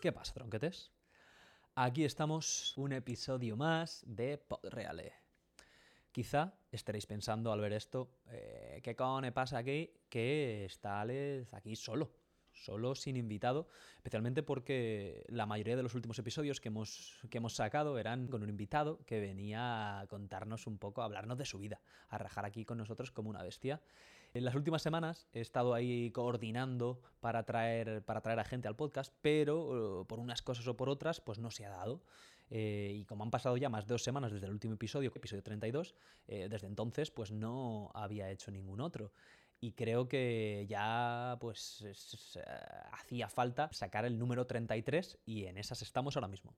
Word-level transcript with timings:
¿Qué 0.00 0.12
pasa, 0.12 0.32
tronquetes? 0.32 0.90
Aquí 1.74 2.04
estamos, 2.04 2.74
un 2.78 2.92
episodio 2.92 3.54
más 3.54 4.02
de 4.06 4.38
Podreale. 4.38 5.12
Quizá 6.10 6.54
estaréis 6.72 7.04
pensando 7.04 7.52
al 7.52 7.60
ver 7.60 7.74
esto, 7.74 8.16
eh, 8.30 8.80
¿qué 8.82 8.96
cojones 8.96 9.32
pasa 9.32 9.58
aquí? 9.58 9.92
Que 10.08 10.64
está 10.64 11.02
Alex 11.02 11.52
aquí 11.52 11.76
solo, 11.76 12.10
solo 12.64 12.94
sin 12.94 13.16
invitado, 13.16 13.68
especialmente 13.96 14.42
porque 14.42 15.24
la 15.28 15.46
mayoría 15.46 15.76
de 15.76 15.82
los 15.82 15.94
últimos 15.94 16.18
episodios 16.18 16.60
que 16.60 16.68
hemos, 16.68 17.18
que 17.30 17.38
hemos 17.38 17.54
sacado 17.54 17.98
eran 17.98 18.28
con 18.28 18.42
un 18.42 18.48
invitado 18.48 19.00
que 19.06 19.20
venía 19.20 20.00
a 20.00 20.06
contarnos 20.06 20.66
un 20.66 20.78
poco, 20.78 21.02
a 21.02 21.04
hablarnos 21.04 21.38
de 21.38 21.44
su 21.44 21.58
vida, 21.58 21.80
a 22.08 22.18
rajar 22.18 22.44
aquí 22.44 22.64
con 22.64 22.78
nosotros 22.78 23.10
como 23.10 23.30
una 23.30 23.42
bestia. 23.42 23.80
En 24.34 24.44
las 24.44 24.54
últimas 24.54 24.82
semanas 24.82 25.26
he 25.32 25.40
estado 25.40 25.72
ahí 25.72 26.10
coordinando 26.10 27.00
para 27.20 27.44
traer, 27.44 28.02
para 28.04 28.20
traer 28.20 28.38
a 28.38 28.44
gente 28.44 28.68
al 28.68 28.76
podcast, 28.76 29.12
pero 29.22 30.02
eh, 30.02 30.04
por 30.06 30.18
unas 30.18 30.42
cosas 30.42 30.66
o 30.68 30.76
por 30.76 30.90
otras, 30.90 31.20
pues 31.20 31.38
no 31.38 31.50
se 31.50 31.64
ha 31.64 31.70
dado. 31.70 32.02
Eh, 32.50 32.92
y 32.94 33.04
como 33.04 33.24
han 33.24 33.30
pasado 33.30 33.56
ya 33.56 33.68
más 33.68 33.86
de 33.86 33.94
dos 33.94 34.02
semanas 34.02 34.32
desde 34.32 34.46
el 34.46 34.52
último 34.52 34.74
episodio, 34.74 35.12
episodio 35.14 35.42
32, 35.42 35.94
eh, 36.28 36.48
desde 36.48 36.66
entonces 36.66 37.10
pues 37.10 37.30
no 37.30 37.90
había 37.94 38.30
hecho 38.30 38.50
ningún 38.50 38.80
otro. 38.80 39.12
Y 39.60 39.72
creo 39.72 40.08
que 40.08 40.66
ya 40.68 41.36
pues 41.40 41.80
es- 41.82 42.14
es, 42.14 42.36
eh, 42.36 42.42
hacía 42.92 43.28
falta 43.28 43.68
sacar 43.72 44.04
el 44.04 44.18
número 44.18 44.46
33 44.46 45.18
y 45.26 45.46
en 45.46 45.58
esas 45.58 45.82
estamos 45.82 46.16
ahora 46.16 46.28
mismo. 46.28 46.54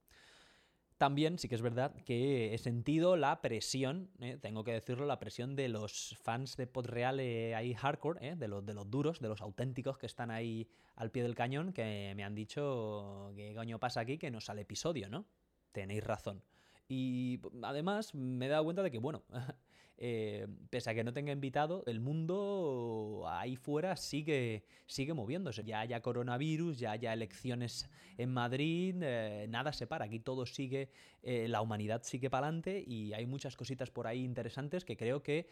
También 0.97 1.39
sí 1.39 1.49
que 1.49 1.55
es 1.55 1.63
verdad 1.63 1.95
que 2.05 2.53
he 2.53 2.57
sentido 2.59 3.17
la 3.17 3.41
presión, 3.41 4.11
eh, 4.19 4.37
tengo 4.39 4.63
que 4.63 4.71
decirlo, 4.73 5.07
la 5.07 5.17
presión 5.19 5.55
de 5.55 5.67
los 5.67 6.15
fans 6.21 6.55
de 6.57 6.67
Podreal 6.67 7.19
eh, 7.19 7.55
ahí 7.55 7.73
hardcore, 7.73 8.19
eh, 8.29 8.35
de, 8.35 8.47
los, 8.47 8.63
de 8.63 8.75
los 8.75 8.87
duros, 8.91 9.19
de 9.19 9.27
los 9.27 9.41
auténticos 9.41 9.97
que 9.97 10.05
están 10.05 10.29
ahí 10.29 10.67
al 10.95 11.09
pie 11.09 11.23
del 11.23 11.33
cañón, 11.33 11.73
que 11.73 12.13
me 12.15 12.23
han 12.23 12.35
dicho 12.35 13.31
qué 13.35 13.55
coño 13.55 13.79
pasa 13.79 14.01
aquí, 14.01 14.19
que 14.19 14.29
no 14.29 14.41
sale 14.41 14.61
episodio, 14.61 15.09
¿no? 15.09 15.25
Tenéis 15.71 16.03
razón. 16.03 16.43
Y 16.87 17.39
además 17.63 18.13
me 18.13 18.45
he 18.45 18.49
dado 18.49 18.63
cuenta 18.65 18.83
de 18.83 18.91
que, 18.91 18.99
bueno, 18.99 19.23
eh, 20.03 20.47
pese 20.71 20.89
a 20.89 20.95
que 20.95 21.03
no 21.03 21.13
tenga 21.13 21.31
invitado, 21.31 21.83
el 21.85 21.99
mundo 21.99 23.25
ahí 23.27 23.55
fuera 23.55 23.95
sigue, 23.95 24.65
sigue 24.87 25.13
moviéndose. 25.13 25.63
Ya 25.63 25.79
haya 25.79 26.01
coronavirus, 26.01 26.79
ya 26.79 26.93
haya 26.93 27.13
elecciones 27.13 27.87
en 28.17 28.33
Madrid, 28.33 28.95
eh, 28.99 29.45
nada 29.47 29.71
se 29.73 29.85
para. 29.85 30.05
Aquí 30.05 30.19
todo 30.19 30.47
sigue, 30.47 30.89
eh, 31.21 31.47
la 31.47 31.61
humanidad 31.61 32.01
sigue 32.01 32.31
para 32.31 32.47
adelante 32.47 32.83
y 32.83 33.13
hay 33.13 33.27
muchas 33.27 33.55
cositas 33.55 33.91
por 33.91 34.07
ahí 34.07 34.23
interesantes 34.23 34.85
que 34.85 34.97
creo 34.97 35.21
que 35.21 35.45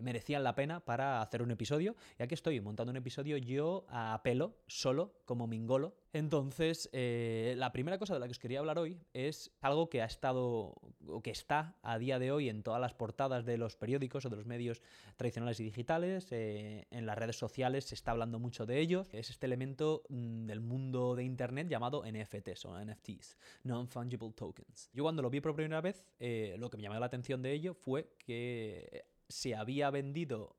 merecían 0.00 0.42
la 0.42 0.54
pena 0.54 0.80
para 0.80 1.20
hacer 1.20 1.42
un 1.42 1.50
episodio. 1.50 1.94
Y 2.18 2.22
aquí 2.22 2.32
estoy 2.32 2.58
montando 2.62 2.90
un 2.90 2.96
episodio 2.96 3.36
yo 3.36 3.84
a 3.90 4.18
pelo, 4.24 4.56
solo, 4.66 5.12
como 5.26 5.46
mingolo. 5.46 5.94
Entonces, 6.12 6.88
eh, 6.92 7.54
la 7.56 7.72
primera 7.72 7.98
cosa 7.98 8.14
de 8.14 8.20
la 8.20 8.26
que 8.26 8.32
os 8.32 8.38
quería 8.38 8.60
hablar 8.60 8.78
hoy 8.78 8.98
es 9.12 9.50
algo 9.60 9.88
que 9.90 10.02
ha 10.02 10.06
estado 10.06 10.74
o 11.06 11.20
que 11.22 11.30
está 11.30 11.76
a 11.82 11.98
día 11.98 12.18
de 12.18 12.32
hoy 12.32 12.48
en 12.48 12.62
todas 12.62 12.80
las 12.80 12.94
portadas 12.94 13.44
de 13.44 13.58
los 13.58 13.76
periódicos 13.76 14.24
o 14.24 14.30
de 14.30 14.36
los 14.36 14.46
medios 14.46 14.82
tradicionales 15.16 15.60
y 15.60 15.64
digitales. 15.64 16.28
eh, 16.30 16.86
en 16.90 17.06
las 17.06 17.18
redes 17.18 17.36
sociales 17.36 17.84
se 17.84 17.94
está 17.94 18.12
hablando 18.12 18.38
mucho 18.38 18.66
de 18.66 18.80
ellos. 18.80 19.08
Es 19.12 19.30
este 19.30 19.46
elemento 19.46 20.04
mm, 20.08 20.46
del 20.46 20.60
mundo 20.60 21.14
de 21.14 21.24
Internet 21.24 21.68
llamado 21.68 22.04
NFTs 22.04 22.64
o 22.64 22.78
NFTs, 22.84 23.36
Non-Fungible 23.64 24.32
Tokens. 24.32 24.90
Yo 24.92 25.02
cuando 25.02 25.22
lo 25.22 25.30
vi 25.30 25.40
por 25.40 25.54
primera 25.54 25.80
vez, 25.80 26.04
eh, 26.18 26.56
lo 26.58 26.70
que 26.70 26.76
me 26.76 26.82
llamó 26.82 26.98
la 26.98 27.06
atención 27.06 27.42
de 27.42 27.52
ello 27.52 27.74
fue 27.74 28.14
que 28.18 29.04
se 29.28 29.54
había 29.54 29.90
vendido 29.90 30.54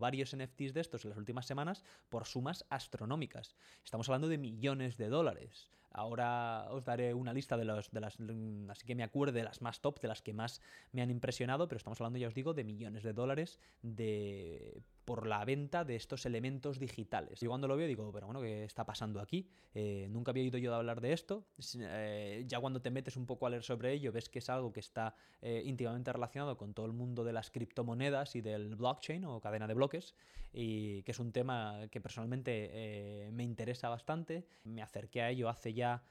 varios 0.00 0.36
NFTs 0.36 0.74
de 0.74 0.80
estos 0.80 1.04
en 1.04 1.10
las 1.10 1.18
últimas 1.18 1.46
semanas 1.46 1.84
por 2.08 2.26
sumas 2.26 2.64
astronómicas. 2.68 3.54
Estamos 3.84 4.08
hablando 4.08 4.28
de 4.28 4.38
millones 4.38 4.96
de 4.96 5.08
dólares. 5.08 5.70
Ahora 5.90 6.66
os 6.70 6.84
daré 6.84 7.14
una 7.14 7.32
lista 7.32 7.56
de, 7.56 7.64
los, 7.64 7.90
de 7.90 8.00
las, 8.00 8.20
mm, 8.20 8.70
así 8.70 8.86
que 8.86 8.94
me 8.94 9.02
acuerde 9.02 9.38
de 9.38 9.44
las 9.44 9.62
más 9.62 9.80
top, 9.80 10.00
de 10.00 10.08
las 10.08 10.20
que 10.20 10.34
más 10.34 10.60
me 10.92 11.00
han 11.00 11.10
impresionado, 11.10 11.66
pero 11.66 11.78
estamos 11.78 12.00
hablando, 12.00 12.18
ya 12.18 12.28
os 12.28 12.34
digo, 12.34 12.52
de 12.52 12.64
millones 12.64 13.02
de 13.02 13.12
dólares 13.14 13.58
de, 13.82 14.82
por 15.08 15.26
la 15.26 15.42
venta 15.46 15.86
de 15.86 15.96
estos 15.96 16.26
elementos 16.26 16.78
digitales. 16.78 17.40
Yo 17.40 17.48
cuando 17.48 17.66
lo 17.66 17.78
veo 17.78 17.86
digo, 17.86 18.12
pero 18.12 18.26
bueno, 18.26 18.42
¿qué 18.42 18.64
está 18.64 18.84
pasando 18.84 19.22
aquí? 19.22 19.48
Eh, 19.72 20.06
nunca 20.10 20.32
había 20.32 20.42
oído 20.42 20.58
yo 20.58 20.74
hablar 20.74 21.00
de 21.00 21.14
esto. 21.14 21.46
Eh, 21.78 22.44
ya 22.46 22.60
cuando 22.60 22.82
te 22.82 22.90
metes 22.90 23.16
un 23.16 23.24
poco 23.24 23.46
a 23.46 23.50
leer 23.50 23.62
sobre 23.62 23.90
ello, 23.94 24.12
ves 24.12 24.28
que 24.28 24.40
es 24.40 24.50
algo 24.50 24.70
que 24.70 24.80
está 24.80 25.14
eh, 25.40 25.62
íntimamente 25.64 26.12
relacionado 26.12 26.58
con 26.58 26.74
todo 26.74 26.84
el 26.84 26.92
mundo 26.92 27.24
de 27.24 27.32
las 27.32 27.50
criptomonedas 27.50 28.36
y 28.36 28.42
del 28.42 28.76
blockchain 28.76 29.24
o 29.24 29.40
cadena 29.40 29.66
de 29.66 29.72
bloques, 29.72 30.14
y 30.52 31.02
que 31.04 31.12
es 31.12 31.18
un 31.18 31.32
tema 31.32 31.88
que 31.90 32.02
personalmente 32.02 33.30
me 33.32 33.44
interesa 33.44 33.88
bastante. 33.88 34.46
Me 34.64 34.82
acerqué 34.82 35.22
a 35.22 35.30
ello 35.30 35.48
hace 35.48 35.72
ya 35.72 36.02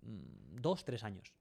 mm, 0.00 0.56
dos, 0.62 0.86
tres 0.86 1.04
años. 1.04 1.37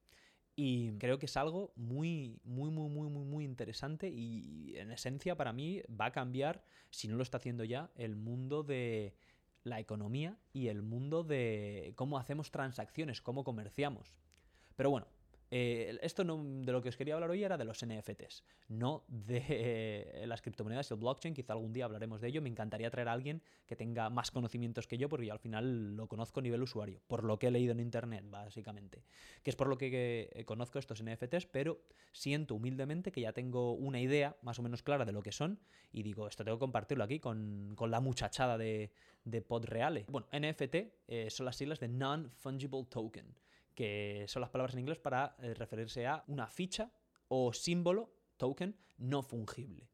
Y 0.60 0.94
creo 0.98 1.20
que 1.20 1.28
es 1.28 1.38
algo 1.38 1.72
muy, 1.76 2.42
muy, 2.44 2.72
muy, 2.72 2.90
muy, 2.90 3.10
muy, 3.12 3.26
muy 3.26 3.46
interesante 3.46 4.10
y 4.10 4.74
en 4.76 4.92
esencia 4.92 5.38
para 5.38 5.54
mí 5.54 5.84
va 5.90 6.06
a 6.06 6.12
cambiar, 6.12 6.64
si 6.90 7.08
no 7.08 7.16
lo 7.16 7.22
está 7.22 7.38
haciendo 7.38 7.64
ya, 7.64 7.92
el 7.96 8.16
mundo 8.16 8.64
de 8.64 9.14
la 9.64 9.80
economía 9.80 10.36
y 10.54 10.70
el 10.70 10.82
mundo 10.82 11.24
de 11.24 11.94
cómo 11.96 12.18
hacemos 12.18 12.50
transacciones, 12.50 13.22
cómo 13.22 13.44
comerciamos. 13.44 14.16
Pero 14.76 14.90
bueno, 14.90 15.06
eh, 15.50 15.98
esto 16.02 16.24
no, 16.24 16.44
de 16.44 16.72
lo 16.72 16.82
que 16.82 16.90
os 16.90 16.98
quería 16.98 17.14
hablar 17.14 17.30
hoy 17.30 17.44
era 17.44 17.58
de 17.58 17.64
los 17.64 17.86
NFTs, 17.86 18.44
no 18.68 19.06
de 19.08 19.44
eh, 19.48 20.26
las 20.28 20.42
criptomonedas 20.42 20.90
y 20.92 20.94
el 20.94 21.00
blockchain. 21.00 21.34
Quizá 21.34 21.54
algún 21.54 21.74
día 21.74 21.86
hablaremos 21.86 22.22
de 22.22 22.28
ello. 22.28 22.42
Me 22.42 22.50
encantaría 22.50 22.90
traer 22.90 23.08
a 23.08 23.14
alguien 23.14 23.42
que 23.66 23.76
tenga 23.76 24.10
más 24.10 24.32
conocimientos 24.32 24.88
que 24.88 24.98
yo, 24.98 25.10
porque 25.10 25.28
yo 25.28 25.34
al 25.34 25.40
final 25.40 25.96
lo 25.96 26.08
conozco 26.08 26.40
a 26.40 26.44
nivel 26.44 26.62
usuario, 26.62 27.02
por 27.08 27.24
lo 27.24 27.40
que 27.40 27.48
he 27.48 27.52
leído 27.52 27.72
en 27.72 27.80
internet, 27.80 28.26
básicamente. 28.30 29.04
Que 29.44 29.50
es 29.50 29.56
por 29.56 29.68
lo 29.68 29.78
que 29.78 30.30
eh, 30.34 30.46
conozco 30.46 30.80
estos 30.80 31.04
NFTs, 31.04 31.46
pero 31.46 31.82
siento 32.12 32.56
humildemente 32.56 33.12
que 33.12 33.22
ya 33.22 33.34
tengo 33.34 33.74
una 33.74 34.02
idea 34.02 34.36
más 34.42 34.60
o 34.60 34.64
menos 34.64 34.84
clara 34.84 35.06
de 35.06 35.12
lo 35.12 35.22
que 35.22 35.32
son 35.32 35.60
y 35.92 36.04
digo, 36.04 36.28
esto 36.28 36.44
tengo 36.44 36.58
que 36.58 36.62
compartirlo 36.62 37.04
aquí 37.04 37.20
con, 37.20 37.74
con 37.76 37.92
la 37.92 38.00
muchachada 38.00 38.58
de, 38.58 38.92
de 39.24 39.42
Podreale. 39.42 40.06
Bueno, 40.10 40.28
NFT 40.32 40.76
eh, 41.08 41.30
son 41.30 41.46
las 41.46 41.56
siglas 41.56 41.80
de 41.80 41.88
Non-Fungible 41.88 42.86
Token 42.90 43.36
que 43.78 44.26
son 44.28 44.42
las 44.42 44.50
palabras 44.50 44.74
en 44.74 44.80
inglés 44.80 44.98
para 44.98 45.36
eh, 45.40 45.54
referirse 45.54 46.08
a 46.08 46.24
una 46.26 46.48
ficha 46.48 46.92
o 47.28 47.54
símbolo, 47.54 48.12
token, 48.38 48.76
no 48.98 49.22
fungible. 49.22 49.88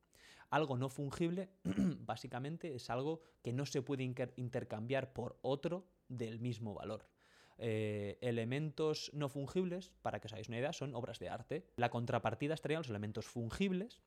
Algo 0.50 0.78
no 0.78 0.88
fungible, 0.88 1.50
básicamente, 1.66 2.74
es 2.76 2.90
algo 2.90 3.20
que 3.44 3.52
no 3.52 3.66
se 3.66 3.82
puede 3.82 4.04
inter- 4.04 4.34
intercambiar 4.38 5.12
por 5.12 5.38
otro 5.42 5.86
del 6.08 6.40
mismo 6.40 6.74
valor. 6.74 7.10
Eh, 7.58 8.20
elementos 8.22 9.12
no 9.14 9.28
fungibles, 9.28 9.92
para 10.02 10.22
que 10.22 10.28
os 10.28 10.34
hagáis 10.34 10.48
una 10.48 10.60
idea, 10.60 10.72
son 10.72 10.96
obras 10.96 11.20
de 11.20 11.28
arte. 11.28 11.68
La 11.76 11.90
contrapartida 11.90 12.54
estarían 12.54 12.80
los 12.80 12.90
elementos 12.90 13.26
fungibles. 13.26 14.02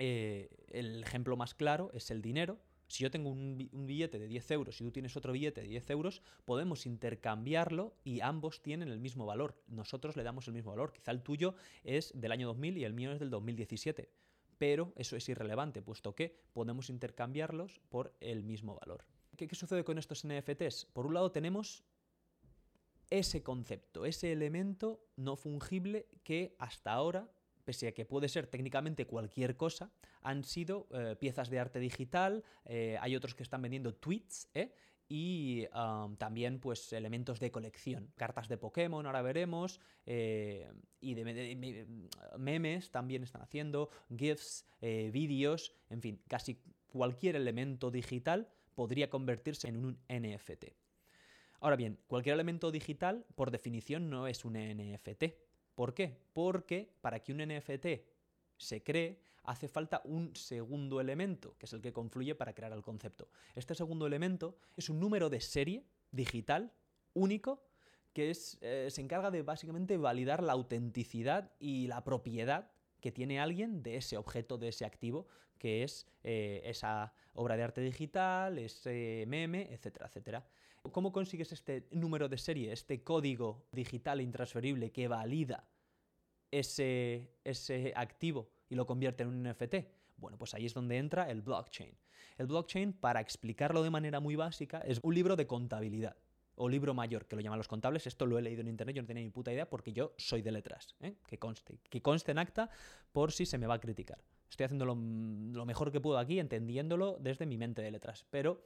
Eh, 0.00 0.48
el 0.68 1.04
ejemplo 1.04 1.36
más 1.36 1.54
claro 1.54 1.92
es 1.94 2.10
el 2.10 2.22
dinero. 2.22 2.58
Si 2.88 3.02
yo 3.02 3.10
tengo 3.10 3.30
un, 3.30 3.58
bi- 3.58 3.68
un 3.72 3.86
billete 3.86 4.18
de 4.18 4.28
10 4.28 4.50
euros 4.52 4.80
y 4.80 4.84
tú 4.84 4.92
tienes 4.92 5.16
otro 5.16 5.32
billete 5.32 5.60
de 5.62 5.68
10 5.68 5.90
euros, 5.90 6.22
podemos 6.44 6.86
intercambiarlo 6.86 7.94
y 8.04 8.20
ambos 8.20 8.62
tienen 8.62 8.88
el 8.88 9.00
mismo 9.00 9.26
valor. 9.26 9.60
Nosotros 9.66 10.16
le 10.16 10.22
damos 10.22 10.46
el 10.48 10.54
mismo 10.54 10.70
valor. 10.70 10.92
Quizá 10.92 11.10
el 11.10 11.22
tuyo 11.22 11.54
es 11.82 12.12
del 12.14 12.32
año 12.32 12.46
2000 12.48 12.78
y 12.78 12.84
el 12.84 12.92
mío 12.92 13.12
es 13.12 13.18
del 13.18 13.30
2017. 13.30 14.08
Pero 14.58 14.92
eso 14.96 15.16
es 15.16 15.28
irrelevante, 15.28 15.82
puesto 15.82 16.14
que 16.14 16.38
podemos 16.52 16.88
intercambiarlos 16.88 17.80
por 17.88 18.14
el 18.20 18.42
mismo 18.42 18.76
valor. 18.76 19.04
¿Qué, 19.36 19.46
qué 19.48 19.54
sucede 19.54 19.84
con 19.84 19.98
estos 19.98 20.24
NFTs? 20.26 20.86
Por 20.92 21.06
un 21.06 21.14
lado 21.14 21.30
tenemos 21.32 21.84
ese 23.10 23.42
concepto, 23.42 24.04
ese 24.04 24.32
elemento 24.32 25.00
no 25.16 25.36
fungible 25.36 26.06
que 26.24 26.56
hasta 26.58 26.92
ahora, 26.92 27.28
pese 27.64 27.88
a 27.88 27.92
que 27.94 28.04
puede 28.04 28.28
ser 28.28 28.46
técnicamente 28.46 29.06
cualquier 29.06 29.56
cosa, 29.56 29.90
han 30.26 30.42
sido 30.42 30.88
eh, 30.90 31.14
piezas 31.18 31.50
de 31.50 31.60
arte 31.60 31.78
digital, 31.78 32.42
eh, 32.64 32.98
hay 33.00 33.14
otros 33.14 33.36
que 33.36 33.44
están 33.44 33.62
vendiendo 33.62 33.94
tweets, 33.94 34.48
¿eh? 34.54 34.74
y 35.08 35.64
también 36.18 36.58
pues 36.58 36.92
elementos 36.92 37.38
de 37.38 37.52
colección, 37.52 38.10
cartas 38.16 38.48
de 38.48 38.58
Pokémon, 38.58 39.06
ahora 39.06 39.22
veremos, 39.22 39.78
y 40.04 41.14
de, 41.14 41.86
memes 42.36 42.90
también 42.90 43.22
están 43.22 43.40
haciendo, 43.40 43.88
GIFs, 44.10 44.66
vídeos, 44.80 45.72
en 45.90 46.02
fin, 46.02 46.20
casi 46.26 46.60
cualquier 46.88 47.36
elemento 47.36 47.92
digital 47.92 48.48
podría 48.74 49.08
convertirse 49.08 49.68
en 49.68 49.76
un 49.76 50.00
NFT. 50.08 50.72
Ahora 51.60 51.76
bien, 51.76 52.00
cualquier 52.08 52.34
elemento 52.34 52.72
digital, 52.72 53.24
por 53.36 53.52
definición, 53.52 54.10
no 54.10 54.26
es 54.26 54.44
un 54.44 54.54
NFT. 54.54 55.22
¿Por 55.76 55.94
qué? 55.94 56.18
Porque 56.32 56.90
para 57.00 57.20
que 57.20 57.32
un 57.32 57.38
NFT 57.46 57.86
se 58.56 58.82
cree, 58.82 59.20
hace 59.46 59.68
falta 59.68 60.02
un 60.04 60.34
segundo 60.34 61.00
elemento, 61.00 61.56
que 61.58 61.66
es 61.66 61.72
el 61.72 61.80
que 61.80 61.92
confluye 61.92 62.34
para 62.34 62.54
crear 62.54 62.72
el 62.72 62.82
concepto. 62.82 63.28
Este 63.54 63.74
segundo 63.74 64.06
elemento 64.06 64.56
es 64.76 64.90
un 64.90 65.00
número 65.00 65.30
de 65.30 65.40
serie 65.40 65.84
digital 66.10 66.72
único 67.14 67.64
que 68.12 68.30
es, 68.30 68.58
eh, 68.62 68.88
se 68.90 69.02
encarga 69.02 69.30
de 69.30 69.42
básicamente 69.42 69.96
validar 69.98 70.42
la 70.42 70.54
autenticidad 70.54 71.52
y 71.58 71.86
la 71.86 72.02
propiedad 72.02 72.70
que 73.00 73.12
tiene 73.12 73.40
alguien 73.40 73.82
de 73.82 73.96
ese 73.96 74.16
objeto, 74.16 74.56
de 74.58 74.68
ese 74.68 74.86
activo, 74.86 75.26
que 75.58 75.82
es 75.82 76.06
eh, 76.24 76.62
esa 76.64 77.12
obra 77.34 77.56
de 77.56 77.62
arte 77.62 77.80
digital, 77.82 78.58
ese 78.58 79.24
meme, 79.28 79.68
etcétera, 79.70 80.06
etcétera. 80.06 80.46
¿Cómo 80.92 81.12
consigues 81.12 81.52
este 81.52 81.86
número 81.90 82.28
de 82.28 82.38
serie, 82.38 82.72
este 82.72 83.02
código 83.02 83.66
digital 83.72 84.20
intransferible 84.20 84.92
que 84.92 85.08
valida 85.08 85.68
ese, 86.50 87.34
ese 87.44 87.92
activo 87.96 88.48
y 88.68 88.74
lo 88.74 88.86
convierte 88.86 89.22
en 89.22 89.30
un 89.30 89.42
NFT? 89.42 89.74
Bueno, 90.16 90.38
pues 90.38 90.54
ahí 90.54 90.66
es 90.66 90.74
donde 90.74 90.96
entra 90.98 91.30
el 91.30 91.42
blockchain. 91.42 91.94
El 92.38 92.46
blockchain, 92.46 92.92
para 92.92 93.20
explicarlo 93.20 93.82
de 93.82 93.90
manera 93.90 94.20
muy 94.20 94.36
básica, 94.36 94.80
es 94.80 95.00
un 95.02 95.14
libro 95.14 95.36
de 95.36 95.46
contabilidad 95.46 96.16
o 96.56 96.68
libro 96.68 96.94
mayor, 96.94 97.26
que 97.26 97.36
lo 97.36 97.42
llaman 97.42 97.58
los 97.58 97.68
contables. 97.68 98.06
Esto 98.06 98.26
lo 98.26 98.38
he 98.38 98.42
leído 98.42 98.62
en 98.62 98.68
internet, 98.68 98.96
yo 98.96 99.02
no 99.02 99.06
tenía 99.06 99.22
ni 99.22 99.30
puta 99.30 99.52
idea 99.52 99.68
porque 99.68 99.92
yo 99.92 100.14
soy 100.16 100.42
de 100.42 100.52
letras. 100.52 100.94
¿eh? 101.00 101.16
Que 101.26 101.38
conste. 101.38 101.78
Que 101.88 102.02
conste 102.02 102.32
en 102.32 102.38
acta 102.38 102.70
por 103.12 103.32
si 103.32 103.46
se 103.46 103.58
me 103.58 103.66
va 103.66 103.74
a 103.74 103.80
criticar. 103.80 104.18
Estoy 104.48 104.64
haciendo 104.64 104.86
lo, 104.86 104.96
mejor 104.96 105.92
que 105.92 106.00
puedo 106.00 106.18
aquí, 106.18 106.38
entendiéndolo 106.38 107.18
desde 107.20 107.46
mi 107.46 107.58
mente 107.58 107.82
de 107.82 107.90
letras. 107.90 108.24
Pero 108.30 108.62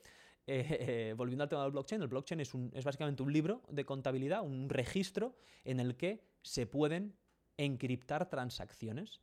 eh, 0.46 1.14
volviendo 1.16 1.42
al 1.42 1.48
tema 1.48 1.62
del 1.62 1.72
blockchain, 1.72 2.02
el 2.02 2.08
blockchain 2.08 2.40
es 2.40 2.84
básicamente 2.84 3.22
un 3.22 3.32
libro 3.32 3.62
de 3.68 3.84
contabilidad, 3.84 4.42
un 4.42 4.68
registro 4.68 5.36
en 5.64 5.80
el 5.80 5.96
que 5.96 6.22
se 6.42 6.66
pueden 6.66 7.16
encriptar 7.56 8.28
transacciones. 8.28 9.20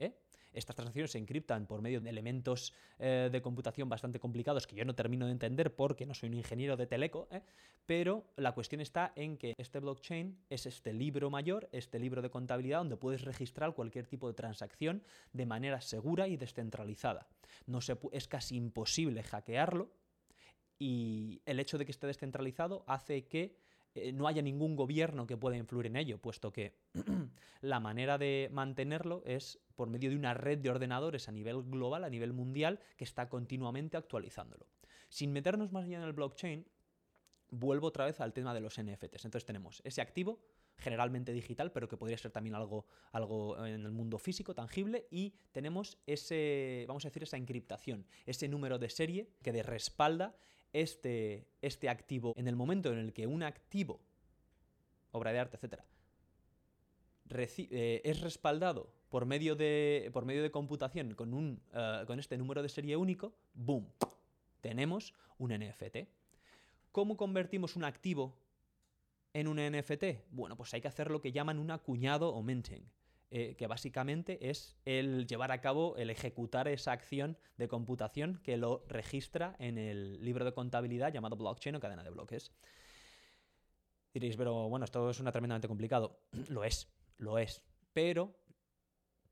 ¿Eh? 0.00 0.14
Estas 0.52 0.74
transacciones 0.74 1.12
se 1.12 1.18
encriptan 1.18 1.66
por 1.66 1.80
medio 1.80 2.00
de 2.00 2.10
elementos 2.10 2.74
eh, 2.98 3.28
de 3.30 3.42
computación 3.42 3.88
bastante 3.88 4.18
complicados 4.18 4.66
que 4.66 4.74
yo 4.74 4.84
no 4.84 4.94
termino 4.94 5.26
de 5.26 5.32
entender 5.32 5.74
porque 5.74 6.06
no 6.06 6.14
soy 6.14 6.28
un 6.28 6.34
ingeniero 6.34 6.76
de 6.76 6.86
teleco, 6.86 7.28
¿eh? 7.30 7.42
pero 7.86 8.24
la 8.36 8.52
cuestión 8.52 8.80
está 8.80 9.12
en 9.14 9.36
que 9.36 9.54
este 9.58 9.78
blockchain 9.78 10.38
es 10.48 10.66
este 10.66 10.92
libro 10.92 11.30
mayor, 11.30 11.68
este 11.72 12.00
libro 12.00 12.20
de 12.20 12.30
contabilidad 12.30 12.78
donde 12.78 12.96
puedes 12.96 13.22
registrar 13.22 13.74
cualquier 13.74 14.06
tipo 14.06 14.26
de 14.26 14.34
transacción 14.34 15.04
de 15.32 15.46
manera 15.46 15.80
segura 15.80 16.26
y 16.26 16.36
descentralizada. 16.36 17.28
No 17.66 17.78
es 18.12 18.28
casi 18.28 18.56
imposible 18.56 19.22
hackearlo 19.22 19.90
y 20.78 21.42
el 21.44 21.60
hecho 21.60 21.78
de 21.78 21.84
que 21.84 21.92
esté 21.92 22.06
descentralizado 22.06 22.84
hace 22.86 23.26
que 23.26 23.54
eh, 23.94 24.12
no 24.12 24.28
haya 24.28 24.42
ningún 24.42 24.76
gobierno 24.76 25.26
que 25.26 25.36
pueda 25.36 25.56
influir 25.56 25.86
en 25.86 25.96
ello, 25.96 26.18
puesto 26.18 26.52
que 26.52 26.74
la 27.60 27.80
manera 27.80 28.18
de 28.18 28.48
mantenerlo 28.52 29.22
es 29.26 29.58
por 29.74 29.90
medio 29.90 30.10
de 30.10 30.16
una 30.16 30.34
red 30.34 30.58
de 30.58 30.70
ordenadores 30.70 31.28
a 31.28 31.32
nivel 31.32 31.62
global, 31.64 32.04
a 32.04 32.10
nivel 32.10 32.32
mundial, 32.32 32.78
que 32.96 33.04
está 33.04 33.28
continuamente 33.28 33.96
actualizándolo. 33.96 34.66
Sin 35.08 35.32
meternos 35.32 35.72
más 35.72 35.84
allá 35.84 35.98
en 35.98 36.04
el 36.04 36.12
blockchain, 36.12 36.66
vuelvo 37.50 37.88
otra 37.88 38.04
vez 38.04 38.20
al 38.20 38.32
tema 38.32 38.54
de 38.54 38.60
los 38.60 38.80
NFTs. 38.80 39.24
Entonces 39.24 39.44
tenemos 39.44 39.82
ese 39.84 40.00
activo, 40.00 40.40
generalmente 40.76 41.32
digital, 41.32 41.72
pero 41.72 41.88
que 41.88 41.96
podría 41.96 42.16
ser 42.16 42.30
también 42.30 42.54
algo, 42.54 42.86
algo 43.10 43.66
en 43.66 43.84
el 43.84 43.92
mundo 43.92 44.18
físico, 44.18 44.54
tangible, 44.54 45.08
y 45.10 45.34
tenemos 45.50 45.98
ese, 46.06 46.84
vamos 46.86 47.04
a 47.04 47.08
decir, 47.08 47.24
esa 47.24 47.36
encriptación, 47.36 48.06
ese 48.24 48.48
número 48.48 48.78
de 48.78 48.88
serie 48.88 49.28
que 49.42 49.52
de 49.52 49.62
respalda 49.62 50.36
este, 50.72 51.46
este 51.62 51.88
activo 51.88 52.34
en 52.36 52.48
el 52.48 52.56
momento 52.56 52.92
en 52.92 52.98
el 52.98 53.12
que 53.12 53.26
un 53.26 53.42
activo, 53.42 54.00
obra 55.12 55.32
de 55.32 55.38
arte, 55.38 55.58
etc., 55.60 55.80
eh, 57.32 58.00
es 58.04 58.20
respaldado 58.20 58.92
por 59.08 59.24
medio 59.24 59.54
de, 59.54 60.10
por 60.12 60.24
medio 60.24 60.42
de 60.42 60.50
computación 60.50 61.14
con, 61.14 61.32
un, 61.32 61.62
eh, 61.72 62.04
con 62.06 62.18
este 62.18 62.36
número 62.36 62.62
de 62.62 62.68
serie 62.68 62.96
único, 62.96 63.32
¡boom! 63.54 63.86
Tenemos 64.60 65.14
un 65.38 65.52
NFT. 65.52 66.08
¿Cómo 66.92 67.16
convertimos 67.16 67.76
un 67.76 67.84
activo 67.84 68.36
en 69.32 69.46
un 69.46 69.58
NFT? 69.58 70.28
Bueno, 70.30 70.56
pues 70.56 70.74
hay 70.74 70.80
que 70.80 70.88
hacer 70.88 71.10
lo 71.10 71.20
que 71.20 71.32
llaman 71.32 71.58
un 71.58 71.70
acuñado 71.70 72.34
o 72.34 72.42
minting. 72.42 72.84
Eh, 73.32 73.54
que 73.54 73.68
básicamente 73.68 74.50
es 74.50 74.76
el 74.84 75.24
llevar 75.24 75.52
a 75.52 75.60
cabo, 75.60 75.96
el 75.96 76.10
ejecutar 76.10 76.66
esa 76.66 76.90
acción 76.90 77.38
de 77.58 77.68
computación 77.68 78.40
que 78.42 78.56
lo 78.56 78.84
registra 78.88 79.54
en 79.60 79.78
el 79.78 80.24
libro 80.24 80.44
de 80.44 80.52
contabilidad 80.52 81.12
llamado 81.12 81.36
blockchain 81.36 81.76
o 81.76 81.80
cadena 81.80 82.02
de 82.02 82.10
bloques. 82.10 82.52
Diréis, 84.12 84.36
pero 84.36 84.68
bueno, 84.68 84.84
esto 84.84 85.08
es 85.10 85.20
una 85.20 85.30
tremendamente 85.30 85.68
complicado. 85.68 86.18
lo 86.48 86.64
es, 86.64 86.92
lo 87.18 87.38
es. 87.38 87.62
Pero 87.92 88.34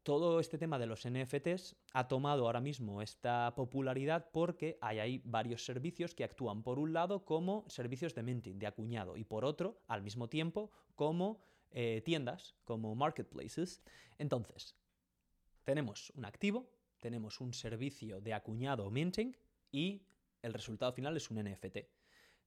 todo 0.04 0.38
este 0.38 0.58
tema 0.58 0.78
de 0.78 0.86
los 0.86 1.04
NFTs 1.04 1.74
ha 1.92 2.06
tomado 2.06 2.46
ahora 2.46 2.60
mismo 2.60 3.02
esta 3.02 3.52
popularidad 3.56 4.30
porque 4.32 4.78
hay 4.80 5.20
varios 5.24 5.64
servicios 5.64 6.14
que 6.14 6.22
actúan 6.22 6.62
por 6.62 6.78
un 6.78 6.92
lado 6.92 7.24
como 7.24 7.64
servicios 7.68 8.14
de 8.14 8.22
minting, 8.22 8.60
de 8.60 8.68
acuñado, 8.68 9.16
y 9.16 9.24
por 9.24 9.44
otro, 9.44 9.82
al 9.88 10.02
mismo 10.02 10.28
tiempo, 10.28 10.70
como 10.94 11.40
eh, 11.70 12.02
tiendas, 12.04 12.54
como 12.64 12.94
marketplaces. 12.94 13.82
Entonces, 14.18 14.74
tenemos 15.64 16.10
un 16.16 16.24
activo, 16.24 16.70
tenemos 16.98 17.40
un 17.40 17.52
servicio 17.52 18.20
de 18.20 18.34
acuñado 18.34 18.90
minting 18.90 19.36
y 19.70 20.02
el 20.42 20.54
resultado 20.54 20.92
final 20.92 21.16
es 21.16 21.30
un 21.30 21.42
NFT. 21.42 21.78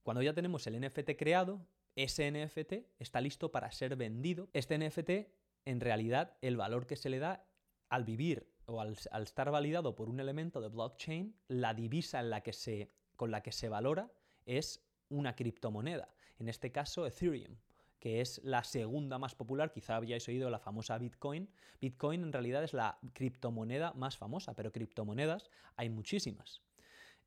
Cuando 0.04 0.24
ya 0.24 0.34
tenemos 0.34 0.66
el 0.68 0.80
NFT 0.80 1.12
creado, 1.18 1.66
ese 1.96 2.32
NFT 2.32 2.74
está 3.00 3.22
listo 3.22 3.52
para 3.52 3.72
ser 3.72 3.96
vendido. 3.96 4.50
Este 4.54 4.78
NFT, 4.78 5.30
en 5.66 5.80
realidad, 5.80 6.38
el 6.42 6.58
valor 6.58 6.88
que 6.88 6.96
se 6.96 7.10
le 7.10 7.20
da 7.20 7.46
al 7.90 8.06
vivir 8.06 8.48
o 8.66 8.82
al, 8.82 8.98
estar 9.22 9.52
validado 9.52 9.96
por 9.96 10.10
un 10.10 10.20
elemento 10.20 10.62
de 10.62 10.70
blockchain, 10.70 11.36
la 11.48 11.74
divisa 11.74 12.20
en 12.20 12.30
la 12.30 12.42
que 12.42 12.54
se, 12.54 12.92
con 13.16 13.30
la 13.30 13.44
que 13.44 13.52
se 13.52 13.70
valora 13.70 14.12
es 14.46 14.84
una 15.10 15.36
criptomoneda, 15.36 16.14
en 16.40 16.48
este 16.48 16.72
caso 16.72 17.06
Ethereum 17.06 17.58
que 18.02 18.20
es 18.20 18.42
la 18.44 18.64
segunda 18.64 19.20
más 19.20 19.36
popular, 19.36 19.72
quizá 19.72 19.96
habíais 19.96 20.28
oído 20.28 20.50
la 20.50 20.58
famosa 20.58 20.98
Bitcoin. 20.98 21.48
Bitcoin 21.80 22.24
en 22.24 22.34
realidad 22.34 22.64
es 22.64 22.74
la 22.74 22.98
criptomoneda 23.14 23.94
más 23.94 24.18
famosa, 24.18 24.56
pero 24.56 24.72
criptomonedas 24.72 25.52
hay 25.76 25.90
muchísimas. 25.90 26.64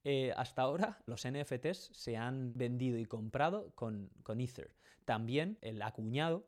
Eh, 0.02 0.34
hasta 0.36 0.62
ahora 0.62 0.98
los 1.06 1.26
NFTs 1.26 1.90
se 1.92 2.16
han 2.16 2.52
vendido 2.54 2.98
y 2.98 3.06
comprado 3.06 3.70
con, 3.76 4.10
con 4.24 4.40
Ether. 4.40 4.74
También 5.04 5.58
el 5.62 5.80
acuñado 5.80 6.44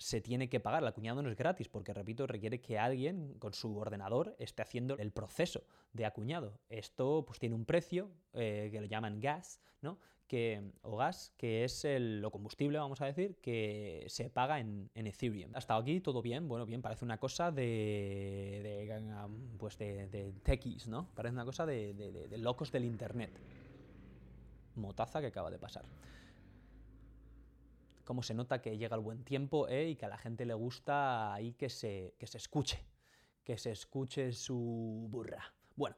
se 0.00 0.20
tiene 0.20 0.48
que 0.48 0.60
pagar. 0.60 0.82
El 0.82 0.88
acuñado 0.88 1.22
no 1.22 1.30
es 1.30 1.36
gratis 1.36 1.68
porque, 1.68 1.92
repito, 1.92 2.26
requiere 2.26 2.60
que 2.60 2.78
alguien 2.78 3.34
con 3.38 3.52
su 3.52 3.76
ordenador 3.76 4.34
esté 4.38 4.62
haciendo 4.62 4.96
el 4.96 5.12
proceso 5.12 5.62
de 5.92 6.06
acuñado. 6.06 6.58
Esto 6.68 7.24
pues 7.26 7.38
tiene 7.38 7.54
un 7.54 7.66
precio 7.66 8.10
eh, 8.32 8.70
que 8.72 8.80
le 8.80 8.88
llaman 8.88 9.20
gas, 9.20 9.60
¿no? 9.82 9.98
que, 10.26 10.72
o 10.82 10.96
gas, 10.96 11.34
que 11.36 11.64
es 11.64 11.84
el, 11.84 12.20
lo 12.20 12.30
combustible, 12.30 12.78
vamos 12.78 13.00
a 13.02 13.06
decir, 13.06 13.36
que 13.42 14.04
se 14.08 14.30
paga 14.30 14.58
en, 14.60 14.88
Ethereum. 14.94 15.50
Hasta 15.54 15.76
aquí 15.76 16.00
todo 16.00 16.22
bien, 16.22 16.48
bueno, 16.48 16.64
bien, 16.64 16.80
parece 16.80 17.04
una 17.04 17.18
cosa 17.18 17.50
de, 17.50 18.60
de 18.62 19.58
pues 19.58 19.76
de, 19.76 20.06
de, 20.06 20.32
¿no? 20.86 21.08
Parece 21.14 21.34
una 21.34 21.44
cosa 21.44 21.66
de, 21.66 21.92
de 21.94 22.38
locos 22.38 22.72
del 22.72 22.84
Internet. 22.84 23.32
Motaza 24.76 25.20
que 25.20 25.26
acaba 25.26 25.50
de 25.50 25.58
pasar 25.58 25.84
cómo 28.04 28.22
se 28.22 28.34
nota 28.34 28.60
que 28.60 28.78
llega 28.78 28.96
el 28.96 29.02
buen 29.02 29.24
tiempo 29.24 29.68
¿eh? 29.68 29.90
y 29.90 29.96
que 29.96 30.06
a 30.06 30.08
la 30.08 30.18
gente 30.18 30.44
le 30.44 30.54
gusta 30.54 31.32
ahí 31.32 31.52
que 31.54 31.68
se, 31.68 32.14
que 32.18 32.26
se 32.26 32.38
escuche, 32.38 32.84
que 33.44 33.56
se 33.58 33.70
escuche 33.70 34.32
su 34.32 35.08
burra. 35.10 35.54
Bueno, 35.76 35.96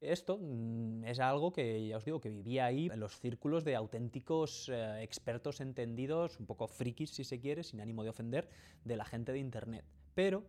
esto 0.00 0.38
mm, 0.40 1.04
es 1.04 1.18
algo 1.18 1.52
que 1.52 1.88
ya 1.88 1.96
os 1.96 2.04
digo 2.04 2.20
que 2.20 2.30
vivía 2.30 2.66
ahí 2.66 2.88
en 2.92 3.00
los 3.00 3.18
círculos 3.18 3.64
de 3.64 3.74
auténticos 3.74 4.68
eh, 4.68 5.02
expertos 5.02 5.60
entendidos, 5.60 6.38
un 6.38 6.46
poco 6.46 6.68
frikis 6.68 7.10
si 7.10 7.24
se 7.24 7.40
quiere, 7.40 7.64
sin 7.64 7.80
ánimo 7.80 8.04
de 8.04 8.10
ofender, 8.10 8.48
de 8.84 8.96
la 8.96 9.04
gente 9.04 9.32
de 9.32 9.38
Internet. 9.38 9.84
Pero 10.14 10.44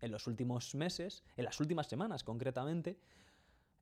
en 0.00 0.10
los 0.10 0.26
últimos 0.26 0.74
meses, 0.74 1.24
en 1.36 1.44
las 1.44 1.60
últimas 1.60 1.88
semanas 1.88 2.24
concretamente, 2.24 2.98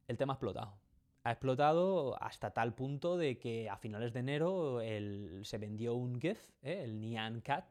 el 0.09 0.17
tema 0.17 0.33
ha 0.33 0.37
explotado. 0.37 0.79
Ha 1.23 1.33
explotado 1.33 2.21
hasta 2.23 2.53
tal 2.53 2.75
punto 2.75 3.19
de 3.19 3.39
que 3.39 3.69
a 3.69 3.77
finales 3.77 4.13
de 4.13 4.21
enero 4.21 4.81
se 5.45 5.59
vendió 5.59 5.95
un 5.95 6.21
GIF, 6.21 6.51
¿eh? 6.63 6.83
el 6.83 7.01
Nyan 7.01 7.41
Cat, 7.43 7.67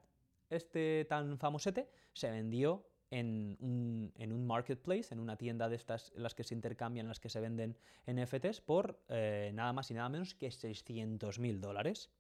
este 0.50 1.06
tan 1.06 1.38
famosete, 1.38 1.90
se 2.14 2.30
vendió 2.30 2.86
en 3.12 3.58
un, 3.60 4.46
marketplace, 4.46 5.14
en 5.14 5.20
una 5.20 5.36
tienda 5.36 5.68
de 5.68 5.76
estas 5.76 6.12
en 6.16 6.24
las 6.24 6.36
que 6.36 6.44
se 6.44 6.54
intercambian, 6.54 7.08
las 7.08 7.20
que 7.20 7.30
se 7.30 7.40
venden 7.40 7.76
NFTs, 8.06 8.62
por 8.62 9.02
eh, 9.10 9.52
nada 9.54 9.74
más 9.74 9.90
y 9.90 9.96
nada 9.96 10.10
menos 10.10 10.36
que 10.36 10.52
600 10.52 11.40
mil 11.40 11.60
dólares. 11.60 12.12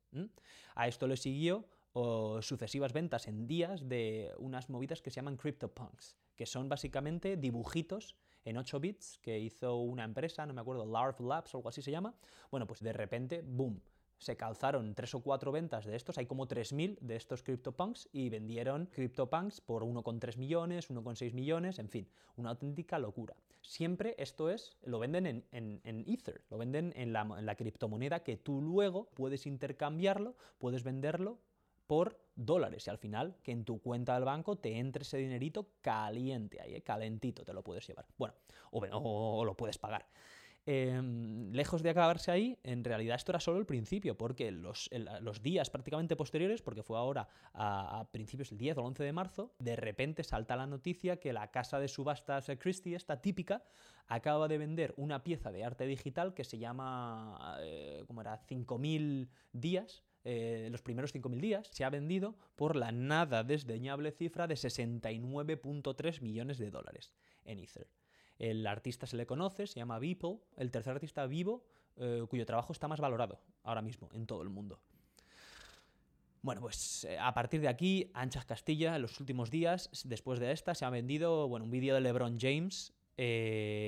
A 0.74 0.88
esto 0.88 1.08
le 1.08 1.18
siguió 1.18 1.68
sucesivas 2.42 2.94
ventas 2.94 3.28
en 3.28 3.46
días 3.46 3.88
de 3.88 4.32
unas 4.38 4.70
movidas 4.70 5.02
que 5.02 5.12
se 5.12 5.18
llaman 5.18 5.38
CryptoPunks, 5.38 6.16
que 6.36 6.46
son 6.46 6.70
básicamente 6.70 7.38
dibujitos 7.38 8.16
en 8.46 8.58
8 8.58 8.80
bits 8.80 9.20
que 9.22 9.40
hizo 9.40 9.78
una 9.78 10.04
empresa, 10.04 10.46
no 10.46 10.54
me 10.54 10.62
acuerdo, 10.62 10.86
Larv 10.86 11.20
Labs 11.22 11.54
o 11.54 11.58
algo 11.58 11.70
así 11.70 11.82
se 11.82 11.92
llama. 11.92 12.14
Bueno, 12.52 12.68
pues 12.68 12.82
de 12.82 12.94
repente, 12.94 13.42
boom, 13.46 13.82
se 14.20 14.36
calzaron 14.36 14.94
tres 14.94 15.16
o 15.16 15.22
cuatro 15.22 15.52
ventas 15.52 15.86
de 15.86 15.96
estos, 15.96 16.18
hay 16.18 16.26
como 16.26 16.48
3.000 16.48 17.00
de 17.00 17.16
estos 17.16 17.42
CryptoPunks 17.42 18.10
y 18.12 18.30
vendieron 18.30 18.88
CryptoPunks 18.88 19.62
por 19.62 19.84
1,3 19.84 20.38
millones, 20.38 20.90
1,6 20.90 21.34
millones, 21.34 21.80
en 21.80 21.90
fin, 21.90 22.08
una 22.36 22.50
auténtica 22.50 23.00
locura. 23.00 23.36
siempre 23.62 24.16
esto 24.18 24.50
es, 24.50 24.76
lo 24.84 25.00
venden 25.00 25.46
en, 25.52 26.04
Ether, 26.06 26.44
lo 26.50 26.58
venden 26.58 26.92
en 26.96 27.14
la, 27.14 27.22
en 27.22 27.46
la 27.46 27.56
criptomoneda 27.56 28.24
que 28.24 28.36
tú 28.36 28.62
luego 28.62 29.10
puedes 29.14 29.46
intercambiarlo, 29.46 30.36
puedes 30.58 30.84
venderlo 30.84 31.40
por 31.88 32.20
dólares 32.46 32.88
y 32.88 32.90
al 32.90 32.98
final 32.98 33.36
que 33.44 33.52
en 33.52 33.66
tu 33.66 33.80
cuenta 33.80 34.16
del 34.16 34.24
banco 34.24 34.56
te 34.56 34.78
entre 34.78 35.04
ese 35.04 35.18
dinerito 35.18 35.68
caliente 35.82 36.62
ahí, 36.62 36.76
¿eh? 36.76 36.82
calentito 36.82 37.44
te 37.44 37.54
lo 37.54 37.64
puedes 37.64 37.86
llevar. 37.88 38.06
Bueno, 38.18 38.36
o, 38.72 39.44
lo 39.46 39.56
puedes 39.56 39.78
pagar. 39.78 40.06
Em, 40.66 41.52
lejos 41.52 41.82
de 41.82 41.90
acabarse 41.90 42.32
ahí, 42.32 42.60
en 42.64 42.84
realidad 42.84 43.16
esto 43.16 43.32
era 43.32 43.40
solo 43.40 43.58
el 43.58 43.66
principio, 43.66 44.18
porque 44.18 44.52
los, 44.52 44.90
los 45.22 45.42
días 45.42 45.70
prácticamente 45.70 46.16
posteriores, 46.16 46.62
porque 46.62 46.84
fue 46.84 46.98
ahora 46.98 47.28
a, 47.54 48.08
principios 48.12 48.50
del 48.50 48.60
10 48.60 48.78
o 48.78 48.82
el 48.82 48.88
11 48.88 49.04
de 49.04 49.14
marzo, 49.14 49.54
de 49.60 49.76
repente 49.76 50.24
salta 50.24 50.56
la 50.56 50.68
noticia 50.68 51.20
que 51.20 51.34
la 51.34 51.50
casa 51.50 51.80
de 51.80 51.88
subastas 51.88 52.52
Christie, 52.60 52.96
esta 52.96 53.22
típica, 53.22 53.64
acaba 54.08 54.48
de 54.48 54.58
vender 54.58 54.94
una 54.98 55.24
pieza 55.24 55.52
de 55.52 55.64
arte 55.64 55.86
digital 55.86 56.34
que 56.34 56.44
se 56.44 56.60
llama, 56.60 57.58
eh, 57.62 58.04
¿cómo 58.06 58.22
era?, 58.22 58.40
5.000 58.46 59.28
días, 59.54 60.04
eh, 60.26 60.68
los 60.72 60.82
primeros 60.82 61.16
5.000 61.16 61.40
días, 61.40 61.68
se 61.72 61.86
ha 61.86 61.90
vendido 61.90 62.36
por 62.56 62.76
la 62.76 62.92
nada 62.92 63.44
desdeñable 63.44 64.12
cifra 64.12 64.48
de 64.48 64.56
69.3 64.56 66.22
millones 66.22 66.58
de 66.58 66.72
dólares 66.72 67.14
en 67.46 67.60
Ether. 67.60 67.88
El 68.38 68.68
artista 68.68 69.08
se 69.08 69.18
le 69.18 69.26
conoce, 69.26 69.68
se 69.68 69.80
llama 69.80 70.00
Beeple, 70.00 70.40
el 70.58 70.72
tercer 70.72 70.94
artista 70.94 71.26
vivo 71.26 71.66
eh, 71.96 72.26
cuyo 72.30 72.46
trabajo 72.46 72.74
está 72.74 72.88
más 72.88 73.00
valorado 73.00 73.40
ahora 73.64 73.82
mismo 73.82 74.10
en 74.14 74.26
todo 74.26 74.42
el 74.42 74.50
mundo. 74.50 74.82
Bueno, 76.42 76.62
pues 76.62 77.06
eh, 77.06 77.18
a 77.18 77.34
partir 77.34 77.62
de 77.62 77.68
aquí, 77.68 78.12
Anchas 78.14 78.46
Castilla, 78.46 78.96
en 78.96 79.02
los 79.02 79.20
últimos 79.20 79.50
días, 79.50 79.90
después 80.06 80.40
de 80.40 80.52
esta, 80.52 80.76
se 80.76 80.86
ha 80.86 80.90
vendido 80.90 81.48
bueno, 81.48 81.66
un 81.66 81.72
vídeo 81.72 81.96
de 81.96 82.02
LeBron 82.02 82.38
James 82.40 82.94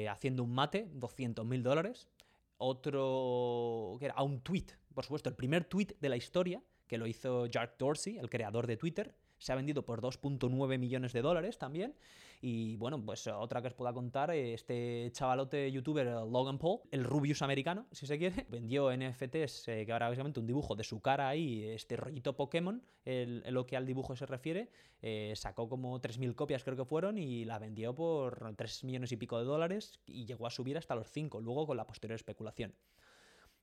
haciendo 0.09 0.43
un 0.43 0.53
mate, 0.53 0.89
200.000 0.93 1.61
dólares. 1.61 2.09
Otro, 2.57 3.97
era 4.01 4.21
un 4.21 4.41
tweet 4.41 4.65
por 4.93 5.03
supuesto, 5.03 5.29
el 5.29 5.35
primer 5.35 5.65
tweet 5.65 5.95
de 5.99 6.09
la 6.09 6.17
historia, 6.17 6.61
que 6.87 6.97
lo 6.97 7.07
hizo 7.07 7.45
Jack 7.45 7.77
Dorsey, 7.77 8.17
el 8.17 8.29
creador 8.29 8.67
de 8.67 8.77
Twitter, 8.77 9.15
se 9.41 9.51
ha 9.51 9.55
vendido 9.55 9.83
por 9.83 10.01
2.9 10.01 10.77
millones 10.77 11.13
de 11.13 11.21
dólares 11.21 11.57
también. 11.57 11.95
Y 12.43 12.75
bueno, 12.77 13.03
pues 13.03 13.27
otra 13.27 13.61
que 13.61 13.67
os 13.67 13.73
pueda 13.73 13.93
contar, 13.93 14.31
este 14.31 15.09
chavalote 15.13 15.71
youtuber 15.71 16.07
Logan 16.07 16.57
Paul, 16.57 16.81
el 16.89 17.03
Rubius 17.03 17.41
americano, 17.43 17.85
si 17.91 18.07
se 18.07 18.17
quiere, 18.17 18.45
vendió 18.49 18.95
NFTs, 18.95 19.67
eh, 19.67 19.85
que 19.85 19.91
ahora 19.91 20.09
básicamente 20.09 20.39
un 20.39 20.47
dibujo 20.47 20.75
de 20.75 20.83
su 20.83 21.01
cara 21.01 21.29
ahí, 21.29 21.63
este 21.65 21.97
rollito 21.97 22.35
Pokémon, 22.35 22.83
en 23.05 23.53
lo 23.53 23.65
que 23.67 23.77
al 23.77 23.85
dibujo 23.85 24.15
se 24.15 24.25
refiere, 24.25 24.69
eh, 25.01 25.33
sacó 25.35 25.69
como 25.69 25.99
3.000 25.99 26.33
copias 26.35 26.63
creo 26.63 26.75
que 26.75 26.85
fueron 26.85 27.17
y 27.17 27.45
la 27.45 27.59
vendió 27.59 27.93
por 27.93 28.55
3 28.55 28.83
millones 28.83 29.11
y 29.11 29.17
pico 29.17 29.37
de 29.37 29.45
dólares 29.45 29.99
y 30.05 30.25
llegó 30.25 30.47
a 30.47 30.51
subir 30.51 30.77
hasta 30.77 30.95
los 30.95 31.11
5, 31.11 31.41
luego 31.41 31.67
con 31.67 31.77
la 31.77 31.85
posterior 31.85 32.15
especulación. 32.15 32.73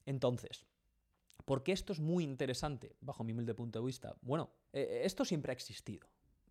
Entonces, 0.07 0.67
¿Por 1.45 1.63
qué 1.63 1.73
esto 1.73 1.93
es 1.93 2.01
muy 2.01 2.25
interesante, 2.25 2.97
bajo 3.01 3.25
mi 3.25 3.33
humilde 3.33 3.55
punto 3.55 3.79
de 3.81 3.87
vista? 3.87 4.17
Bueno, 4.21 4.51
eh, 4.73 5.03
esto 5.05 5.25
siempre 5.25 5.53
ha 5.53 5.55
existido 5.55 6.09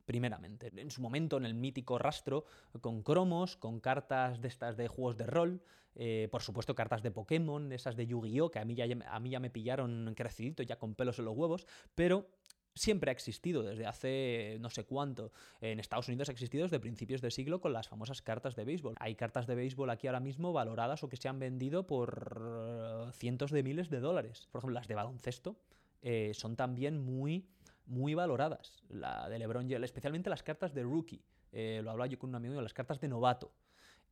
primeramente. 0.07 0.71
En 0.73 0.89
su 0.89 1.01
momento, 1.01 1.35
en 1.35 1.45
el 1.45 1.53
mítico 1.53 1.99
rastro, 1.99 2.45
con 2.79 3.03
cromos, 3.03 3.57
con 3.57 3.81
cartas 3.81 4.41
de 4.41 4.47
estas 4.47 4.77
de 4.77 4.87
juegos 4.87 5.17
de 5.17 5.25
rol, 5.25 5.61
eh, 5.95 6.29
por 6.31 6.41
supuesto 6.41 6.75
cartas 6.75 7.03
de 7.03 7.11
Pokémon, 7.11 7.73
esas 7.73 7.97
de 7.97 8.07
Yu-Gi-Oh!, 8.07 8.49
que 8.49 8.59
a 8.59 8.65
mí, 8.65 8.73
ya, 8.73 8.85
a 9.09 9.19
mí 9.19 9.29
ya 9.29 9.41
me 9.41 9.49
pillaron 9.49 10.13
crecidito, 10.15 10.63
ya 10.63 10.79
con 10.79 10.95
pelos 10.95 11.19
en 11.19 11.25
los 11.25 11.35
huevos, 11.35 11.67
pero 11.93 12.29
siempre 12.77 13.11
ha 13.11 13.13
existido, 13.13 13.63
desde 13.63 13.85
hace 13.85 14.57
no 14.59 14.69
sé 14.69 14.85
cuánto. 14.85 15.31
En 15.61 15.79
Estados 15.79 16.07
Unidos 16.07 16.29
ha 16.29 16.31
existido 16.31 16.63
desde 16.63 16.79
principios 16.79 17.21
de 17.21 17.31
siglo 17.31 17.59
con 17.59 17.73
las 17.73 17.87
famosas 17.87 18.21
cartas 18.21 18.55
de 18.55 18.65
béisbol. 18.65 18.95
Hay 18.99 19.15
cartas 19.15 19.47
de 19.47 19.55
béisbol 19.55 19.89
aquí 19.89 20.07
ahora 20.07 20.19
mismo 20.19 20.53
valoradas 20.53 21.03
o 21.03 21.09
que 21.09 21.17
se 21.17 21.27
han 21.27 21.39
vendido 21.39 21.87
por 21.87 22.39
eh, 22.39 23.11
cientos 23.13 23.51
de 23.51 23.63
miles 23.63 23.89
de 23.89 23.99
dólares. 23.99 24.47
Por 24.51 24.59
ejemplo, 24.59 24.75
las 24.75 24.87
de 24.87 24.95
baloncesto 24.95 25.57
eh, 26.01 26.31
son 26.33 26.55
también 26.55 27.03
muy, 27.03 27.47
muy 27.85 28.13
valoradas. 28.13 28.83
La 28.89 29.29
de 29.29 29.39
LeBron, 29.39 29.71
especialmente 29.83 30.29
las 30.29 30.43
cartas 30.43 30.73
de 30.73 30.83
rookie. 30.83 31.23
Eh, 31.51 31.81
lo 31.83 31.91
hablaba 31.91 32.07
yo 32.07 32.19
con 32.19 32.29
un 32.29 32.35
amigo, 32.35 32.61
las 32.61 32.73
cartas 32.73 32.99
de 32.99 33.07
novato. 33.07 33.51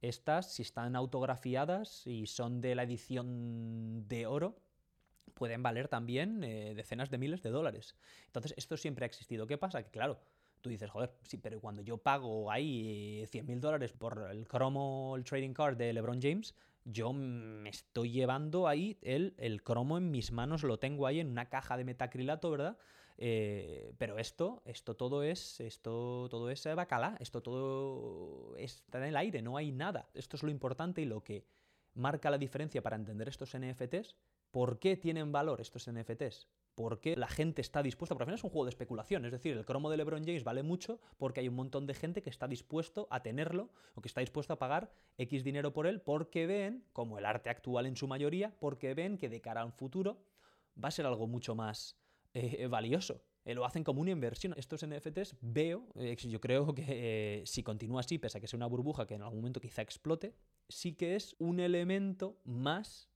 Estas, 0.01 0.53
si 0.53 0.61
están 0.61 0.95
autografiadas 0.95 2.05
y 2.05 2.27
son 2.27 2.61
de 2.61 2.75
la 2.75 2.83
edición 2.83 4.07
de 4.07 4.25
oro, 4.27 4.57
pueden 5.35 5.61
valer 5.61 5.87
también 5.87 6.43
eh, 6.43 6.73
decenas 6.75 7.11
de 7.11 7.19
miles 7.19 7.43
de 7.43 7.51
dólares. 7.51 7.95
Entonces, 8.25 8.55
esto 8.57 8.75
siempre 8.77 9.05
ha 9.05 9.07
existido. 9.07 9.45
¿Qué 9.45 9.57
pasa? 9.57 9.83
Que 9.83 9.91
claro, 9.91 10.19
tú 10.61 10.69
dices, 10.69 10.89
joder, 10.89 11.11
sí, 11.21 11.37
pero 11.37 11.61
cuando 11.61 11.83
yo 11.83 11.97
pago 11.97 12.51
ahí 12.51 13.23
100 13.27 13.45
mil 13.45 13.61
dólares 13.61 13.93
por 13.93 14.27
el 14.31 14.47
cromo, 14.47 15.13
el 15.15 15.23
trading 15.23 15.53
card 15.53 15.77
de 15.77 15.93
LeBron 15.93 16.19
James, 16.19 16.55
yo 16.85 17.13
me 17.13 17.69
estoy 17.69 18.11
llevando 18.11 18.67
ahí 18.67 18.97
el, 19.01 19.35
el 19.37 19.61
cromo 19.61 19.97
en 19.97 20.09
mis 20.09 20.31
manos, 20.31 20.63
lo 20.63 20.79
tengo 20.79 21.05
ahí 21.05 21.19
en 21.19 21.29
una 21.29 21.49
caja 21.49 21.77
de 21.77 21.83
metacrilato, 21.83 22.49
¿verdad? 22.49 22.77
Eh, 23.17 23.93
pero 23.97 24.17
esto, 24.17 24.61
esto 24.65 24.95
todo 24.95 25.23
es, 25.23 25.59
esto 25.59 26.27
todo 26.29 26.49
es 26.49 26.67
bacalá, 26.75 27.15
esto 27.19 27.41
todo 27.41 28.55
está 28.57 28.97
en 28.99 29.05
el 29.05 29.17
aire, 29.17 29.41
no 29.41 29.57
hay 29.57 29.71
nada. 29.71 30.09
Esto 30.13 30.35
es 30.35 30.43
lo 30.43 30.49
importante 30.49 31.01
y 31.01 31.05
lo 31.05 31.23
que 31.23 31.45
marca 31.93 32.29
la 32.29 32.37
diferencia 32.37 32.81
para 32.81 32.95
entender 32.95 33.29
estos 33.29 33.55
NFTs 33.57 34.15
¿Por 34.55 34.79
qué 34.79 34.95
tienen 34.95 35.33
valor 35.33 35.59
estos 35.59 35.91
NFTs? 35.91 36.47
¿Por 36.75 37.01
qué 37.01 37.17
la 37.17 37.27
gente 37.27 37.59
está 37.59 37.83
dispuesta? 37.83 38.15
Porque 38.15 38.23
al 38.23 38.27
final 38.27 38.39
es 38.39 38.43
un 38.45 38.51
juego 38.51 38.63
de 38.63 38.69
especulación, 38.69 39.25
es 39.25 39.33
decir, 39.33 39.51
el 39.51 39.65
cromo 39.65 39.89
de 39.89 39.97
LeBron 39.97 40.23
James 40.23 40.45
vale 40.45 40.63
mucho 40.63 41.01
porque 41.17 41.41
hay 41.41 41.49
un 41.49 41.55
montón 41.55 41.85
de 41.87 41.93
gente 41.93 42.21
que 42.21 42.29
está 42.29 42.47
dispuesto 42.47 43.05
a 43.11 43.21
tenerlo 43.21 43.69
o 43.95 44.01
que 44.01 44.07
está 44.07 44.21
dispuesto 44.21 44.53
a 44.53 44.57
pagar 44.57 44.93
X 45.17 45.43
dinero 45.43 45.73
por 45.73 45.87
él 45.87 45.99
porque 45.99 46.47
ven, 46.47 46.85
como 46.93 47.19
el 47.19 47.25
arte 47.25 47.49
actual 47.49 47.85
en 47.85 47.97
su 47.97 48.07
mayoría, 48.07 48.55
porque 48.57 48.93
ven 48.93 49.17
que 49.17 49.27
de 49.27 49.41
cara 49.41 49.59
a 49.59 49.65
un 49.65 49.73
futuro 49.73 50.23
va 50.81 50.87
a 50.87 50.91
ser 50.91 51.05
algo 51.05 51.27
mucho 51.27 51.53
más 51.53 51.97
eh, 52.33 52.67
valioso. 52.67 53.25
Eh, 53.43 53.55
lo 53.55 53.65
hacen 53.65 53.83
como 53.83 53.99
una 53.99 54.11
inversión. 54.11 54.53
Estos 54.55 54.87
NFTs 54.87 55.35
veo, 55.41 55.89
eh, 55.95 56.15
yo 56.15 56.39
creo 56.39 56.73
que 56.73 57.43
si 57.45 57.61
continúa 57.61 57.99
así, 57.99 58.19
pese 58.19 58.37
a 58.37 58.41
que 58.41 58.47
sea 58.47 58.55
una 58.55 58.67
burbuja 58.67 59.05
que 59.05 59.15
en 59.15 59.21
algún 59.21 59.39
momento 59.39 59.59
quizá 59.59 59.81
explote, 59.81 60.33
sí 60.69 60.93
que 60.93 61.17
es 61.17 61.35
un 61.39 61.59
elemento 61.59 62.39
más 62.45 63.09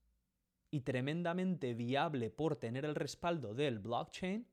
y 0.72 0.82
tremendamente 0.82 1.74
viable 1.74 2.30
por 2.30 2.56
tener 2.56 2.86
el 2.86 2.96
respaldo 2.96 3.54
del 3.54 3.80
blockchain 3.80 4.48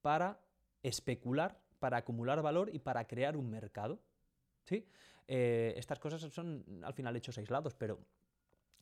para 0.00 0.40
especular, 0.82 1.60
para 1.78 1.98
acumular 1.98 2.42
valor 2.42 2.70
y 2.72 2.78
para 2.78 3.06
crear 3.06 3.36
un 3.36 3.50
mercado. 3.50 4.00
¿Sí? 4.64 4.86
Eh, 5.28 5.74
estas 5.76 5.98
cosas 5.98 6.20
son 6.20 6.64
al 6.84 6.94
final 6.94 7.16
hechos 7.16 7.38
aislados, 7.38 7.74
pero 7.74 7.98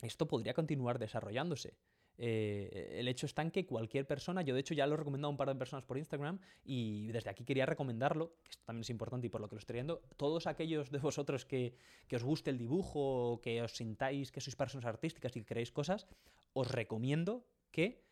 esto 0.01 0.27
podría 0.27 0.53
continuar 0.53 0.99
desarrollándose. 0.99 1.75
Eh, 2.17 2.95
el 2.99 3.07
hecho 3.07 3.25
está 3.25 3.41
en 3.41 3.51
que 3.51 3.65
cualquier 3.65 4.07
persona, 4.07 4.41
yo 4.41 4.53
de 4.53 4.61
hecho 4.61 4.73
ya 4.73 4.87
lo 4.87 4.93
he 4.93 4.97
recomendado 4.97 5.27
a 5.27 5.31
un 5.31 5.37
par 5.37 5.49
de 5.49 5.55
personas 5.55 5.83
por 5.83 5.97
Instagram 5.97 6.39
y 6.63 7.07
desde 7.07 7.29
aquí 7.29 7.43
quería 7.43 7.65
recomendarlo, 7.65 8.35
que 8.43 8.51
esto 8.51 8.63
también 8.65 8.81
es 8.81 8.89
importante 8.89 9.27
y 9.27 9.29
por 9.29 9.41
lo 9.41 9.49
que 9.49 9.55
lo 9.55 9.59
estoy 9.59 9.75
viendo, 9.75 10.01
todos 10.15 10.47
aquellos 10.47 10.91
de 10.91 10.99
vosotros 10.99 11.45
que, 11.45 11.75
que 12.07 12.15
os 12.15 12.23
guste 12.23 12.51
el 12.51 12.57
dibujo, 12.57 13.41
que 13.41 13.61
os 13.61 13.75
sintáis 13.75 14.31
que 14.31 14.39
sois 14.39 14.55
personas 14.55 14.85
artísticas 14.85 15.35
y 15.35 15.41
que 15.41 15.45
queréis 15.45 15.71
cosas, 15.71 16.07
os 16.53 16.71
recomiendo 16.71 17.45
que 17.71 18.04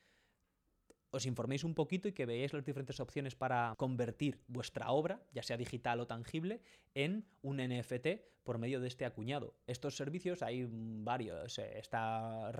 os 1.13 1.29
informéis 1.29 1.63
un 1.63 1.77
poquito 1.77 2.09
y 2.09 2.13
que 2.17 2.25
veáis 2.25 2.53
las 2.53 2.65
diferentes 2.65 2.99
opciones 2.99 3.35
para 3.35 3.75
convertir 3.77 4.41
vuestra 4.47 4.89
obra, 4.89 5.21
ya 5.31 5.43
sea 5.43 5.57
digital 5.57 6.01
o 6.01 6.07
tangible, 6.07 6.59
en 6.95 7.23
un 7.43 7.57
NFT 7.57 8.33
por 8.43 8.57
medio 8.57 8.81
de 8.81 8.87
este 8.87 9.05
acuñado. 9.05 9.53
Estos 9.67 9.95
servicios 9.95 10.41
hay 10.41 10.67
varios. 10.69 11.59
Eh, 11.59 11.77
está 11.77 12.49
eh, 12.49 12.51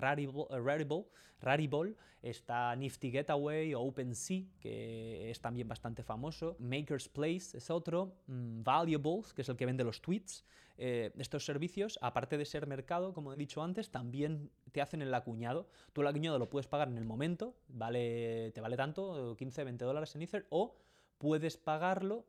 Rarible, 1.40 1.96
está 2.22 2.76
Nifty 2.76 3.10
Getaway 3.10 3.74
o 3.74 3.82
OpenSea, 3.82 4.44
que 4.60 5.30
es 5.30 5.40
también 5.40 5.66
bastante 5.68 6.04
famoso. 6.04 6.56
Maker's 6.60 7.08
Place 7.08 7.58
es 7.58 7.70
otro. 7.70 8.16
Mm, 8.28 8.62
Valuables, 8.62 9.34
que 9.34 9.42
es 9.42 9.48
el 9.48 9.56
que 9.56 9.66
vende 9.66 9.82
los 9.82 10.00
tweets. 10.00 10.44
Eh, 10.76 11.12
estos 11.18 11.44
servicios, 11.44 11.98
aparte 12.02 12.36
de 12.36 12.44
ser 12.44 12.66
mercado, 12.66 13.12
como 13.14 13.32
he 13.32 13.36
dicho 13.36 13.62
antes, 13.62 13.90
también 13.90 14.50
te 14.72 14.80
hacen 14.80 15.02
el 15.02 15.14
acuñado. 15.14 15.68
Tú 15.92 16.00
el 16.00 16.08
acuñado 16.08 16.38
lo 16.38 16.50
puedes 16.50 16.66
pagar 16.66 16.88
en 16.88 16.98
el 16.98 17.04
momento, 17.04 17.56
vale, 17.68 18.50
te 18.52 18.60
vale 18.60 18.76
tanto, 18.76 19.36
15, 19.36 19.64
20 19.64 19.84
dólares 19.84 20.14
en 20.14 20.22
Ether, 20.22 20.46
o 20.50 20.76
puedes 21.18 21.56
pagarlo 21.56 22.26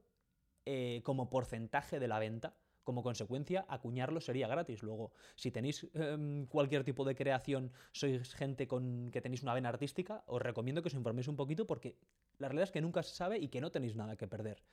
como 1.03 1.29
porcentaje 1.29 1.99
de 1.99 2.07
la 2.07 2.17
venta 2.17 2.55
como 2.85 3.03
consecuencia, 3.03 3.65
acuñarlo 3.67 4.21
sería 4.21 4.47
gratis. 4.47 4.83
Luego, 4.83 5.11
si 5.35 5.51
tenéis 5.51 5.87
em, 5.93 6.45
cualquier 6.45 6.85
tipo 6.85 7.03
de 7.03 7.15
creación, 7.15 7.73
sois 7.91 8.33
gente 8.35 8.67
con 8.67 9.09
que 9.11 9.21
tenéis 9.21 9.43
una 9.43 9.55
vena 9.57 9.69
artística, 9.69 10.23
os 10.27 10.41
recomiendo 10.41 10.81
que 10.81 10.87
os 10.87 10.93
informéis 10.93 11.27
un 11.27 11.35
poquito 11.35 11.65
porque 11.65 11.97
la 12.37 12.47
realidad 12.47 12.69
es 12.69 12.71
que 12.71 12.85
nunca 12.85 13.03
se 13.03 13.15
sabe 13.15 13.39
y 13.39 13.49
que 13.49 13.59
no 13.59 13.71
tenéis 13.71 13.97
nada 13.97 14.15
que 14.15 14.27
perder. 14.27 14.63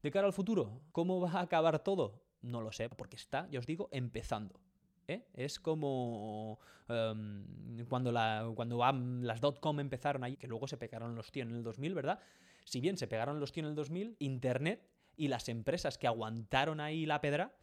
De 0.00 0.10
cara 0.10 0.26
al 0.26 0.32
futuro, 0.32 0.80
¿cómo 0.92 1.20
va 1.20 1.32
a 1.32 1.40
acabar 1.40 1.82
todo? 1.82 2.22
No 2.44 2.60
lo 2.60 2.72
sé, 2.72 2.88
porque 2.88 3.16
está, 3.16 3.48
ya 3.50 3.58
os 3.58 3.66
digo, 3.66 3.88
empezando. 3.90 4.60
¿eh? 5.08 5.26
Es 5.34 5.58
como 5.58 6.58
em, 6.88 7.84
cuando, 7.88 8.12
cuando 8.54 8.78
las 9.22 9.40
dot-com 9.40 9.80
empezaron 9.80 10.24
ahí, 10.24 10.36
que 10.36 10.46
luego 10.46 10.68
se 10.68 10.76
pegaron 10.76 11.14
los 11.14 11.32
tíos 11.32 11.48
en 11.48 11.54
el 11.54 11.62
2000, 11.62 11.94
¿verdad? 11.94 12.20
Si 12.64 12.80
bien 12.80 12.96
se 12.96 13.06
pegaron 13.06 13.40
los 13.40 13.52
tíos 13.52 13.64
en 13.64 13.70
el 13.70 13.74
2000, 13.74 14.16
Internet 14.18 14.86
y 15.16 15.28
las 15.28 15.48
empresas 15.48 15.98
que 15.98 16.06
aguantaron 16.06 16.80
ahí 16.80 17.06
la 17.06 17.20
pedra 17.20 17.54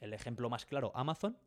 el 0.00 0.12
ejemplo 0.12 0.50
más 0.50 0.66
claro, 0.66 0.92
Amazon, 0.94 1.38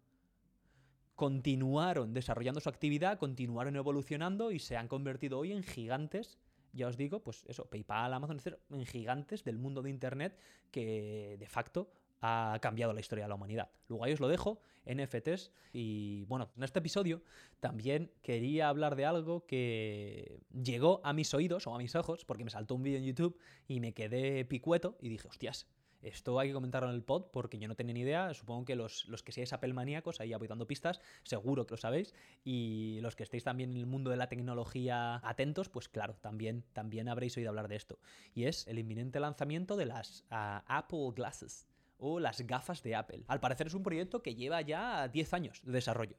continuaron 1.15 2.13
desarrollando 2.13 2.59
su 2.59 2.69
actividad, 2.69 3.19
continuaron 3.19 3.75
evolucionando 3.75 4.51
y 4.51 4.59
se 4.59 4.77
han 4.77 4.87
convertido 4.87 5.39
hoy 5.39 5.51
en 5.51 5.63
gigantes 5.63 6.39
ya 6.73 6.87
os 6.87 6.97
digo, 6.97 7.23
pues 7.23 7.43
eso, 7.47 7.65
PayPal, 7.65 8.13
Amazon, 8.13 8.39
en 8.69 8.85
gigantes 8.85 9.43
del 9.43 9.57
mundo 9.57 9.81
de 9.81 9.89
Internet 9.89 10.37
que 10.71 11.35
de 11.39 11.47
facto 11.47 11.89
ha 12.21 12.57
cambiado 12.61 12.93
la 12.93 12.99
historia 12.99 13.25
de 13.25 13.29
la 13.29 13.35
humanidad. 13.35 13.69
Luego 13.87 14.03
ahí 14.03 14.13
os 14.13 14.19
lo 14.19 14.27
dejo, 14.27 14.61
NFTs. 14.85 15.51
Y 15.73 16.25
bueno, 16.25 16.49
en 16.55 16.63
este 16.63 16.79
episodio 16.79 17.21
también 17.59 18.11
quería 18.21 18.69
hablar 18.69 18.95
de 18.95 19.05
algo 19.05 19.45
que 19.45 20.39
llegó 20.51 21.01
a 21.03 21.13
mis 21.13 21.33
oídos 21.33 21.67
o 21.67 21.75
a 21.75 21.77
mis 21.77 21.95
ojos, 21.95 22.25
porque 22.25 22.43
me 22.43 22.49
saltó 22.49 22.75
un 22.75 22.83
vídeo 22.83 22.99
en 22.99 23.05
YouTube 23.05 23.37
y 23.67 23.79
me 23.79 23.93
quedé 23.93 24.45
picueto 24.45 24.97
y 25.01 25.09
dije, 25.09 25.27
hostias, 25.27 25.67
esto 26.01 26.39
hay 26.39 26.49
que 26.49 26.53
comentarlo 26.53 26.89
en 26.89 26.95
el 26.95 27.03
pod 27.03 27.25
porque 27.31 27.57
yo 27.57 27.67
no 27.67 27.75
tenía 27.75 27.93
ni 27.93 28.01
idea. 28.01 28.33
Supongo 28.33 28.65
que 28.65 28.75
los, 28.75 29.07
los 29.07 29.23
que 29.23 29.31
seáis 29.31 29.53
Apple 29.53 29.73
maníacos, 29.73 30.19
ahí 30.21 30.29
ya 30.29 30.37
voy 30.37 30.47
dando 30.47 30.67
pistas, 30.67 31.01
seguro 31.23 31.65
que 31.65 31.73
lo 31.73 31.77
sabéis. 31.77 32.13
Y 32.43 32.99
los 33.01 33.15
que 33.15 33.23
estéis 33.23 33.43
también 33.43 33.71
en 33.71 33.77
el 33.77 33.85
mundo 33.87 34.11
de 34.11 34.17
la 34.17 34.29
tecnología 34.29 35.19
atentos, 35.27 35.69
pues 35.69 35.89
claro, 35.89 36.15
también, 36.21 36.63
también 36.73 37.09
habréis 37.09 37.35
oído 37.37 37.49
hablar 37.49 37.67
de 37.67 37.75
esto. 37.75 37.99
Y 38.33 38.45
es 38.45 38.67
el 38.67 38.79
inminente 38.79 39.19
lanzamiento 39.19 39.75
de 39.75 39.87
las 39.87 40.23
ah, 40.29 40.63
Apple 40.67 41.11
Glasses 41.15 41.67
o 41.97 42.19
las 42.19 42.41
gafas 42.41 42.83
de 42.83 42.95
Apple. 42.95 43.23
Al 43.27 43.39
parecer 43.39 43.67
es 43.67 43.73
un 43.73 43.83
proyecto 43.83 44.21
que 44.21 44.35
lleva 44.35 44.61
ya 44.61 45.07
10 45.07 45.33
años 45.33 45.61
de 45.63 45.71
desarrollo. 45.71 46.17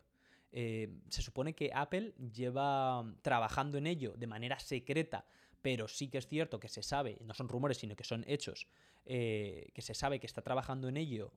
Eh, 0.50 0.88
se 1.08 1.22
supone 1.22 1.54
que 1.54 1.70
Apple 1.74 2.14
lleva 2.32 3.04
trabajando 3.22 3.78
en 3.78 3.86
ello 3.86 4.14
de 4.16 4.26
manera 4.26 4.58
secreta, 4.58 5.26
pero 5.60 5.88
sí 5.88 6.08
que 6.08 6.18
es 6.18 6.26
cierto 6.26 6.58
que 6.58 6.68
se 6.68 6.82
sabe, 6.82 7.18
no 7.24 7.34
son 7.34 7.48
rumores, 7.48 7.78
sino 7.78 7.96
que 7.96 8.04
son 8.04 8.24
hechos, 8.26 8.66
eh, 9.04 9.70
que 9.74 9.82
se 9.82 9.94
sabe 9.94 10.20
que 10.20 10.26
está 10.26 10.42
trabajando 10.42 10.88
en 10.88 10.96
ello 10.96 11.32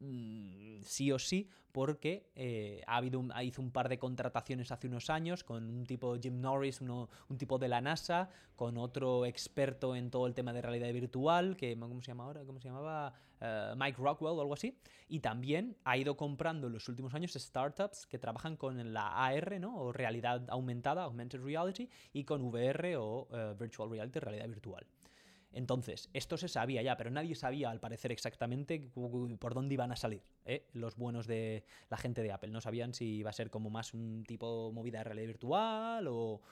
Mm, 0.00 0.82
sí 0.82 1.10
o 1.12 1.18
sí, 1.18 1.48
porque 1.72 2.30
eh, 2.34 2.82
ha 2.86 2.96
habido 2.96 3.20
un, 3.20 3.32
hizo 3.42 3.60
un 3.60 3.70
par 3.70 3.88
de 3.88 3.98
contrataciones 3.98 4.72
hace 4.72 4.88
unos 4.88 5.10
años 5.10 5.44
con 5.44 5.68
un 5.68 5.84
tipo 5.84 6.16
Jim 6.18 6.40
Norris, 6.40 6.80
un 6.80 7.08
tipo 7.38 7.58
de 7.58 7.68
la 7.68 7.80
NASA, 7.80 8.30
con 8.56 8.78
otro 8.78 9.26
experto 9.26 9.94
en 9.94 10.10
todo 10.10 10.26
el 10.26 10.34
tema 10.34 10.52
de 10.52 10.62
realidad 10.62 10.92
virtual, 10.92 11.56
que 11.56 11.78
¿cómo 11.78 12.00
se 12.00 12.08
llama 12.08 12.24
ahora? 12.24 12.44
¿Cómo 12.44 12.60
se 12.60 12.68
llamaba? 12.68 13.12
Eh, 13.40 13.74
Mike 13.76 14.00
Rockwell 14.00 14.38
o 14.38 14.40
algo 14.40 14.54
así. 14.54 14.78
Y 15.08 15.20
también 15.20 15.76
ha 15.84 15.96
ido 15.96 16.16
comprando 16.16 16.66
en 16.68 16.72
los 16.72 16.88
últimos 16.88 17.14
años 17.14 17.32
startups 17.32 18.06
que 18.06 18.18
trabajan 18.18 18.56
con 18.56 18.92
la 18.92 19.26
AR, 19.26 19.60
¿no? 19.60 19.76
O 19.76 19.92
realidad 19.92 20.48
aumentada, 20.48 21.04
augmented 21.04 21.42
reality, 21.42 21.88
y 22.12 22.24
con 22.24 22.42
VR 22.42 22.96
o 22.96 23.28
eh, 23.30 23.54
virtual 23.58 23.90
reality, 23.90 24.18
realidad 24.18 24.48
virtual. 24.48 24.86
Entonces, 25.56 26.10
esto 26.12 26.36
se 26.36 26.48
sabía 26.48 26.82
ya, 26.82 26.98
pero 26.98 27.10
nadie 27.10 27.34
sabía 27.34 27.70
al 27.70 27.80
parecer 27.80 28.12
exactamente 28.12 28.90
por 28.90 29.54
dónde 29.54 29.72
iban 29.72 29.90
a 29.90 29.96
salir 29.96 30.22
¿eh? 30.44 30.68
los 30.74 30.96
buenos 30.96 31.26
de 31.26 31.64
la 31.88 31.96
gente 31.96 32.22
de 32.22 32.30
Apple. 32.30 32.50
No 32.50 32.60
sabían 32.60 32.92
si 32.92 33.16
iba 33.16 33.30
a 33.30 33.32
ser 33.32 33.48
como 33.48 33.70
más 33.70 33.94
un 33.94 34.22
tipo 34.26 34.70
movida 34.70 34.98
de 34.98 35.04
realidad 35.04 35.28
virtual 35.28 36.08
o, 36.08 36.42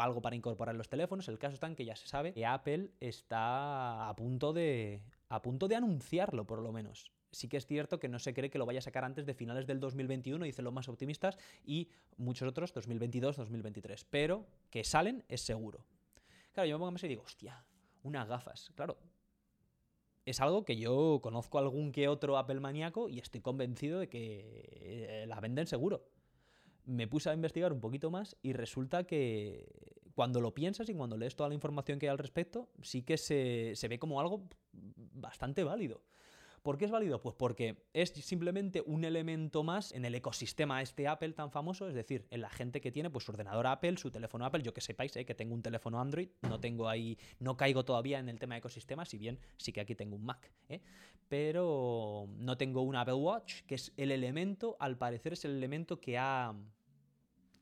algo 0.00 0.22
para 0.22 0.36
incorporar 0.36 0.76
los 0.76 0.88
teléfonos. 0.88 1.26
El 1.26 1.40
caso 1.40 1.54
está 1.54 1.66
en 1.66 1.74
que 1.74 1.84
ya 1.84 1.96
se 1.96 2.06
sabe 2.06 2.32
que 2.32 2.46
Apple 2.46 2.92
está 3.00 4.08
a 4.08 4.14
punto 4.14 4.52
de, 4.52 5.02
a 5.30 5.42
punto 5.42 5.66
de 5.66 5.74
anunciarlo, 5.74 6.46
por 6.46 6.62
lo 6.62 6.70
menos 6.70 7.10
sí 7.32 7.48
que 7.48 7.56
es 7.56 7.66
cierto 7.66 7.98
que 7.98 8.08
no 8.08 8.20
se 8.20 8.32
cree 8.34 8.50
que 8.50 8.58
lo 8.58 8.66
vaya 8.66 8.78
a 8.78 8.82
sacar 8.82 9.04
antes 9.04 9.26
de 9.26 9.34
finales 9.34 9.66
del 9.66 9.80
2021, 9.80 10.44
dicen 10.44 10.64
los 10.64 10.72
más 10.72 10.88
optimistas, 10.88 11.36
y 11.64 11.88
muchos 12.16 12.48
otros 12.48 12.72
2022, 12.72 13.36
2023. 13.36 14.04
Pero 14.04 14.46
que 14.70 14.84
salen 14.84 15.24
es 15.28 15.40
seguro. 15.40 15.84
Claro, 16.52 16.68
yo 16.68 16.78
me 16.78 16.84
pongo 16.84 16.96
a 16.96 17.06
y 17.06 17.08
digo, 17.08 17.22
hostia, 17.22 17.64
unas 18.02 18.28
gafas. 18.28 18.70
Claro, 18.74 18.98
es 20.24 20.40
algo 20.40 20.64
que 20.64 20.76
yo 20.76 21.20
conozco 21.22 21.58
algún 21.58 21.90
que 21.90 22.08
otro 22.08 22.36
Apple 22.36 22.60
maníaco 22.60 23.08
y 23.08 23.18
estoy 23.18 23.40
convencido 23.40 24.00
de 24.00 24.08
que 24.08 24.68
eh, 24.80 25.24
la 25.26 25.40
venden 25.40 25.66
seguro. 25.66 26.04
Me 26.84 27.06
puse 27.06 27.30
a 27.30 27.34
investigar 27.34 27.72
un 27.72 27.80
poquito 27.80 28.10
más 28.10 28.36
y 28.42 28.52
resulta 28.52 29.04
que 29.04 29.66
cuando 30.14 30.40
lo 30.40 30.52
piensas 30.52 30.88
y 30.88 30.94
cuando 30.94 31.16
lees 31.16 31.36
toda 31.36 31.48
la 31.48 31.54
información 31.54 31.98
que 31.98 32.06
hay 32.06 32.10
al 32.10 32.18
respecto, 32.18 32.68
sí 32.82 33.02
que 33.02 33.16
se, 33.16 33.72
se 33.74 33.88
ve 33.88 33.98
como 33.98 34.20
algo 34.20 34.48
bastante 34.72 35.64
válido. 35.64 36.02
¿Por 36.68 36.76
qué 36.76 36.84
es 36.84 36.90
válido? 36.90 37.22
Pues 37.22 37.34
porque 37.34 37.86
es 37.94 38.10
simplemente 38.10 38.82
un 38.84 39.02
elemento 39.06 39.62
más 39.62 39.90
en 39.90 40.04
el 40.04 40.14
ecosistema 40.14 40.82
este 40.82 41.08
Apple 41.08 41.32
tan 41.32 41.50
famoso, 41.50 41.88
es 41.88 41.94
decir, 41.94 42.26
en 42.28 42.42
la 42.42 42.50
gente 42.50 42.82
que 42.82 42.92
tiene 42.92 43.08
pues 43.08 43.24
su 43.24 43.32
ordenador 43.32 43.66
Apple, 43.66 43.96
su 43.96 44.10
teléfono 44.10 44.44
Apple, 44.44 44.62
yo 44.62 44.74
que 44.74 44.82
sepáis 44.82 45.16
¿eh? 45.16 45.24
que 45.24 45.34
tengo 45.34 45.54
un 45.54 45.62
teléfono 45.62 45.98
Android, 45.98 46.28
no 46.42 46.60
tengo 46.60 46.86
ahí, 46.86 47.16
no 47.38 47.56
caigo 47.56 47.86
todavía 47.86 48.18
en 48.18 48.28
el 48.28 48.38
tema 48.38 48.54
de 48.54 48.58
ecosistema, 48.58 49.06
si 49.06 49.16
bien 49.16 49.38
sí 49.56 49.72
que 49.72 49.80
aquí 49.80 49.94
tengo 49.94 50.14
un 50.14 50.26
Mac, 50.26 50.52
¿eh? 50.68 50.82
pero 51.26 52.28
no 52.36 52.58
tengo 52.58 52.82
un 52.82 52.96
Apple 52.96 53.14
Watch, 53.14 53.62
que 53.62 53.76
es 53.76 53.94
el 53.96 54.10
elemento, 54.10 54.76
al 54.78 54.98
parecer 54.98 55.32
es 55.32 55.46
el 55.46 55.52
elemento 55.52 56.02
que 56.02 56.18
ha 56.18 56.54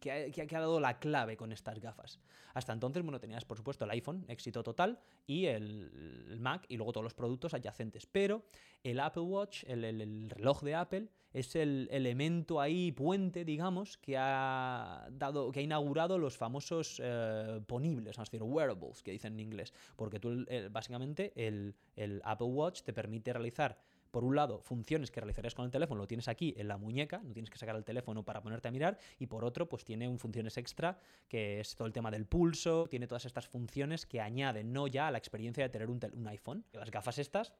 que 0.00 0.56
ha, 0.56 0.60
dado 0.60 0.80
la 0.80 0.98
clave 0.98 1.36
con 1.36 1.52
estas 1.52 1.80
gafas. 1.80 2.18
Hasta 2.56 2.72
entonces, 2.72 3.02
bueno, 3.02 3.20
tenías 3.20 3.44
por 3.44 3.58
supuesto 3.58 3.84
el 3.84 3.90
iPhone, 3.90 4.24
éxito 4.28 4.62
total, 4.62 4.98
y 5.26 5.44
el, 5.44 6.38
Mac 6.40 6.64
y 6.70 6.78
luego 6.78 6.90
todos 6.90 7.04
los 7.04 7.12
productos 7.12 7.52
adyacentes. 7.52 8.06
Pero 8.06 8.44
el 8.82 8.98
Apple 8.98 9.24
Watch, 9.24 9.64
el, 9.66 10.30
reloj 10.30 10.62
de 10.62 10.74
Apple, 10.74 11.08
es 11.34 11.54
el 11.54 11.86
elemento 11.92 12.58
ahí, 12.58 12.92
puente, 12.92 13.44
digamos, 13.44 13.98
que 13.98 14.16
ha 14.16 15.06
dado, 15.12 15.52
que 15.52 15.60
ha 15.60 15.62
inaugurado 15.62 16.16
los 16.16 16.38
famosos 16.38 16.98
eh, 17.04 17.60
ponibles, 17.66 18.18
a 18.18 18.22
decir, 18.22 18.42
wearables, 18.42 19.02
que 19.02 19.12
dicen 19.12 19.34
en 19.34 19.40
inglés. 19.40 19.74
Porque 19.94 20.18
tú, 20.18 20.46
básicamente, 20.70 21.34
el 21.36 22.22
Apple 22.24 22.46
Watch 22.46 22.80
te 22.84 22.94
permite 22.94 23.34
realizar 23.34 23.76
por 24.10 24.24
un 24.24 24.36
lado, 24.36 24.60
funciones 24.60 25.10
que 25.10 25.20
realizarías 25.20 25.54
con 25.54 25.64
el 25.64 25.70
teléfono, 25.70 26.00
lo 26.00 26.06
tienes 26.06 26.28
aquí 26.28 26.54
en 26.56 26.68
la 26.68 26.76
muñeca, 26.76 27.20
no 27.24 27.32
tienes 27.32 27.50
que 27.50 27.58
sacar 27.58 27.76
el 27.76 27.84
teléfono 27.84 28.24
para 28.24 28.42
ponerte 28.42 28.68
a 28.68 28.70
mirar, 28.70 28.98
y 29.18 29.26
por 29.26 29.44
otro, 29.44 29.68
pues 29.68 29.84
tiene 29.84 30.08
un 30.08 30.18
funciones 30.18 30.56
extra, 30.56 30.98
que 31.28 31.60
es 31.60 31.74
todo 31.76 31.86
el 31.86 31.92
tema 31.92 32.10
del 32.10 32.26
pulso, 32.26 32.86
tiene 32.88 33.06
todas 33.06 33.24
estas 33.24 33.48
funciones 33.48 34.06
que 34.06 34.20
añaden, 34.20 34.72
no 34.72 34.86
ya 34.86 35.08
a 35.08 35.10
la 35.10 35.18
experiencia 35.18 35.62
de 35.62 35.70
tener 35.70 35.90
un, 35.90 36.26
iPhone. 36.26 36.64
Las 36.72 36.90
gafas 36.90 37.18
estas 37.18 37.52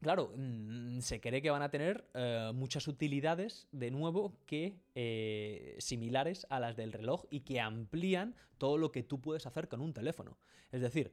Claro, 0.00 0.32
mm, 0.34 1.00
se 1.00 1.20
cree 1.20 1.42
que 1.42 1.50
van 1.50 1.60
a 1.60 1.70
tener 1.70 2.06
eh, 2.14 2.52
muchas 2.54 2.88
utilidades, 2.88 3.68
de 3.70 3.90
nuevo, 3.90 4.32
que 4.46 4.80
eh, 4.94 5.76
similares 5.78 6.46
a 6.48 6.58
las 6.58 6.74
del 6.74 6.92
reloj 6.92 7.24
y 7.30 7.40
que 7.40 7.60
amplían 7.60 8.34
todo 8.56 8.78
lo 8.78 8.92
que 8.92 9.02
tú 9.02 9.20
puedes 9.20 9.46
hacer 9.46 9.68
con 9.68 9.82
un 9.82 9.92
teléfono. 9.92 10.38
Es 10.72 10.80
decir, 10.80 11.12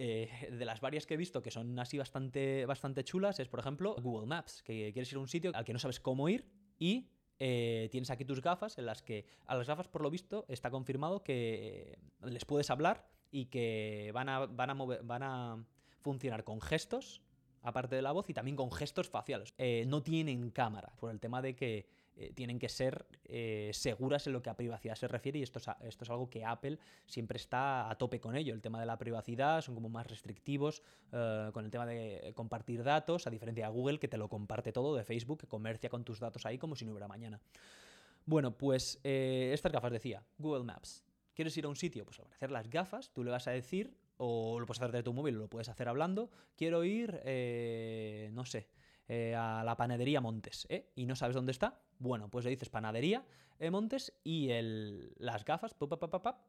eh, 0.00 0.48
de 0.52 0.64
las 0.64 0.80
varias 0.80 1.06
que 1.06 1.14
he 1.14 1.16
visto 1.16 1.42
que 1.42 1.50
son 1.50 1.76
así 1.80 1.98
bastante, 1.98 2.64
bastante 2.66 3.02
chulas 3.02 3.40
es, 3.40 3.48
por 3.48 3.58
ejemplo, 3.58 3.96
Google 4.00 4.28
Maps, 4.28 4.62
que 4.62 4.92
quieres 4.92 5.10
ir 5.10 5.18
a 5.18 5.20
un 5.20 5.26
sitio 5.26 5.50
al 5.54 5.64
que 5.64 5.72
no 5.72 5.80
sabes 5.80 5.98
cómo 5.98 6.28
ir 6.28 6.46
y 6.78 7.10
eh, 7.40 7.88
tienes 7.90 8.08
aquí 8.10 8.24
tus 8.24 8.40
gafas 8.40 8.78
en 8.78 8.86
las 8.86 9.02
que 9.02 9.26
a 9.46 9.56
las 9.56 9.66
gafas, 9.66 9.88
por 9.88 10.02
lo 10.02 10.10
visto, 10.10 10.44
está 10.48 10.70
confirmado 10.70 11.24
que 11.24 11.98
les 12.22 12.44
puedes 12.44 12.70
hablar 12.70 13.08
y 13.32 13.46
que 13.46 14.12
van 14.14 14.28
a, 14.28 14.46
van 14.46 14.70
a, 14.70 14.74
van 14.74 15.22
a 15.24 15.66
funcionar 16.00 16.44
con 16.44 16.60
gestos, 16.60 17.20
aparte 17.62 17.96
de 17.96 18.02
la 18.02 18.12
voz, 18.12 18.30
y 18.30 18.34
también 18.34 18.56
con 18.56 18.70
gestos 18.70 19.08
faciales. 19.08 19.52
Eh, 19.58 19.84
no 19.88 20.04
tienen 20.04 20.50
cámara, 20.52 20.92
por 21.00 21.10
el 21.10 21.18
tema 21.18 21.42
de 21.42 21.56
que 21.56 21.88
eh, 22.20 22.32
tienen 22.34 22.58
que 22.58 22.68
ser 22.68 23.06
eh, 23.26 23.70
seguras 23.72 24.26
en 24.26 24.32
lo 24.32 24.42
que 24.42 24.50
a 24.50 24.56
privacidad 24.56 24.96
se 24.96 25.06
refiere 25.06 25.38
y 25.38 25.44
esto 25.44 25.60
es, 25.60 25.68
esto 25.82 26.02
es 26.02 26.10
algo 26.10 26.28
que 26.28 26.44
Apple 26.44 26.80
siempre 27.06 27.36
está 27.36 27.88
a 27.88 27.94
tope 27.96 28.18
con 28.18 28.34
ello. 28.34 28.54
El 28.54 28.60
tema 28.60 28.80
de 28.80 28.86
la 28.86 28.98
privacidad 28.98 29.60
son 29.60 29.76
como 29.76 29.88
más 29.88 30.04
restrictivos 30.08 30.82
eh, 31.12 31.50
con 31.52 31.64
el 31.64 31.70
tema 31.70 31.86
de 31.86 32.32
compartir 32.34 32.82
datos, 32.82 33.28
a 33.28 33.30
diferencia 33.30 33.66
de 33.66 33.72
Google 33.72 34.00
que 34.00 34.08
te 34.08 34.16
lo 34.16 34.28
comparte 34.28 34.72
todo, 34.72 34.96
de 34.96 35.04
Facebook 35.04 35.38
que 35.38 35.46
comercia 35.46 35.90
con 35.90 36.02
tus 36.02 36.18
datos 36.18 36.44
ahí 36.44 36.58
como 36.58 36.74
si 36.74 36.84
no 36.84 36.90
hubiera 36.90 37.06
mañana. 37.06 37.40
Bueno, 38.26 38.58
pues 38.58 38.98
estas 39.04 39.70
gafas 39.70 39.92
decía, 39.92 40.24
Google 40.38 40.64
Maps. 40.64 41.04
¿Quieres 41.34 41.56
ir 41.56 41.66
a 41.66 41.68
un 41.68 41.76
sitio? 41.76 42.04
Pues 42.04 42.18
al 42.18 42.26
hacer 42.32 42.50
las 42.50 42.68
gafas, 42.68 43.12
tú 43.12 43.22
le 43.22 43.30
vas 43.30 43.46
a 43.46 43.52
decir, 43.52 43.96
o 44.16 44.58
lo 44.58 44.66
puedes 44.66 44.82
hacer 44.82 44.92
de 44.92 45.04
tu 45.04 45.12
móvil 45.12 45.36
o 45.36 45.38
lo 45.38 45.48
puedes 45.48 45.68
hacer 45.68 45.88
hablando, 45.88 46.30
quiero 46.56 46.82
ir, 46.82 47.12
no 48.32 48.44
sé, 48.44 48.66
eh, 49.08 49.34
a 49.34 49.62
la 49.64 49.76
panadería 49.76 50.20
Montes, 50.20 50.66
¿eh? 50.68 50.90
Y 50.94 51.06
no 51.06 51.16
sabes 51.16 51.34
dónde 51.34 51.52
está. 51.52 51.80
Bueno, 51.98 52.30
pues 52.30 52.44
le 52.44 52.50
dices 52.50 52.68
panadería 52.68 53.24
eh, 53.58 53.70
Montes 53.70 54.12
y 54.22 54.50
el, 54.50 55.14
las 55.18 55.44
gafas 55.44 55.74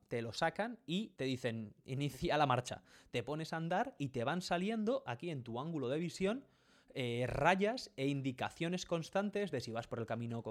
te 0.07 0.21
lo 0.21 0.33
sacan 0.33 0.77
y 0.85 1.09
te 1.09 1.23
dicen 1.23 1.73
inicia 1.85 2.37
la 2.37 2.45
marcha. 2.45 2.83
Te 3.11 3.23
pones 3.23 3.53
a 3.53 3.57
andar 3.57 3.95
y 3.97 4.09
te 4.09 4.23
van 4.23 4.41
saliendo 4.41 5.03
aquí 5.05 5.29
en 5.29 5.43
tu 5.43 5.59
ángulo 5.59 5.89
de 5.89 5.99
visión 5.99 6.45
eh, 6.95 7.25
rayas 7.27 7.91
e 7.97 8.07
indicaciones 8.07 8.85
constantes 8.85 9.51
de 9.51 9.61
si 9.61 9.71
vas 9.71 9.87
por 9.87 9.99
el 9.99 10.05
camino 10.05 10.43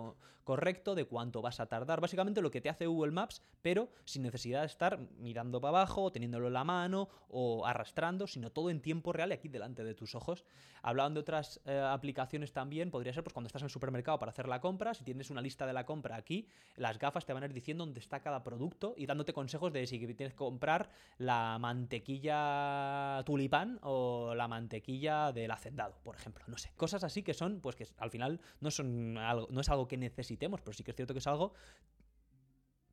correcto, 0.45 0.95
de 0.95 1.05
cuánto 1.05 1.43
vas 1.43 1.61
a 1.61 1.67
tardar. 1.67 2.01
Básicamente 2.01 2.41
lo 2.41 2.51
que 2.51 2.61
te 2.61 2.69
hace 2.69 2.87
Google 2.87 3.13
Maps, 3.13 3.43
pero 3.61 3.89
sin 4.05 4.23
necesidad 4.23 4.61
de 4.61 4.67
estar 4.67 4.99
mirando 5.19 5.61
para 5.61 5.79
abajo, 5.79 6.13
teniéndolo 6.13 6.47
en 6.47 6.53
la 6.53 6.65
mano 6.65 7.09
o 7.29 7.67
arrastrando, 7.67 8.27
sino 8.27 8.51
todo 8.51 8.71
en 8.71 8.81
tiempo 8.81 9.13
real 9.13 9.31
y 9.31 9.35
aquí 9.35 9.49
delante 9.49 9.85
de 9.85 9.95
tus 9.95 10.15
ojos. 10.15 10.45
Hablaban 10.83 11.15
de 11.15 11.21
otras 11.21 11.61
eh, 11.67 11.79
aplicaciones 11.79 12.53
también, 12.53 12.91
podría 12.91 13.13
ser 13.13 13.25
pues 13.25 13.35
cuando 13.35 13.49
estás 13.49 13.63
en 13.63 13.67
el 13.67 13.71
supermercado 13.71 14.19
para 14.19 14.31
hacer 14.31 14.49
la 14.49 14.61
compra, 14.61 14.95
si 14.95 15.05
tienes 15.05 15.31
una 15.31 15.41
lista 15.41 15.67
de 15.67 15.73
la 15.73 15.85
compra 15.85 16.17
aquí, 16.17 16.49
las 16.77 16.99
gafas 16.99 17.27
te 17.27 17.33
van 17.33 17.43
a 17.43 17.47
ir 17.47 17.53
diciendo 17.53 17.85
dónde 17.85 18.01
está 18.01 18.21
cada 18.21 18.43
producto 18.45 18.95
y 18.97 19.07
dándote 19.07 19.33
consejos 19.33 19.73
de 19.73 19.87
si 19.87 19.99
tienes 19.99 20.33
que 20.33 20.39
comprar 20.39 20.89
la 21.19 21.59
mantequilla 21.59 23.23
tulipán 23.27 23.81
o 23.83 24.35
la 24.35 24.47
mantequilla 24.47 25.33
del 25.33 25.51
hacendado, 25.51 25.97
por 26.05 26.15
ejemplo 26.15 26.28
no 26.47 26.57
sé. 26.57 26.73
Cosas 26.77 27.05
así 27.05 27.23
que 27.23 27.35
son, 27.35 27.61
pues 27.61 27.77
que 27.77 27.87
al 27.99 28.11
final 28.11 28.41
no, 28.61 28.71
son 28.71 29.17
algo, 29.19 29.49
no 29.51 29.61
es 29.61 29.69
algo 29.69 29.89
que 29.89 29.97
necesitemos, 29.97 30.61
pero 30.61 30.73
sí 30.73 30.83
que 30.83 30.93
es 30.93 30.97
cierto 30.97 31.15
que 31.15 31.21
es 31.21 31.27
algo 31.27 31.53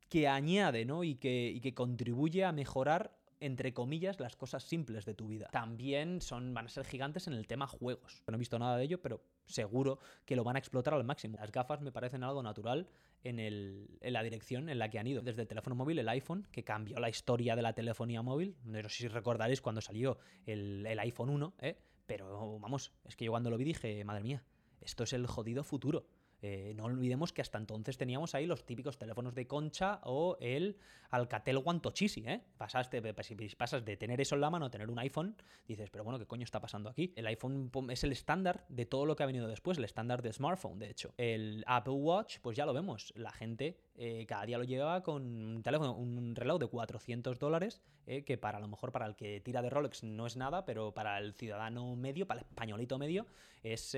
que 0.09 0.27
añade, 0.27 0.85
¿no? 0.85 1.03
Y 1.03 1.15
que, 1.15 1.49
y 1.49 1.59
que 1.61 1.73
contribuye 1.73 2.45
a 2.45 2.51
mejorar 2.51 3.17
entre 3.39 3.73
comillas, 3.73 4.19
las 4.19 4.35
cosas 4.35 4.63
simples 4.63 5.05
de 5.05 5.13
tu 5.13 5.27
vida. 5.27 5.49
También 5.51 6.21
son, 6.21 6.53
van 6.53 6.65
a 6.65 6.69
ser 6.69 6.85
gigantes 6.85 7.27
en 7.27 7.33
el 7.33 7.47
tema 7.47 7.67
juegos. 7.67 8.23
No 8.27 8.35
he 8.35 8.39
visto 8.39 8.57
nada 8.57 8.77
de 8.77 8.83
ello, 8.83 9.01
pero 9.01 9.21
seguro 9.45 9.99
que 10.25 10.35
lo 10.35 10.43
van 10.43 10.55
a 10.55 10.59
explotar 10.59 10.93
al 10.93 11.03
máximo. 11.03 11.37
Las 11.37 11.51
gafas 11.51 11.81
me 11.81 11.91
parecen 11.91 12.23
algo 12.23 12.41
natural 12.41 12.87
en, 13.23 13.39
el, 13.39 13.97
en 14.01 14.13
la 14.13 14.23
dirección 14.23 14.69
en 14.69 14.79
la 14.79 14.89
que 14.89 14.99
han 14.99 15.07
ido. 15.07 15.21
Desde 15.21 15.41
el 15.41 15.47
teléfono 15.47 15.75
móvil, 15.75 15.99
el 15.99 16.09
iPhone, 16.09 16.47
que 16.51 16.63
cambió 16.63 16.97
la 16.99 17.09
historia 17.09 17.55
de 17.55 17.61
la 17.61 17.73
telefonía 17.73 18.21
móvil. 18.21 18.55
No 18.63 18.81
sé 18.83 18.89
si 18.89 19.07
recordaréis 19.07 19.61
cuando 19.61 19.81
salió 19.81 20.17
el, 20.45 20.85
el 20.85 20.99
iPhone 20.99 21.29
1, 21.29 21.53
¿eh? 21.59 21.77
Pero 22.05 22.59
vamos, 22.59 22.91
es 23.05 23.15
que 23.15 23.25
yo 23.25 23.31
cuando 23.31 23.49
lo 23.49 23.57
vi 23.57 23.65
dije, 23.65 24.03
madre 24.03 24.23
mía, 24.23 24.43
esto 24.81 25.03
es 25.03 25.13
el 25.13 25.27
jodido 25.27 25.63
futuro. 25.63 26.07
Eh, 26.41 26.73
no 26.75 26.83
olvidemos 26.83 27.33
que 27.33 27.41
hasta 27.41 27.57
entonces 27.57 27.97
teníamos 27.97 28.35
ahí 28.35 28.45
los 28.45 28.65
típicos 28.65 28.97
teléfonos 28.97 29.33
de 29.33 29.47
concha 29.47 29.99
o 30.03 30.37
el 30.39 30.77
Alcatel 31.09 31.61
One 31.63 31.81
¿eh? 32.25 32.41
Pasaste, 32.57 33.01
si 33.23 33.55
pasas 33.55 33.83
de 33.83 33.97
tener 33.97 34.21
eso 34.21 34.35
en 34.35 34.41
la 34.41 34.49
mano 34.49 34.65
a 34.65 34.69
tener 34.69 34.89
un 34.89 34.99
iPhone, 34.99 35.35
dices, 35.67 35.89
pero 35.89 36.03
bueno, 36.03 36.19
¿qué 36.19 36.27
coño 36.27 36.43
está 36.43 36.59
pasando 36.59 36.89
aquí? 36.89 37.13
El 37.15 37.25
iPhone 37.27 37.71
es 37.89 38.03
el 38.03 38.11
estándar 38.11 38.65
de 38.69 38.85
todo 38.85 39.05
lo 39.05 39.15
que 39.15 39.23
ha 39.23 39.25
venido 39.25 39.47
después, 39.47 39.77
el 39.77 39.85
estándar 39.85 40.21
de 40.21 40.33
smartphone, 40.33 40.77
de 40.77 40.89
hecho. 40.89 41.13
El 41.17 41.63
Apple 41.65 41.93
Watch, 41.93 42.37
pues 42.41 42.55
ya 42.55 42.65
lo 42.65 42.73
vemos, 42.73 43.11
la 43.15 43.31
gente 43.31 43.79
eh, 43.97 44.25
cada 44.27 44.45
día 44.45 44.57
lo 44.57 44.63
lleva 44.63 45.01
con 45.03 45.23
un 45.23 45.63
teléfono, 45.63 45.93
un 45.93 46.35
reloj 46.35 46.59
de 46.59 46.67
400 46.67 47.39
dólares, 47.39 47.81
eh, 48.05 48.23
que 48.23 48.37
para 48.37 48.57
a 48.57 48.61
lo 48.61 48.67
mejor 48.67 48.91
para 48.91 49.05
el 49.05 49.15
que 49.15 49.39
tira 49.39 49.61
de 49.61 49.69
Rolex 49.69 50.03
no 50.03 50.25
es 50.25 50.35
nada, 50.35 50.65
pero 50.65 50.93
para 50.93 51.17
el 51.17 51.33
ciudadano 51.33 51.95
medio, 51.95 52.27
para 52.27 52.41
el 52.41 52.45
españolito 52.45 52.97
medio, 52.97 53.25
es 53.63 53.95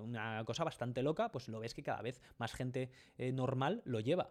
una 0.00 0.44
cosa 0.44 0.64
bastante 0.64 1.02
loca, 1.02 1.30
pues 1.30 1.48
lo 1.48 1.60
ves 1.60 1.74
que 1.74 1.82
cada 1.82 2.02
vez 2.02 2.22
más 2.38 2.52
gente 2.52 2.90
eh, 3.16 3.32
normal 3.32 3.82
lo 3.84 4.00
lleva. 4.00 4.30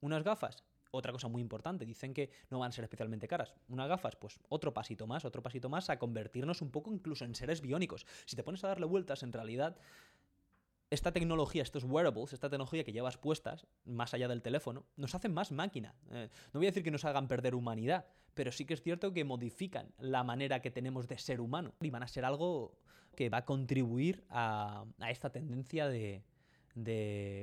Unas 0.00 0.22
gafas, 0.22 0.64
otra 0.90 1.12
cosa 1.12 1.28
muy 1.28 1.42
importante, 1.42 1.84
dicen 1.84 2.14
que 2.14 2.30
no 2.50 2.58
van 2.58 2.70
a 2.70 2.72
ser 2.72 2.84
especialmente 2.84 3.28
caras. 3.28 3.54
Unas 3.68 3.88
gafas, 3.88 4.16
pues 4.16 4.40
otro 4.48 4.72
pasito 4.72 5.06
más, 5.06 5.24
otro 5.24 5.42
pasito 5.42 5.68
más 5.68 5.90
a 5.90 5.98
convertirnos 5.98 6.62
un 6.62 6.70
poco 6.70 6.92
incluso 6.92 7.24
en 7.24 7.34
seres 7.34 7.60
biónicos. 7.60 8.06
Si 8.26 8.36
te 8.36 8.42
pones 8.42 8.64
a 8.64 8.68
darle 8.68 8.86
vueltas, 8.86 9.22
en 9.22 9.32
realidad 9.32 9.76
esta 10.94 11.12
tecnología, 11.12 11.62
estos 11.62 11.84
wearables, 11.84 12.32
esta 12.32 12.48
tecnología 12.48 12.84
que 12.84 12.92
llevas 12.92 13.16
puestas, 13.16 13.66
más 13.84 14.14
allá 14.14 14.28
del 14.28 14.42
teléfono, 14.42 14.86
nos 14.96 15.14
hacen 15.14 15.32
más 15.32 15.52
máquina. 15.52 15.94
Eh, 16.10 16.28
no 16.52 16.60
voy 16.60 16.66
a 16.66 16.70
decir 16.70 16.82
que 16.82 16.90
nos 16.90 17.04
hagan 17.04 17.28
perder 17.28 17.54
humanidad, 17.54 18.06
pero 18.34 18.52
sí 18.52 18.64
que 18.64 18.74
es 18.74 18.82
cierto 18.82 19.12
que 19.12 19.24
modifican 19.24 19.92
la 19.98 20.24
manera 20.24 20.60
que 20.60 20.70
tenemos 20.70 21.06
de 21.08 21.18
ser 21.18 21.40
humano 21.40 21.74
y 21.80 21.90
van 21.90 22.02
a 22.02 22.08
ser 22.08 22.24
algo 22.24 22.78
que 23.14 23.28
va 23.28 23.38
a 23.38 23.44
contribuir 23.44 24.24
a 24.30 24.86
esta 25.08 25.30
tendencia 25.30 25.88
de, 25.88 26.24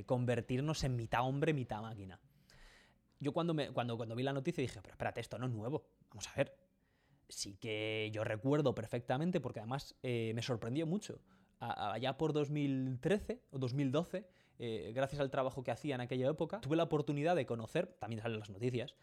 convertirnos 0.06 0.84
en 0.84 0.96
mitad 0.96 1.26
hombre, 1.26 1.54
mitad 1.54 1.82
máquina. 1.82 2.20
Yo 3.20 3.34
cuando, 3.34 3.54
me, 3.54 3.70
cuando, 3.72 3.96
cuando 3.98 4.16
vi 4.16 4.24
la 4.24 4.34
noticia 4.34 4.62
dije, 4.62 4.82
pero 4.82 4.94
espérate, 4.94 5.22
esto 5.22 5.38
no 5.38 5.46
es 5.46 5.52
nuevo, 5.52 5.86
vamos 6.10 6.28
a 6.28 6.36
ver. 6.36 6.58
Sí 7.30 7.56
que 7.56 8.10
yo 8.14 8.24
recuerdo 8.24 8.76
perfectamente, 8.76 9.40
porque 9.40 9.60
además 9.60 9.96
eh, 10.04 10.34
me 10.36 10.42
sorprendió 10.42 10.86
mucho. 10.86 11.22
Allá 11.62 12.18
por 12.18 12.34
2013 12.34 13.44
o 13.52 13.60
2012, 13.60 14.26
eh, 14.58 14.92
gracias 14.96 15.22
al 15.22 15.30
trabajo 15.30 15.64
que 15.64 15.70
hacía 15.70 15.94
en 15.94 16.02
aquella 16.02 16.28
época, 16.28 16.60
tuve 16.60 16.76
la 16.76 16.84
oportunidad 16.84 17.36
de 17.36 17.46
conocer, 17.46 17.86
también 18.00 18.20
salen 18.20 18.40
las 18.40 18.50
noticias, 18.50 18.96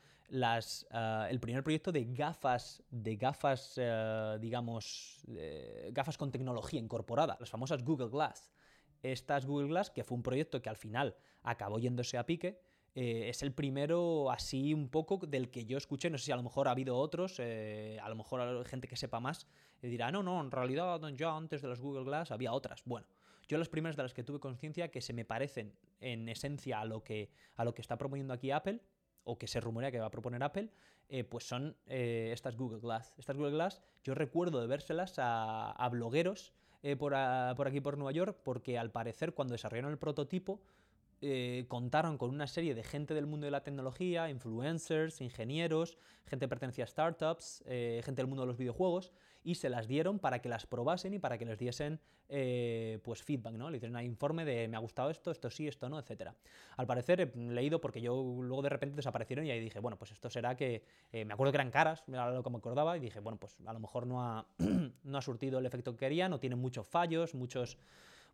ah, 0.91 1.29
el 1.31 1.39
primer 1.39 1.63
proyecto 1.63 1.93
de 1.93 2.05
gafas, 2.07 2.83
de 2.91 3.15
gafas, 3.15 3.75
eh, 3.77 4.39
digamos, 4.41 5.25
gafas 5.93 6.19
con 6.19 6.33
tecnología 6.33 6.81
incorporada, 6.81 7.37
las 7.39 7.49
famosas 7.49 7.85
Google 7.85 8.09
Glass. 8.09 8.51
Estas 9.05 9.47
Google 9.47 9.69
Glass, 9.69 9.91
que 9.91 10.03
fue 10.03 10.17
un 10.17 10.25
proyecto 10.25 10.61
que 10.61 10.69
al 10.69 10.77
final 10.77 11.15
acabó 11.45 11.79
yéndose 11.79 12.19
a 12.19 12.27
pique, 12.27 12.61
eh, 12.95 13.29
es 13.29 13.43
el 13.43 13.53
primero 13.53 14.31
así 14.31 14.75
un 14.75 14.89
poco 14.89 15.19
del 15.19 15.51
que 15.51 15.65
yo 15.65 15.79
escuché, 15.79 16.11
no 16.11 16.19
sé 16.19 16.27
si 16.27 16.33
a 16.33 16.37
lo 16.37 16.43
mejor 16.43 16.69
ha 16.69 16.73
habido 16.73 16.97
otros, 16.97 17.37
eh, 17.39 17.99
a 18.03 18.09
lo 18.09 18.17
mejor 18.17 18.65
gente 18.67 18.89
que 18.89 18.97
sepa 18.97 19.21
más 19.21 19.47
eh, 19.83 19.89
dirá, 19.89 20.11
no, 20.11 20.23
no, 20.23 20.41
en 20.41 20.51
realidad 20.51 21.01
ya 21.15 21.37
antes 21.37 21.63
de 21.63 21.69
las 21.69 21.81
Google 21.81 22.05
Glass 22.05 22.31
había 22.31 22.53
otras. 22.53 22.83
Bueno, 22.85 23.07
yo 23.47 23.59
las 23.59 23.69
primeras 23.69 23.97
de 23.97 24.03
las 24.03 24.15
que 24.15 24.25
tuve 24.25 24.41
conciencia 24.41 24.91
que 24.91 25.01
se 25.01 25.13
me 25.13 25.25
parecen 25.25 25.75
en 26.01 26.29
esencia 26.29 26.81
a 26.81 26.85
lo 26.85 27.05
que, 27.05 27.31
a 27.57 27.65
lo 27.65 27.75
que 27.75 27.83
está 27.83 27.97
proponiendo 27.97 28.35
aquí 28.35 28.51
Apple, 28.51 28.81
o 29.25 29.39
que 29.39 29.47
se 29.47 29.61
rumorea 29.61 29.91
que 29.91 30.01
va 30.01 30.07
a 30.07 30.11
proponer 30.11 30.43
Apple, 30.43 30.71
pues 31.29 31.45
son 31.45 31.77
estas 31.87 32.57
Google 32.57 32.81
Glass. 32.81 33.15
Estas 33.19 33.37
Google 33.37 33.53
Glass 33.53 33.83
yo 34.03 34.15
recuerdo 34.15 34.61
de 34.61 34.67
vérselas 34.67 35.19
a, 35.19 35.73
a 35.73 35.89
blogueros 35.91 36.55
eh, 36.83 36.95
por, 36.95 37.15
aquí 37.15 37.81
por 37.81 37.99
Nueva 37.99 38.13
York, 38.13 38.39
porque 38.45 38.79
al 38.79 38.93
parecer 38.93 39.35
cuando 39.35 39.53
desarrollaron 39.53 39.91
el 39.91 39.99
prototipo 39.99 40.61
eh, 41.21 41.65
contaron 41.67 42.17
con 42.17 42.31
una 42.31 42.47
serie 42.47 42.75
de 42.75 42.85
gente 42.85 43.13
del 43.13 43.27
mundo 43.27 43.47
de 43.47 43.51
la 43.51 43.65
tecnología, 43.65 44.31
influencers, 44.31 45.21
ingenieros, 45.21 45.99
gente 46.27 46.47
pertenecía 46.47 46.85
a 46.85 46.87
startups, 46.87 47.65
eh, 47.67 48.03
gente 48.05 48.23
del 48.23 48.29
mundo 48.29 48.43
de 48.43 48.47
los 48.47 48.57
videojuegos, 48.57 49.13
y 49.43 49.57
se 49.57 49.69
las 49.69 49.89
dieron 49.89 50.21
para 50.21 50.41
que 50.41 50.49
las 50.49 50.67
probasen 50.67 51.15
y 51.15 51.19
para 51.19 51.37
que 51.37 51.45
les 51.45 51.59
diesen 51.59 52.01
eh, 52.29 53.01
pues 53.03 53.23
feedback, 53.23 53.55
¿no? 53.55 53.69
Le 53.69 53.79
hicieron 53.79 53.97
un 53.97 54.05
informe 54.05 54.45
de 54.45 54.69
me 54.69 54.77
ha 54.77 54.81
gustado 54.81 55.11
esto, 55.11 55.33
esto 55.33 55.51
sí, 55.51 55.67
esto 55.67 55.89
no, 55.89 55.99
etc. 55.99 56.31
Al 56.77 56.87
parecer 56.87 57.21
he 57.21 57.37
leído 57.37 57.81
porque 57.81 58.01
yo 58.01 58.15
luego 58.41 58.63
de 58.63 58.69
repente 58.69 58.95
desaparecieron 58.95 59.45
y 59.45 59.51
ahí 59.51 59.61
dije, 59.61 59.81
bueno, 59.81 59.99
pues 59.99 60.13
esto 60.13 60.31
será 60.31 60.55
que, 60.55 60.85
me 61.13 61.33
acuerdo 61.33 61.51
que 61.51 61.57
eran 61.57 61.71
caras, 61.71 62.05
era 62.07 62.31
lo 62.31 62.45
que 62.45 62.51
me 62.51 62.59
acordaba, 62.59 62.97
y 62.97 63.01
dije, 63.01 63.19
bueno, 63.19 63.39
pues 63.39 63.57
a 63.67 63.73
lo 63.73 63.81
mejor 63.81 64.07
no 64.07 64.23
ha, 64.23 64.47
no 65.03 65.19
ha 65.19 65.23
surtido 65.23 65.59
el 65.59 65.67
efecto 65.67 65.93
que 65.93 65.99
quería, 65.99 66.29
no 66.29 66.39
tiene 66.39 66.55
muchos 66.55 66.87
fallos, 66.87 67.35
muchos 67.35 67.79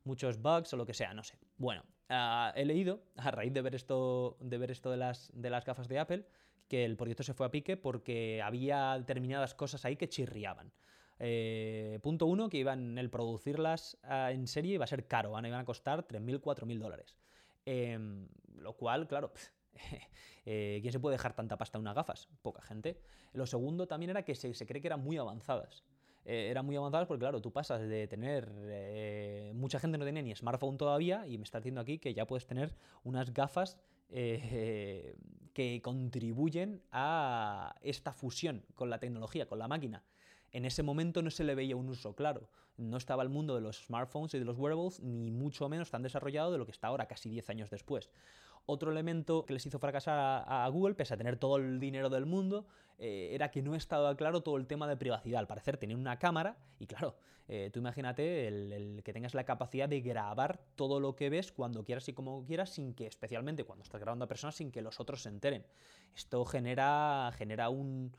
muchos 0.04 0.40
bugs 0.40 0.72
o 0.72 0.76
lo 0.76 0.86
que 0.86 0.94
sea, 0.94 1.12
no 1.14 1.24
sé. 1.24 1.38
Bueno, 1.56 1.84
ah, 2.08 2.52
he 2.56 2.64
leído, 2.64 3.02
a 3.16 3.30
raíz 3.30 3.52
de 3.52 3.62
ver 3.62 3.74
esto, 3.74 4.36
de, 4.40 4.58
ver 4.58 4.70
esto 4.70 4.90
de, 4.90 4.96
las, 4.96 5.30
de 5.34 5.50
las 5.50 5.64
gafas 5.64 5.88
de 5.88 5.98
Apple, 5.98 6.26
que 6.68 6.84
el 6.84 6.96
proyecto 6.96 7.22
se 7.22 7.34
fue 7.34 7.46
a 7.46 7.50
pique 7.50 7.76
porque 7.76 8.40
había 8.42 8.96
determinadas 8.98 9.54
cosas 9.54 9.84
ahí 9.84 9.96
que 9.96 10.08
chirriaban. 10.08 10.72
Eh, 11.18 12.00
punto 12.02 12.26
uno, 12.26 12.48
que 12.48 12.58
iban 12.58 12.98
el 12.98 13.10
producirlas 13.10 13.98
ah, 14.02 14.32
en 14.32 14.46
serie 14.46 14.74
iba 14.74 14.84
a 14.84 14.88
ser 14.88 15.06
caro, 15.06 15.30
iban 15.30 15.54
a 15.54 15.64
costar 15.64 16.06
3.000, 16.06 16.40
4.000 16.40 16.78
dólares. 16.78 17.16
Em, 17.66 18.28
lo 18.56 18.76
cual, 18.76 19.06
claro, 19.06 19.32
eh, 20.44 20.78
¿quién 20.82 20.92
se 20.92 21.00
puede 21.00 21.14
dejar 21.14 21.34
tanta 21.34 21.56
pasta 21.56 21.78
en 21.78 21.82
unas 21.82 21.94
gafas? 21.94 22.28
Poca 22.42 22.62
gente. 22.62 23.00
Lo 23.32 23.46
segundo 23.46 23.86
también 23.86 24.10
era 24.10 24.24
que 24.24 24.34
se, 24.34 24.52
se 24.54 24.66
cree 24.66 24.80
que 24.80 24.88
eran 24.88 25.02
muy 25.02 25.16
avanzadas. 25.16 25.84
Eh, 26.24 26.48
eran 26.50 26.64
muy 26.64 26.76
avanzadas 26.76 27.06
porque, 27.06 27.20
claro, 27.20 27.40
tú 27.40 27.52
pasas 27.52 27.80
de 27.82 28.06
tener. 28.06 28.50
Eh, 28.66 29.52
mucha 29.54 29.78
gente 29.78 29.98
no 29.98 30.04
tiene 30.04 30.22
ni 30.22 30.34
smartphone 30.34 30.78
todavía 30.78 31.26
y 31.26 31.36
me 31.38 31.44
está 31.44 31.58
diciendo 31.58 31.80
aquí 31.80 31.98
que 31.98 32.14
ya 32.14 32.26
puedes 32.26 32.46
tener 32.46 32.74
unas 33.02 33.32
gafas 33.32 33.76
eh, 34.08 35.16
que 35.52 35.80
contribuyen 35.82 36.82
a 36.92 37.74
esta 37.82 38.12
fusión 38.12 38.64
con 38.74 38.90
la 38.90 38.98
tecnología, 38.98 39.46
con 39.46 39.58
la 39.58 39.68
máquina. 39.68 40.02
En 40.50 40.64
ese 40.64 40.82
momento 40.82 41.20
no 41.20 41.30
se 41.30 41.44
le 41.44 41.54
veía 41.54 41.76
un 41.76 41.88
uso 41.88 42.14
claro. 42.14 42.48
No 42.76 42.96
estaba 42.96 43.22
el 43.22 43.28
mundo 43.28 43.54
de 43.54 43.60
los 43.60 43.84
smartphones 43.84 44.34
y 44.34 44.38
de 44.38 44.44
los 44.44 44.58
wearables 44.58 45.00
ni 45.00 45.30
mucho 45.30 45.68
menos 45.68 45.90
tan 45.90 46.02
desarrollado 46.02 46.52
de 46.52 46.58
lo 46.58 46.64
que 46.64 46.72
está 46.72 46.88
ahora, 46.88 47.06
casi 47.06 47.28
10 47.28 47.50
años 47.50 47.70
después. 47.70 48.10
Otro 48.66 48.90
elemento 48.90 49.44
que 49.44 49.52
les 49.52 49.66
hizo 49.66 49.78
fracasar 49.78 50.44
a, 50.46 50.68
Google, 50.68 50.94
pese 50.94 51.14
a 51.14 51.16
tener 51.16 51.36
todo 51.36 51.58
el 51.58 51.78
dinero 51.78 52.08
del 52.08 52.24
mundo, 52.24 52.66
eh, 52.98 53.30
era 53.32 53.50
que 53.50 53.60
no 53.62 53.74
estaba 53.74 54.16
claro 54.16 54.42
todo 54.42 54.56
el 54.56 54.66
tema 54.66 54.88
de 54.88 54.96
privacidad. 54.96 55.40
Al 55.40 55.46
parecer 55.46 55.76
tenían 55.76 56.00
una 56.00 56.18
cámara 56.18 56.56
y 56.78 56.86
claro, 56.86 57.16
eh, 57.46 57.68
tú 57.72 57.80
imagínate 57.80 58.48
el, 58.48 59.02
que 59.04 59.12
tengas 59.12 59.34
la 59.34 59.44
capacidad 59.44 59.86
de 59.86 60.00
grabar 60.00 60.60
todo 60.76 60.98
lo 60.98 61.14
que 61.14 61.28
ves 61.28 61.52
cuando 61.52 61.84
quieras 61.84 62.08
y 62.08 62.14
como 62.14 62.44
quieras, 62.46 62.70
sin 62.70 62.94
que, 62.94 63.06
especialmente 63.06 63.64
cuando 63.64 63.82
estás 63.82 64.00
grabando 64.00 64.24
a 64.24 64.28
personas, 64.28 64.54
sin 64.54 64.70
que 64.72 64.80
los 64.80 64.98
otros 64.98 65.22
se 65.22 65.28
enteren. 65.28 65.66
Esto 66.16 66.44
genera, 66.46 67.30
genera 67.36 67.68
un, 67.68 68.12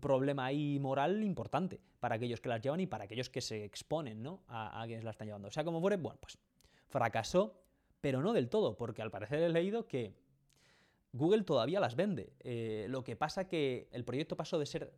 problema 0.00 0.46
ahí 0.46 0.78
moral 0.78 1.24
importante 1.24 1.80
para 1.98 2.16
aquellos 2.16 2.40
que 2.40 2.48
las 2.48 2.60
llevan 2.60 2.80
y 2.80 2.86
para 2.86 3.04
aquellos 3.04 3.30
que 3.30 3.40
se 3.40 3.64
exponen 3.64 4.22
¿no? 4.22 4.42
a, 4.46 4.80
a 4.80 4.86
quienes 4.86 5.02
las 5.02 5.14
están 5.14 5.26
llevando. 5.26 5.48
O 5.48 5.50
sea, 5.50 5.64
como 5.64 5.80
fuere, 5.80 5.96
bueno, 5.96 6.18
pues 6.20 6.38
fracasó 6.88 7.60
pero 8.00 8.22
no 8.22 8.32
del 8.32 8.48
todo, 8.48 8.76
porque 8.76 9.02
al 9.02 9.10
parecer 9.10 9.42
he 9.42 9.48
leído 9.48 9.86
que 9.86 10.14
Google 11.12 11.42
todavía 11.42 11.80
las 11.80 11.96
vende. 11.96 12.32
Eh, 12.40 12.86
lo 12.88 13.02
que 13.04 13.16
pasa 13.16 13.48
que 13.48 13.88
el 13.92 14.04
proyecto 14.04 14.36
pasó 14.36 14.58
de 14.58 14.66
ser 14.66 14.92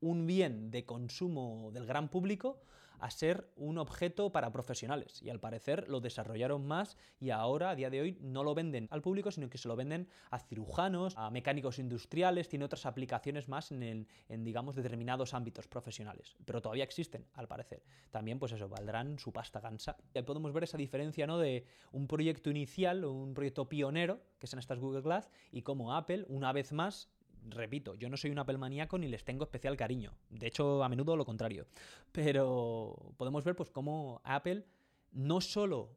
un 0.00 0.26
bien 0.26 0.70
de 0.70 0.84
consumo 0.84 1.70
del 1.72 1.86
gran 1.86 2.08
público 2.08 2.60
a 2.98 3.10
ser 3.10 3.50
un 3.56 3.78
objeto 3.78 4.30
para 4.32 4.50
profesionales. 4.52 5.22
Y 5.22 5.30
al 5.30 5.40
parecer 5.40 5.88
lo 5.88 6.00
desarrollaron 6.00 6.66
más 6.66 6.96
y 7.20 7.30
ahora, 7.30 7.70
a 7.70 7.74
día 7.74 7.90
de 7.90 8.00
hoy, 8.00 8.18
no 8.20 8.44
lo 8.44 8.54
venden 8.54 8.88
al 8.90 9.02
público, 9.02 9.30
sino 9.30 9.48
que 9.48 9.58
se 9.58 9.68
lo 9.68 9.76
venden 9.76 10.08
a 10.30 10.38
cirujanos, 10.38 11.14
a 11.16 11.30
mecánicos 11.30 11.78
industriales, 11.78 12.48
tiene 12.48 12.64
otras 12.64 12.86
aplicaciones 12.86 13.48
más 13.48 13.72
en, 13.72 14.06
en 14.28 14.44
digamos, 14.44 14.74
determinados 14.74 15.34
ámbitos 15.34 15.68
profesionales. 15.68 16.36
Pero 16.44 16.60
todavía 16.62 16.84
existen, 16.84 17.26
al 17.34 17.48
parecer. 17.48 17.82
También, 18.10 18.38
pues 18.38 18.52
eso, 18.52 18.68
valdrán 18.68 19.18
su 19.18 19.32
pasta 19.32 19.60
gansa. 19.60 19.96
Podemos 20.24 20.52
ver 20.52 20.64
esa 20.64 20.78
diferencia, 20.78 21.26
¿no? 21.26 21.38
De 21.38 21.66
un 21.92 22.06
proyecto 22.06 22.50
inicial, 22.50 23.04
un 23.04 23.34
proyecto 23.34 23.68
pionero, 23.68 24.20
que 24.38 24.46
son 24.46 24.58
estas 24.58 24.78
Google 24.78 25.02
Glass, 25.02 25.30
y 25.52 25.62
cómo 25.62 25.94
Apple, 25.94 26.24
una 26.28 26.52
vez 26.52 26.72
más, 26.72 27.08
repito, 27.48 27.94
yo 27.94 28.08
no 28.08 28.16
soy 28.16 28.30
un 28.30 28.38
Apple 28.38 28.58
maníaco 28.58 28.98
ni 28.98 29.08
les 29.08 29.24
tengo 29.24 29.44
especial 29.44 29.76
cariño. 29.76 30.12
De 30.30 30.46
hecho, 30.46 30.82
a 30.82 30.88
menudo 30.88 31.16
lo 31.16 31.24
contrario. 31.24 31.66
Pero 32.12 33.14
podemos 33.16 33.44
ver 33.44 33.56
pues 33.56 33.70
cómo 33.70 34.20
Apple 34.24 34.64
no 35.12 35.40
solo 35.40 35.96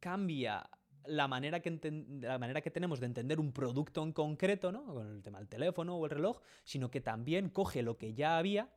cambia 0.00 0.68
la 1.06 1.28
manera, 1.28 1.60
que 1.60 1.78
la 2.20 2.38
manera 2.38 2.60
que 2.60 2.70
tenemos 2.70 3.00
de 3.00 3.06
entender 3.06 3.40
un 3.40 3.52
producto 3.52 4.02
en 4.02 4.12
concreto, 4.12 4.72
¿no? 4.72 4.84
Con 4.84 5.08
el 5.08 5.22
tema 5.22 5.38
del 5.38 5.48
teléfono 5.48 5.96
o 5.96 6.04
el 6.04 6.10
reloj, 6.10 6.40
sino 6.64 6.90
que 6.90 7.00
también 7.00 7.48
coge 7.48 7.82
lo 7.82 7.98
que 7.98 8.14
ya 8.14 8.38
había 8.38 8.72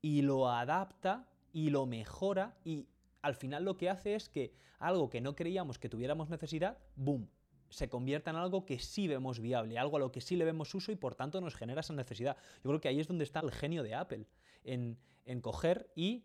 y 0.00 0.22
lo 0.22 0.48
adapta 0.50 1.28
y 1.52 1.70
lo 1.70 1.86
mejora 1.86 2.56
y 2.64 2.88
al 3.22 3.34
final 3.34 3.64
lo 3.64 3.76
que 3.76 3.88
hace 3.88 4.14
es 4.14 4.28
que 4.28 4.54
algo 4.78 5.08
que 5.08 5.20
no 5.20 5.36
creíamos 5.36 5.78
que 5.78 5.88
tuviéramos 5.88 6.28
necesidad, 6.28 6.78
boom, 6.96 7.30
se 7.72 7.88
convierta 7.88 8.30
en 8.30 8.36
algo 8.36 8.66
que 8.66 8.78
sí 8.78 9.08
vemos 9.08 9.40
viable, 9.40 9.78
algo 9.78 9.96
a 9.96 10.00
lo 10.00 10.12
que 10.12 10.20
sí 10.20 10.36
le 10.36 10.44
vemos 10.44 10.74
uso 10.74 10.92
y 10.92 10.96
por 10.96 11.14
tanto 11.14 11.40
nos 11.40 11.54
genera 11.54 11.80
esa 11.80 11.94
necesidad. 11.94 12.36
Yo 12.62 12.70
creo 12.70 12.80
que 12.80 12.88
ahí 12.88 13.00
es 13.00 13.08
donde 13.08 13.24
está 13.24 13.40
el 13.40 13.50
genio 13.50 13.82
de 13.82 13.94
Apple, 13.94 14.26
en, 14.64 14.98
en 15.24 15.40
coger 15.40 15.90
y 15.96 16.24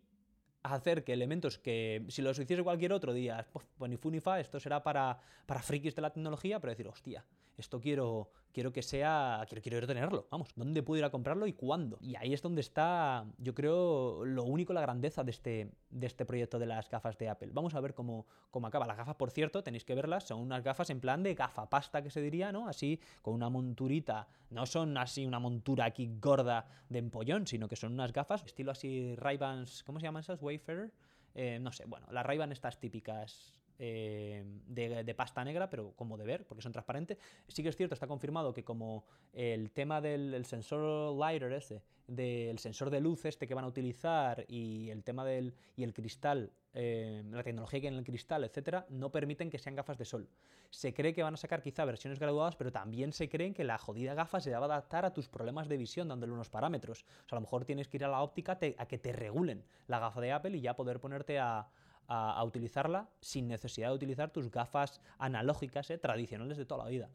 hacer 0.64 1.04
que 1.04 1.14
elementos 1.14 1.58
que 1.58 2.06
si 2.10 2.22
los 2.22 2.38
hiciese 2.38 2.64
cualquier 2.64 2.92
otro 2.94 3.14
día, 3.14 3.48
pues, 3.52 3.90
ni 3.90 3.98
fu 3.98 4.12
ni 4.12 4.20
fa, 4.20 4.40
esto 4.40 4.60
será 4.60 4.84
para, 4.84 5.20
para 5.46 5.62
frikis 5.62 5.96
de 5.96 6.02
la 6.02 6.12
tecnología, 6.12 6.60
pero 6.60 6.72
decir, 6.72 6.88
hostia, 6.88 7.24
esto 7.58 7.80
quiero, 7.82 8.30
quiero 8.54 8.72
que 8.72 8.82
sea, 8.82 9.44
quiero, 9.48 9.62
quiero 9.62 9.88
tenerlo, 9.88 10.28
vamos, 10.30 10.50
¿dónde 10.56 10.84
puedo 10.84 11.00
ir 11.00 11.06
a 11.06 11.10
comprarlo 11.10 11.48
y 11.48 11.54
cuándo? 11.54 11.98
Y 12.02 12.16
ahí 12.16 12.34
es 12.34 12.42
donde 12.42 12.62
está, 12.62 13.26
yo 13.40 13.54
creo, 13.54 14.24
lo 14.26 14.44
único, 14.44 14.74
la 14.74 14.82
grandeza 14.82 15.24
de 15.24 15.32
este, 15.32 15.72
de 15.90 16.08
este 16.08 16.26
proyecto 16.26 16.60
de 16.60 16.68
las 16.68 16.90
gafas 16.90 17.18
de 17.18 17.30
Apple. 17.30 17.50
Vamos 17.54 17.74
a 17.74 17.82
ver 17.82 17.94
cómo, 17.94 18.28
cómo 18.52 18.68
acaba. 18.68 18.86
Las 18.86 18.98
gafas, 18.98 19.16
por 19.16 19.32
cierto, 19.32 19.64
tenéis 19.64 19.86
que 19.86 19.96
verlas, 19.96 20.28
son 20.28 20.40
unas 20.40 20.64
gafas 20.64 20.90
en 20.90 21.00
plan 21.00 21.24
de 21.24 21.34
gafapasta 21.34 22.02
que 22.04 22.12
se 22.12 22.22
diría, 22.22 22.52
¿no? 22.52 22.68
Así, 22.68 23.00
con 23.22 23.34
una 23.34 23.50
monturita, 23.50 24.28
no 24.50 24.66
son 24.66 24.98
así 24.98 25.26
una 25.26 25.40
montura 25.40 25.86
aquí 25.86 26.18
gorda 26.20 26.68
de 26.90 27.00
empollón, 27.00 27.48
sino 27.48 27.68
que 27.68 27.76
son 27.76 27.94
unas 27.94 28.14
gafas, 28.14 28.44
estilo 28.46 28.72
así 28.72 29.16
ray 29.16 29.38
¿cómo 29.38 30.00
se 30.00 30.06
llaman 30.06 30.22
esas? 30.22 30.42
Wayfarer. 30.42 30.92
Eh, 31.36 31.60
no 31.60 31.72
sé, 31.72 31.86
bueno, 31.86 32.08
las 32.12 32.26
ray 32.26 32.40
estas 32.52 32.80
típicas 32.80 33.54
eh, 33.80 34.44
de, 34.68 35.14
pasta 35.16 35.44
negra, 35.44 35.70
pero 35.70 35.94
como 35.96 36.18
de 36.18 36.26
ver, 36.26 36.46
porque 36.46 36.62
son 36.62 36.72
transparentes. 36.72 37.18
Sí 37.48 37.64
que 37.64 37.70
es 37.70 37.76
cierto, 37.76 37.94
está 37.94 38.08
confirmado 38.08 38.54
que 38.54 38.64
como 38.64 39.06
el 39.34 39.72
tema 39.72 40.02
del 40.02 40.46
sensor 40.46 41.16
lighter 41.16 41.52
ese, 41.54 41.82
del 42.08 42.58
sensor 42.60 42.90
de 42.90 43.02
luz 43.02 43.26
este 43.26 43.48
que 43.48 43.54
van 43.54 43.66
a 43.66 43.68
utilizar 43.68 44.46
y 44.48 44.90
el 44.90 45.04
tema 45.04 45.26
del 45.26 45.54
y 45.76 45.84
el 45.84 45.94
cristal, 45.94 46.52
eh, 46.74 47.24
la 47.30 47.44
tecnología 47.44 47.82
que 47.82 47.88
hay 47.88 47.94
en 47.94 48.00
el 48.00 48.06
cristal, 48.06 48.44
etcétera, 48.44 48.86
no 48.90 49.12
permiten 49.12 49.50
que 49.50 49.60
sean 49.60 49.76
gafas 49.76 49.98
de 49.98 50.06
sol. 50.06 50.30
Se 50.70 50.94
cree 50.94 51.14
que 51.14 51.24
van 51.24 51.34
a 51.34 51.38
sacar 51.38 51.62
quizá 51.62 51.86
versiones 51.86 52.20
graduadas, 52.20 52.56
pero 52.56 52.72
también 52.72 53.14
se 53.14 53.30
creen 53.30 53.54
que 53.54 53.64
la 53.64 53.78
jodida 53.78 54.14
gafa 54.14 54.40
se 54.40 54.52
va 54.52 54.58
a 54.58 54.66
adaptar 54.66 55.06
a 55.06 55.14
tus 55.14 55.28
problemas 55.28 55.68
de 55.68 55.78
visión, 55.78 56.08
dándole 56.08 56.34
unos 56.34 56.50
parámetros. 56.50 57.04
O 57.26 57.30
sea, 57.30 57.38
a 57.38 57.40
lo 57.40 57.42
mejor 57.42 57.66
tienes 57.66 57.88
que 57.88 57.98
ir 57.98 58.06
a 58.06 58.10
la 58.10 58.22
óptica 58.22 58.58
a 58.78 58.86
que 58.86 58.98
te 58.98 59.12
regulen 59.12 59.64
la 59.88 60.00
gafa 60.00 60.22
de 60.22 60.32
Apple 60.32 60.58
y 60.58 60.62
ya 60.62 60.76
poder 60.76 61.00
ponerte 61.00 61.40
a 61.40 61.68
a, 62.08 62.44
utilizarla 62.44 63.10
sin 63.22 63.48
necesidad 63.48 63.90
de 63.90 63.96
utilizar 63.96 64.32
tus 64.32 64.50
gafas 64.50 65.02
analógicas 65.18 65.90
eh, 65.90 65.98
tradicionales 65.98 66.58
de 66.58 66.66
toda 66.66 66.86
la 66.86 66.90
vida. 66.90 67.10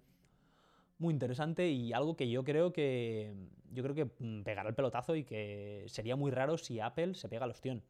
Muy 0.98 1.12
interesante 1.12 1.70
y 1.70 1.92
algo 1.92 2.16
que 2.16 2.30
yo 2.30 2.44
creo 2.44 2.72
que 2.72 3.34
yo 3.72 3.82
creo 3.82 3.94
que 3.94 4.04
mm, 4.04 4.42
pegará 4.42 4.68
el 4.68 4.74
pelotazo 4.74 5.16
y 5.16 5.24
que 5.24 5.84
sería 5.88 6.14
muy 6.16 6.30
raro 6.30 6.58
si 6.58 6.78
Apple 6.80 7.14
se 7.14 7.28
pega 7.28 7.44
al 7.44 7.50
ostión. 7.50 7.82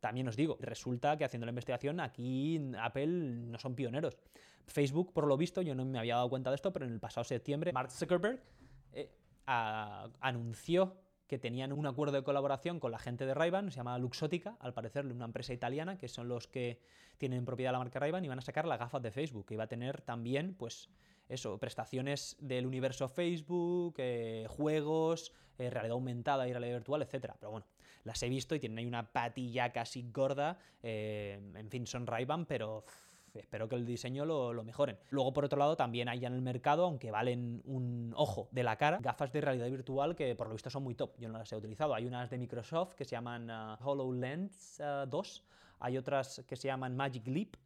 También 0.00 0.28
os 0.28 0.36
digo, 0.36 0.58
resulta 0.60 1.16
que 1.16 1.24
haciendo 1.24 1.46
la 1.46 1.50
investigación 1.50 2.00
aquí 2.00 2.60
Apple 2.78 3.06
no 3.06 3.58
son 3.58 3.74
pioneros. 3.74 4.18
Facebook, 4.66 5.12
por 5.12 5.26
lo 5.26 5.36
visto, 5.36 5.62
yo 5.62 5.74
no 5.74 5.84
me 5.84 5.98
había 5.98 6.16
dado 6.16 6.28
cuenta 6.28 6.50
de 6.50 6.56
esto, 6.56 6.72
pero 6.72 6.86
en 6.86 6.92
el 6.92 7.00
pasado 7.00 7.24
septiembre 7.24 7.72
Mark 7.72 7.90
Zuckerberg 7.92 8.42
eh, 8.92 9.10
anunció 9.46 10.96
que 11.26 11.38
tenían 11.38 11.72
un 11.72 11.86
acuerdo 11.86 12.16
de 12.16 12.22
colaboración 12.22 12.78
con 12.78 12.92
la 12.92 12.98
gente 12.98 13.26
de 13.26 13.34
ray 13.34 13.50
se 13.50 13.76
llama 13.76 13.98
Luxótica, 13.98 14.56
al 14.60 14.74
parecer 14.74 15.06
una 15.06 15.24
empresa 15.24 15.52
italiana, 15.52 15.98
que 15.98 16.08
son 16.08 16.28
los 16.28 16.46
que 16.46 16.80
tienen 17.18 17.44
propiedad 17.44 17.72
la 17.72 17.78
marca 17.78 17.98
ray 17.98 18.12
y 18.22 18.28
van 18.28 18.38
a 18.38 18.42
sacar 18.42 18.66
las 18.66 18.78
gafas 18.78 19.02
de 19.02 19.10
Facebook, 19.10 19.46
que 19.46 19.54
iba 19.54 19.64
a 19.64 19.68
tener 19.68 20.02
también, 20.02 20.54
pues, 20.54 20.88
eso, 21.28 21.58
prestaciones 21.58 22.36
del 22.40 22.66
universo 22.66 23.08
Facebook, 23.08 23.94
eh, 23.98 24.46
juegos, 24.48 25.32
eh, 25.58 25.70
realidad 25.70 25.94
aumentada 25.94 26.46
y 26.46 26.52
realidad 26.52 26.74
virtual, 26.74 27.02
etc. 27.02 27.32
Pero 27.40 27.50
bueno, 27.50 27.66
las 28.04 28.22
he 28.22 28.28
visto 28.28 28.54
y 28.54 28.60
tienen 28.60 28.78
ahí 28.78 28.86
una 28.86 29.12
patilla 29.12 29.72
casi 29.72 30.08
gorda, 30.10 30.58
eh, 30.82 31.40
en 31.54 31.70
fin, 31.70 31.86
son 31.86 32.06
ray 32.06 32.26
pero 32.46 32.84
espero 33.40 33.68
que 33.68 33.76
el 33.76 33.86
diseño 33.86 34.24
lo, 34.24 34.64
mejoren. 34.64 34.98
Luego, 35.10 35.32
por 35.32 35.44
otro 35.44 35.58
lado, 35.58 35.76
también 35.76 36.08
hay 36.08 36.24
en 36.24 36.32
el 36.32 36.42
mercado, 36.42 36.84
aunque 36.84 37.10
valen 37.10 37.62
un 37.64 38.12
ojo 38.16 38.48
de 38.50 38.62
la 38.62 38.76
cara, 38.76 38.98
gafas 39.00 39.32
de 39.32 39.40
realidad 39.40 39.70
virtual 39.70 40.14
que 40.14 40.34
por 40.34 40.48
lo 40.48 40.54
visto 40.54 40.70
son 40.70 40.82
muy 40.82 40.94
top. 40.94 41.18
Yo 41.18 41.28
no 41.28 41.38
las 41.38 41.52
he 41.52 41.56
utilizado. 41.56 41.94
Hay 41.94 42.06
unas 42.06 42.30
de 42.30 42.38
Microsoft 42.38 42.94
que 42.94 43.04
se 43.04 43.12
llaman 43.12 43.50
uh, 43.50 43.76
HoloLens 43.84 44.82
2, 45.08 45.38
uh, 45.38 45.56
hay 45.80 45.98
otras 45.98 46.42
que 46.46 46.56
se 46.56 46.68
llaman 46.68 46.96
Magic 46.96 47.26
Leap, 47.26 47.56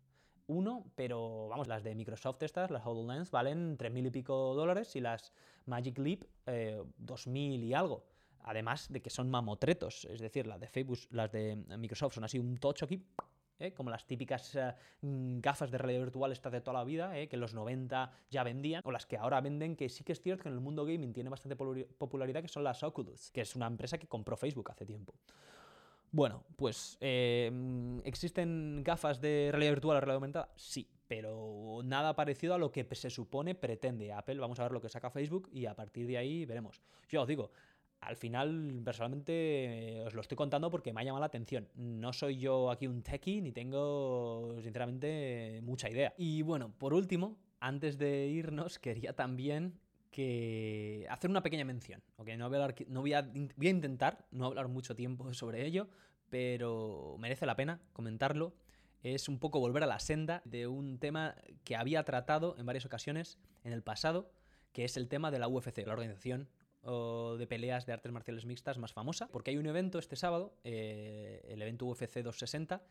1, 0.50 0.92
pero 0.96 1.48
vamos, 1.48 1.68
las 1.68 1.84
de 1.84 1.94
Microsoft 1.94 2.42
estas, 2.42 2.70
las 2.70 2.84
HoloLens, 2.84 3.30
valen 3.30 3.78
3.000 3.78 4.06
y 4.06 4.10
pico 4.10 4.54
dólares 4.54 4.96
y 4.96 5.00
las 5.00 5.32
Magic 5.66 5.96
Leap 5.98 6.24
eh, 6.46 6.82
2.000 6.98 7.62
y 7.62 7.74
algo. 7.74 8.04
Además 8.42 8.90
de 8.90 9.00
que 9.00 9.10
son 9.10 9.30
mamotretos, 9.30 10.06
es 10.06 10.20
decir, 10.20 10.46
las 10.46 10.58
de 10.58 10.66
Facebook, 10.66 10.98
las 11.10 11.30
de 11.30 11.56
Microsoft 11.78 12.14
son 12.14 12.24
así 12.24 12.38
un 12.38 12.56
tocho 12.56 12.86
aquí, 12.86 13.04
¿eh? 13.60 13.72
como 13.72 13.90
las 13.90 14.06
típicas 14.06 14.54
eh, 14.56 14.74
mm, 15.02 15.40
gafas 15.40 15.70
de 15.70 15.78
realidad 15.78 16.00
virtual 16.00 16.32
estas 16.32 16.52
de 16.52 16.60
toda 16.60 16.78
la 16.78 16.84
vida, 16.84 17.16
¿eh? 17.18 17.28
que 17.28 17.36
en 17.36 17.40
los 17.40 17.54
90 17.54 18.10
ya 18.30 18.42
vendían, 18.42 18.82
o 18.84 18.90
las 18.90 19.06
que 19.06 19.16
ahora 19.16 19.40
venden, 19.40 19.76
que 19.76 19.88
sí 19.88 20.02
que 20.02 20.12
es 20.12 20.20
cierto 20.20 20.42
que 20.42 20.48
en 20.48 20.54
el 20.54 20.60
mundo 20.60 20.84
gaming 20.84 21.12
tiene 21.12 21.30
bastante 21.30 21.56
popularidad, 21.56 22.42
que 22.42 22.48
son 22.48 22.64
las 22.64 22.82
Oculus, 22.82 23.30
que 23.30 23.42
es 23.42 23.54
una 23.54 23.66
empresa 23.66 23.98
que 23.98 24.08
compró 24.08 24.36
Facebook 24.36 24.70
hace 24.70 24.86
tiempo. 24.86 25.14
Bueno, 26.12 26.42
pues 26.56 26.98
mm, 27.00 28.00
¿existen 28.04 28.82
gafas 28.82 29.20
de 29.20 29.50
realidad 29.52 29.72
virtual 29.72 29.96
o 29.96 30.00
realidad 30.00 30.16
aumentada? 30.16 30.52
Sí, 30.56 30.88
pero 31.10 31.80
nada 31.82 32.14
parecido 32.14 32.54
a 32.54 32.58
lo 32.58 32.70
que 32.70 32.86
se 32.94 33.10
supone 33.10 33.56
pretende 33.56 34.12
Apple. 34.12 34.38
Vamos 34.38 34.60
a 34.60 34.62
ver 34.62 34.70
lo 34.70 34.80
que 34.80 34.88
saca 34.88 35.10
Facebook 35.10 35.48
y 35.52 35.66
a 35.66 35.74
partir 35.74 36.06
de 36.06 36.16
ahí 36.16 36.44
veremos. 36.46 36.80
Yo 37.08 37.22
os 37.22 37.26
digo, 37.26 37.50
al 38.00 38.16
final, 38.16 38.80
personalmente, 38.84 39.32
eh, 39.98 40.04
os 40.04 40.14
lo 40.14 40.20
estoy 40.20 40.36
contando 40.36 40.70
porque 40.70 40.92
me 40.92 41.00
ha 41.00 41.04
llamado 41.04 41.20
la 41.20 41.26
atención. 41.26 41.68
No 41.74 42.12
soy 42.12 42.38
yo 42.38 42.70
aquí 42.70 42.86
un 42.86 43.02
techie 43.02 43.42
ni 43.42 43.52
tengo, 43.52 44.56
sinceramente, 44.62 45.60
mucha 45.62 45.90
idea. 45.90 46.14
Y 46.16 46.42
bueno, 46.42 46.72
por 46.78 46.94
último, 46.94 47.36
antes 47.60 47.98
de 47.98 48.26
irnos, 48.26 48.78
quería 48.78 49.14
también 49.14 49.78
hacer 51.08 51.30
una 51.30 51.42
pequeña 51.42 51.64
mención. 51.64 52.02
Okay, 52.16 52.36
no, 52.36 52.48
voy 52.48 52.58
a, 52.58 52.74
no 52.88 53.00
voy, 53.00 53.12
a, 53.14 53.22
voy 53.22 53.66
a 53.66 53.70
intentar 53.70 54.26
no 54.30 54.46
hablar 54.46 54.68
mucho 54.68 54.94
tiempo 54.94 55.32
sobre 55.34 55.66
ello, 55.66 55.88
pero 56.28 57.16
merece 57.18 57.46
la 57.46 57.56
pena 57.56 57.80
comentarlo. 57.92 58.54
Es 59.02 59.28
un 59.28 59.38
poco 59.38 59.60
volver 59.60 59.82
a 59.82 59.86
la 59.86 59.98
senda 59.98 60.42
de 60.44 60.66
un 60.66 60.98
tema 60.98 61.34
que 61.64 61.74
había 61.74 62.02
tratado 62.04 62.56
en 62.58 62.66
varias 62.66 62.84
ocasiones 62.84 63.38
en 63.64 63.72
el 63.72 63.82
pasado, 63.82 64.30
que 64.72 64.84
es 64.84 64.96
el 64.96 65.08
tema 65.08 65.30
de 65.30 65.38
la 65.38 65.48
UFC, 65.48 65.78
la 65.86 65.94
organización 65.94 66.48
o 66.82 67.36
de 67.36 67.46
peleas 67.46 67.86
de 67.86 67.92
artes 67.92 68.12
marciales 68.12 68.46
mixtas 68.46 68.78
más 68.78 68.92
famosa, 68.92 69.28
porque 69.28 69.50
hay 69.50 69.58
un 69.58 69.66
evento 69.66 69.98
este 69.98 70.16
sábado, 70.16 70.54
eh, 70.64 71.42
el 71.48 71.60
evento 71.62 71.86
UFC 71.86 72.22
260, 72.22 72.82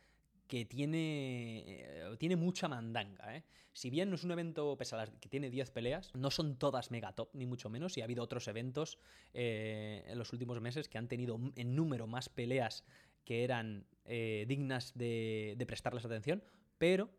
que 0.48 0.66
tiene, 0.66 1.64
eh, 1.68 2.16
tiene 2.18 2.36
mucha 2.36 2.68
mandanga. 2.68 3.36
¿eh? 3.36 3.44
Si 3.74 3.90
bien 3.90 4.10
no 4.10 4.16
es 4.16 4.24
un 4.24 4.32
evento 4.32 4.78
que 5.20 5.30
tiene 5.30 5.50
10 5.50 5.72
peleas, 5.72 6.12
no 6.16 6.32
son 6.32 6.58
todas 6.58 6.92
mega 6.92 7.14
top, 7.14 7.30
ni 7.34 7.46
mucho 7.46 7.70
menos, 7.70 7.98
y 7.98 8.02
ha 8.02 8.06
habido 8.06 8.24
otros 8.24 8.48
eventos 8.48 8.98
en 9.34 10.18
los 10.18 10.34
últimos 10.34 10.60
meses 10.60 10.90
que 10.90 10.98
han 10.98 11.08
tenido 11.08 11.40
en 11.56 11.76
número 11.76 12.08
más 12.08 12.30
peleas 12.30 12.84
que 13.26 13.44
eran 13.44 13.86
dignas 14.06 14.94
de 14.96 15.64
prestarles 15.68 16.04
atención, 16.04 16.44
pero 16.80 17.12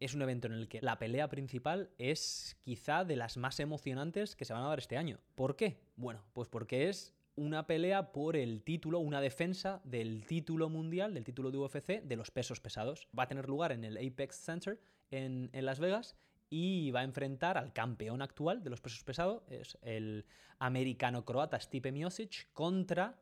es 0.00 0.14
un 0.14 0.22
evento 0.22 0.46
en 0.46 0.54
el 0.54 0.68
que 0.68 0.80
la 0.80 0.98
pelea 0.98 1.28
principal 1.28 1.90
es 1.98 2.56
quizá 2.62 3.04
de 3.04 3.16
las 3.16 3.36
más 3.36 3.60
emocionantes 3.60 4.36
que 4.36 4.44
se 4.44 4.52
van 4.52 4.62
a 4.62 4.68
dar 4.68 4.78
este 4.78 4.96
año. 4.96 5.18
¿Por 5.34 5.56
qué? 5.56 5.80
Bueno, 5.96 6.22
pues 6.32 6.48
porque 6.48 6.88
es 6.88 7.14
una 7.34 7.66
pelea 7.66 8.12
por 8.12 8.36
el 8.36 8.62
título, 8.62 8.98
una 8.98 9.20
defensa 9.20 9.80
del 9.84 10.26
título 10.26 10.68
mundial, 10.68 11.14
del 11.14 11.24
título 11.24 11.50
de 11.50 11.58
UFC 11.58 12.02
de 12.02 12.16
los 12.16 12.30
pesos 12.30 12.60
pesados. 12.60 13.08
Va 13.16 13.24
a 13.24 13.28
tener 13.28 13.48
lugar 13.48 13.72
en 13.72 13.84
el 13.84 13.96
Apex 13.96 14.36
Center 14.36 14.80
en, 15.10 15.50
Las 15.52 15.78
Vegas 15.78 16.16
y 16.50 16.90
va 16.90 17.00
a 17.00 17.04
enfrentar 17.04 17.56
al 17.56 17.72
campeón 17.72 18.22
actual 18.22 18.62
de 18.62 18.70
los 18.70 18.80
pesos 18.80 19.04
pesados, 19.04 19.42
es 19.48 19.78
el 19.82 20.24
americano-croata 20.58 21.60
Stipe 21.60 21.92
Miocic, 21.92 22.48
contra 22.52 23.20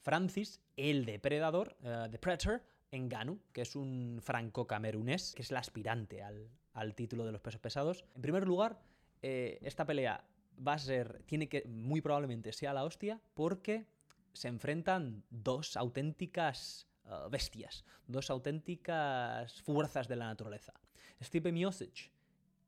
Francis, 0.00 0.60
el 0.76 1.04
depredador, 1.04 1.76
uh, 1.80 2.08
The 2.10 2.18
Predator, 2.18 2.62
Enganu, 2.90 3.40
que 3.52 3.62
es 3.62 3.76
un 3.76 4.20
franco-camerunés, 4.22 5.34
que 5.34 5.42
es 5.42 5.50
el 5.50 5.56
aspirante 5.56 6.22
al, 6.22 6.94
título 6.94 7.24
de 7.24 7.32
los 7.32 7.40
pesos 7.40 7.60
pesados. 7.60 8.04
En 8.14 8.22
primer 8.22 8.46
lugar, 8.46 8.80
eh, 9.22 9.58
esta 9.62 9.84
pelea 9.84 10.24
va 10.66 10.74
a 10.74 10.78
ser, 10.78 11.22
tiene 11.24 11.48
que, 11.48 11.64
muy 11.64 12.00
probablemente 12.00 12.52
sea 12.52 12.72
la 12.72 12.84
hostia, 12.84 13.20
porque 13.34 13.86
se 14.32 14.48
enfrentan 14.48 15.24
dos 15.30 15.76
auténticas 15.76 16.86
uh, 17.04 17.28
bestias, 17.30 17.84
dos 18.06 18.30
auténticas 18.30 19.62
fuerzas 19.62 20.08
de 20.08 20.16
la 20.16 20.26
naturaleza. 20.26 20.74
Stipe 21.22 21.52
Miocic, 21.52 22.10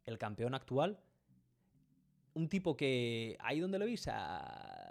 el 0.06 0.18
campeón 0.18 0.54
actual, 0.54 0.98
un 2.34 2.48
tipo 2.48 2.76
que 2.76 3.36
ahí 3.40 3.60
donde 3.60 3.78
lo 3.78 3.84
veis, 3.84 4.08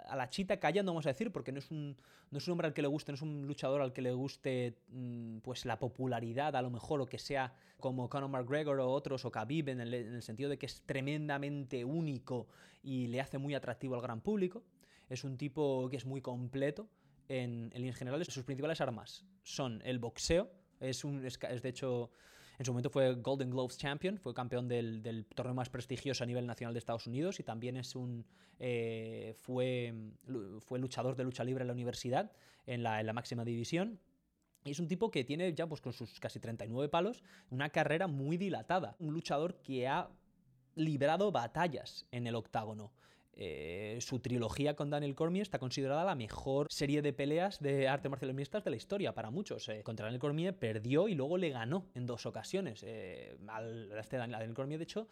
a, 0.08 0.16
la 0.16 0.28
chita 0.28 0.58
callando, 0.58 0.92
vamos 0.92 1.06
a 1.06 1.10
decir, 1.10 1.30
porque 1.30 1.52
no 1.52 1.58
es, 1.58 1.70
un, 1.70 1.96
no 2.30 2.38
es 2.38 2.46
un 2.46 2.52
hombre 2.52 2.66
al 2.66 2.74
que 2.74 2.82
le 2.82 2.88
guste, 2.88 3.12
no 3.12 3.16
es 3.16 3.22
un 3.22 3.46
luchador 3.46 3.80
al 3.80 3.92
que 3.92 4.02
le 4.02 4.12
guste 4.12 4.78
mm, 4.88 5.38
pues 5.38 5.64
la 5.64 5.78
popularidad, 5.78 6.56
a 6.56 6.62
lo 6.62 6.70
mejor, 6.70 7.00
o 7.00 7.06
que 7.06 7.18
sea 7.18 7.52
como 7.78 8.08
Conor 8.08 8.30
McGregor 8.30 8.80
o 8.80 8.90
otros, 8.90 9.24
o 9.24 9.30
Khabib, 9.30 9.68
en 9.68 9.80
el, 9.80 10.22
sentido 10.22 10.50
de 10.50 10.58
que 10.58 10.66
es 10.66 10.82
tremendamente 10.82 11.84
único 11.84 12.48
y 12.82 13.06
le 13.08 13.20
hace 13.20 13.38
muy 13.38 13.54
atractivo 13.54 13.94
al 13.94 14.02
gran 14.02 14.20
público. 14.20 14.64
Es 15.08 15.24
un 15.24 15.36
tipo 15.36 15.88
que 15.88 15.96
es 15.96 16.04
muy 16.04 16.20
completo 16.20 16.88
en, 17.28 17.70
en 17.72 17.80
líneas 17.80 17.96
generales. 17.96 18.28
Sus 18.28 18.44
principales 18.44 18.80
armas 18.80 19.24
son 19.42 19.80
el 19.84 19.98
boxeo, 19.98 20.50
es, 20.80 21.04
un, 21.04 21.24
es 21.24 21.62
de 21.62 21.68
hecho 21.68 22.10
en 22.58 22.64
su 22.64 22.72
momento 22.72 22.90
fue 22.90 23.14
Golden 23.14 23.50
Gloves 23.50 23.78
Champion, 23.78 24.18
fue 24.18 24.34
campeón 24.34 24.66
del, 24.66 25.26
torneo 25.34 25.54
más 25.54 25.70
prestigioso 25.70 26.24
a 26.24 26.26
nivel 26.26 26.44
nacional 26.44 26.74
de 26.74 26.78
Estados 26.78 27.06
Unidos 27.06 27.38
y 27.38 27.44
también 27.44 27.76
es 27.76 27.94
un, 27.94 28.26
eh, 28.58 29.34
fue, 29.38 29.94
fue 30.60 30.80
luchador 30.80 31.14
de 31.14 31.22
lucha 31.22 31.44
libre 31.44 31.62
en 31.62 31.68
la 31.68 31.72
universidad, 31.72 32.32
en 32.66 32.82
la, 32.82 33.12
máxima 33.12 33.44
división. 33.44 34.00
Es 34.64 34.80
un 34.80 34.88
tipo 34.88 35.10
que 35.12 35.22
tiene 35.22 35.54
ya 35.54 35.68
pues 35.68 35.80
con 35.80 35.92
sus 35.92 36.18
casi 36.18 36.40
39 36.40 36.88
palos 36.88 37.22
una 37.50 37.70
carrera 37.70 38.08
muy 38.08 38.36
dilatada. 38.36 38.96
Un 38.98 39.14
luchador 39.14 39.60
que 39.62 39.86
ha 39.86 40.10
librado 40.74 41.30
batallas 41.30 42.06
en 42.10 42.26
el 42.26 42.34
octágono. 42.34 42.92
Eh, 43.40 43.98
su 44.00 44.18
trilogía 44.18 44.74
con 44.74 44.90
Daniel 44.90 45.14
Cormier 45.14 45.42
está 45.42 45.60
considerada 45.60 46.04
la 46.04 46.16
mejor 46.16 46.66
serie 46.70 47.02
de 47.02 47.12
peleas 47.12 47.60
de 47.60 47.86
artes 47.86 48.10
marciales 48.10 48.34
mixtas 48.34 48.64
de 48.64 48.70
la 48.70 48.76
historia 48.76 49.14
para 49.14 49.30
muchos. 49.30 49.68
Eh. 49.68 49.82
Contra 49.84 50.06
Daniel 50.06 50.20
Cormier 50.20 50.56
perdió 50.56 51.06
y 51.06 51.14
luego 51.14 51.38
le 51.38 51.50
ganó 51.50 51.86
en 51.94 52.04
dos 52.04 52.26
ocasiones. 52.26 52.82
Eh, 52.84 53.38
al, 53.46 53.92
este 53.96 54.16
Daniel 54.16 54.54
Cormier, 54.54 54.78
de 54.78 54.84
hecho, 54.84 55.06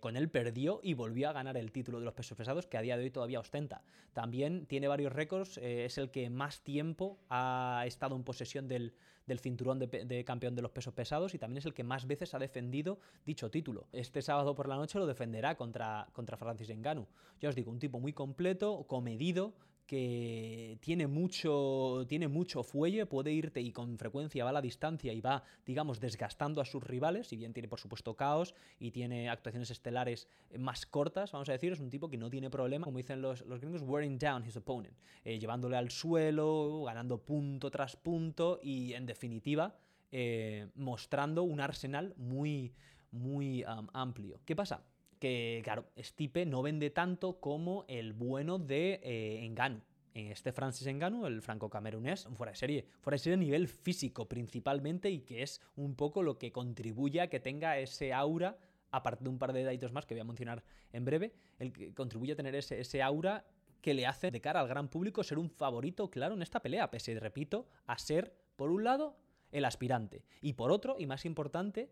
con 0.00 0.16
él 0.16 0.30
perdió 0.30 0.80
y 0.82 0.94
volvió 0.94 1.28
a 1.28 1.32
ganar 1.34 1.58
el 1.58 1.72
título 1.72 1.98
de 1.98 2.06
los 2.06 2.14
pesos 2.14 2.38
pesados 2.38 2.66
que 2.66 2.78
a 2.78 2.80
día 2.80 2.96
de 2.96 3.04
hoy 3.04 3.10
todavía 3.10 3.38
ostenta. 3.38 3.82
También 4.14 4.64
tiene 4.64 4.88
varios 4.88 5.12
récords, 5.12 5.58
es 5.58 5.98
el 5.98 6.10
que 6.10 6.30
más 6.30 6.62
tiempo 6.62 7.18
ha 7.28 7.84
estado 7.86 8.16
en 8.16 8.24
posesión 8.24 8.66
del, 8.66 8.94
del 9.26 9.38
cinturón 9.38 9.78
de, 9.78 10.24
campeón 10.24 10.54
de 10.54 10.62
los 10.62 10.70
pesos 10.70 10.94
pesados 10.94 11.34
y 11.34 11.38
también 11.38 11.58
es 11.58 11.66
el 11.66 11.74
que 11.74 11.84
más 11.84 12.06
veces 12.06 12.34
ha 12.34 12.38
defendido 12.38 12.98
dicho 13.24 13.50
título. 13.50 13.86
Este 13.92 14.22
sábado 14.22 14.54
por 14.54 14.68
la 14.68 14.76
noche 14.76 14.98
lo 14.98 15.06
defenderá 15.06 15.56
contra, 15.56 16.08
contra 16.12 16.36
Francis 16.36 16.70
Ngannou. 16.70 17.06
Ya 17.40 17.48
os 17.48 17.54
digo, 17.54 17.70
un 17.70 17.78
tipo 17.78 18.00
muy 18.00 18.12
completo, 18.12 18.84
comedido, 18.86 19.54
que 19.92 20.78
tiene 20.80 21.06
mucho, 21.06 22.06
tiene 22.08 22.26
mucho 22.26 22.62
fuelle, 22.62 23.04
puede 23.04 23.30
irte 23.30 23.60
y 23.60 23.72
con 23.72 23.98
frecuencia 23.98 24.42
va 24.42 24.48
a 24.48 24.54
la 24.54 24.62
distancia 24.62 25.12
y 25.12 25.20
va, 25.20 25.42
digamos, 25.66 26.00
desgastando 26.00 26.62
a 26.62 26.64
sus 26.64 26.82
rivales, 26.82 27.26
si 27.26 27.36
bien 27.36 27.52
tiene, 27.52 27.68
por 27.68 27.78
supuesto, 27.78 28.16
caos 28.16 28.54
y 28.80 28.92
tiene 28.92 29.28
actuaciones 29.28 29.70
estelares 29.70 30.28
más 30.58 30.86
cortas, 30.86 31.32
vamos 31.32 31.50
a 31.50 31.52
decir, 31.52 31.72
es 31.72 31.80
un 31.80 31.90
tipo 31.90 32.08
que 32.08 32.16
no 32.16 32.30
tiene 32.30 32.48
problema, 32.48 32.86
como 32.86 32.96
dicen 32.96 33.20
los, 33.20 33.44
los 33.44 33.60
gringos, 33.60 33.82
wearing 33.82 34.18
down 34.18 34.42
his 34.46 34.56
opponent, 34.56 34.96
eh, 35.26 35.38
llevándole 35.38 35.76
al 35.76 35.90
suelo, 35.90 36.84
ganando 36.84 37.18
punto 37.18 37.70
tras 37.70 37.94
punto 37.94 38.60
y, 38.62 38.94
en 38.94 39.04
definitiva, 39.04 39.76
eh, 40.10 40.68
mostrando 40.74 41.42
un 41.42 41.60
arsenal 41.60 42.14
muy, 42.16 42.72
muy 43.10 43.62
amplio. 43.92 44.40
¿Qué 44.46 44.56
pasa? 44.56 44.86
Que, 45.22 45.60
claro, 45.62 45.84
Stipe 45.96 46.44
no 46.46 46.62
vende 46.62 46.90
tanto 46.90 47.38
como 47.38 47.84
el 47.86 48.12
bueno 48.12 48.58
de 48.58 48.98
eh, 49.04 49.44
Engano. 49.44 49.80
Este 50.14 50.50
Francis 50.50 50.88
Engano, 50.88 51.28
el 51.28 51.42
franco-camerunés, 51.42 52.26
fuera 52.34 52.50
de 52.50 52.56
serie, 52.56 52.86
fuera 53.00 53.14
de 53.14 53.18
serie 53.20 53.34
a 53.34 53.36
nivel 53.36 53.68
físico 53.68 54.26
principalmente 54.26 55.10
y 55.10 55.20
que 55.20 55.44
es 55.44 55.60
un 55.76 55.94
poco 55.94 56.24
lo 56.24 56.38
que 56.38 56.50
contribuye 56.50 57.20
a 57.20 57.28
que 57.28 57.38
tenga 57.38 57.78
ese 57.78 58.12
aura, 58.12 58.58
aparte 58.90 59.22
de 59.22 59.30
un 59.30 59.38
par 59.38 59.52
de 59.52 59.62
datos 59.62 59.92
más 59.92 60.06
que 60.06 60.14
voy 60.14 60.22
a 60.22 60.24
mencionar 60.24 60.64
en 60.92 61.04
breve, 61.04 61.32
el 61.60 61.72
que 61.72 61.94
contribuye 61.94 62.32
a 62.32 62.36
tener 62.36 62.56
ese, 62.56 62.80
ese 62.80 63.00
aura 63.00 63.46
que 63.80 63.94
le 63.94 64.08
hace 64.08 64.32
de 64.32 64.40
cara 64.40 64.58
al 64.58 64.66
gran 64.66 64.88
público 64.88 65.22
ser 65.22 65.38
un 65.38 65.50
favorito 65.50 66.10
claro 66.10 66.34
en 66.34 66.42
esta 66.42 66.60
pelea, 66.60 66.90
pese, 66.90 67.18
repito, 67.20 67.68
a 67.86 67.96
ser, 67.96 68.34
por 68.56 68.72
un 68.72 68.82
lado, 68.82 69.16
el 69.52 69.66
aspirante 69.66 70.24
y 70.40 70.54
por 70.54 70.72
otro, 70.72 70.96
y 70.98 71.06
más 71.06 71.24
importante, 71.24 71.90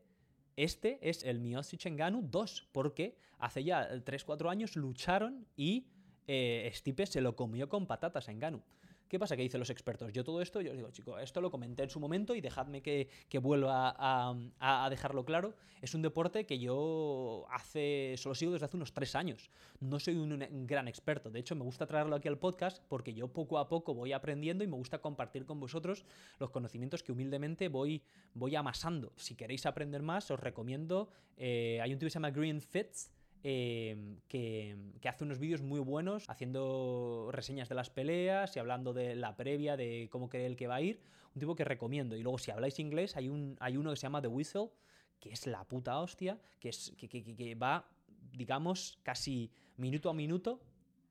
este 0.57 0.99
es 1.03 1.25
el 1.25 1.41
Miyoshi 1.41 1.77
Chenganu 1.77 2.23
2, 2.23 2.69
porque 2.73 3.17
hace 3.39 3.65
ya 3.65 3.89
3-4 3.91 4.51
años 4.51 4.77
lucharon 4.77 5.47
y 5.57 5.87
eh, 6.27 6.71
Stipe 6.75 7.07
se 7.07 7.21
lo 7.21 7.35
comió 7.37 7.69
con 7.69 7.87
patatas 7.87 8.29
a 8.29 8.33
Enganu. 8.33 8.63
¿Qué 9.11 9.19
pasa? 9.19 9.37
¿Qué 9.37 9.43
dicen 9.43 9.59
los 9.59 9.71
expertos? 9.71 10.13
Yo 10.13 10.23
todo 10.23 10.41
esto, 10.41 10.61
yo 10.61 10.71
os 10.71 10.77
digo, 10.77 10.89
chicos, 10.93 11.21
esto 11.21 11.41
lo 11.41 11.51
comenté 11.51 11.83
en 11.83 11.91
su 11.91 11.99
momento 11.99 12.37
y 12.37 12.41
dejadme 12.41 12.81
que, 12.81 13.09
vuelva 13.43 13.93
a, 13.99 14.89
dejarlo 14.89 15.25
claro. 15.25 15.57
Es 15.83 15.97
un 15.97 16.03
deporte 16.03 16.47
que 16.47 16.61
yo 16.61 17.45
hace, 17.51 18.15
solo 18.19 18.37
sigo 18.37 18.53
desde 18.53 18.67
hace 18.67 18.77
unos 18.77 18.93
tres 18.93 19.17
años. 19.17 19.51
No 19.81 19.99
soy 19.99 20.15
un, 20.15 20.65
gran 20.65 20.87
experto. 20.87 21.29
De 21.29 21.41
hecho, 21.41 21.57
me 21.57 21.65
gusta 21.65 21.87
traerlo 21.87 22.15
aquí 22.15 22.29
al 22.29 22.39
podcast 22.39 22.85
porque 22.87 23.13
yo 23.13 23.27
poco 23.27 23.59
a 23.59 23.69
poco 23.69 23.95
voy 23.95 24.13
aprendiendo 24.13 24.63
y 24.63 24.69
me 24.69 24.77
gusta 24.77 25.01
compartir 25.01 25.45
con 25.45 25.59
vosotros 25.59 26.05
los 26.39 26.51
conocimientos 26.51 27.03
que 27.03 27.11
humildemente 27.11 27.67
voy, 27.67 28.05
voy 28.35 28.55
amasando. 28.55 29.13
Si 29.17 29.35
queréis 29.35 29.67
aprender 29.67 30.03
más, 30.03 30.31
os 30.31 30.39
recomiendo. 30.39 31.11
Eh, 31.37 31.81
hay 31.83 31.93
un 31.93 31.99
tío 31.99 32.07
que 32.07 32.11
se 32.11 32.21
llama 32.21 32.31
Green 32.31 32.61
Fits 32.61 33.11
Em, 33.43 34.19
que, 34.29 34.77
hace 35.09 35.25
unos 35.25 35.39
vídeos 35.39 35.63
muy 35.63 35.81
buenos 35.81 36.29
haciendo 36.29 37.31
reseñas 37.33 37.71
de 37.71 37.75
las 37.75 37.89
peleas 37.89 38.55
y 38.55 38.59
hablando 38.59 38.93
de 38.93 39.17
la 39.17 39.37
previa, 39.37 39.77
de 39.77 40.09
cómo 40.11 40.29
cree 40.29 40.47
el 40.47 40.57
que 40.57 40.67
va 40.67 40.77
a 40.77 40.81
ir. 40.83 41.01
Un 41.35 41.41
tipo 41.41 41.55
que 41.55 41.65
recomiendo. 41.65 42.17
Y 42.17 42.23
luego, 42.23 42.39
si 42.39 42.51
habláis 42.51 42.79
inglés, 42.79 43.17
hay, 43.17 43.29
un, 43.29 43.57
hay 43.61 43.77
uno 43.77 43.91
que 43.91 43.97
se 43.97 44.03
llama 44.03 44.21
The 44.21 44.29
Whistle, 44.29 44.71
que 45.19 45.31
es 45.31 45.47
la 45.47 45.65
puta 45.65 45.99
hostia, 46.01 46.39
que, 46.59 46.69
es, 46.69 46.93
que, 46.99 47.55
va, 47.55 47.89
digamos, 48.33 48.99
casi 49.03 49.51
minuto 49.77 50.11
a 50.11 50.15
minuto 50.15 50.61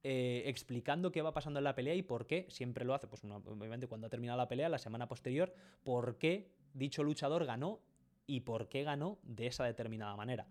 eh, 0.03 0.43
explicando 0.45 1.11
qué 1.11 1.21
va 1.21 1.33
pasando 1.33 1.59
en 1.59 1.63
la 1.63 1.75
pelea 1.75 1.95
y 1.95 2.03
por 2.03 2.27
qué, 2.27 2.45
siempre 2.49 2.85
lo 2.85 2.93
hace, 2.93 3.07
pues 3.07 3.23
obviamente 3.23 3.87
cuando 3.87 4.07
ha 4.07 4.09
terminado 4.09 4.37
la 4.37 4.47
pelea, 4.47 4.69
la 4.69 4.77
semana 4.77 5.07
posterior, 5.07 5.53
por 5.83 6.17
qué 6.17 6.51
dicho 6.73 7.03
luchador 7.03 7.45
ganó 7.45 7.81
y 8.25 8.41
por 8.41 8.69
qué 8.69 8.83
ganó 8.83 9.17
de 9.23 9.47
esa 9.47 9.65
determinada 9.65 10.15
manera. 10.15 10.47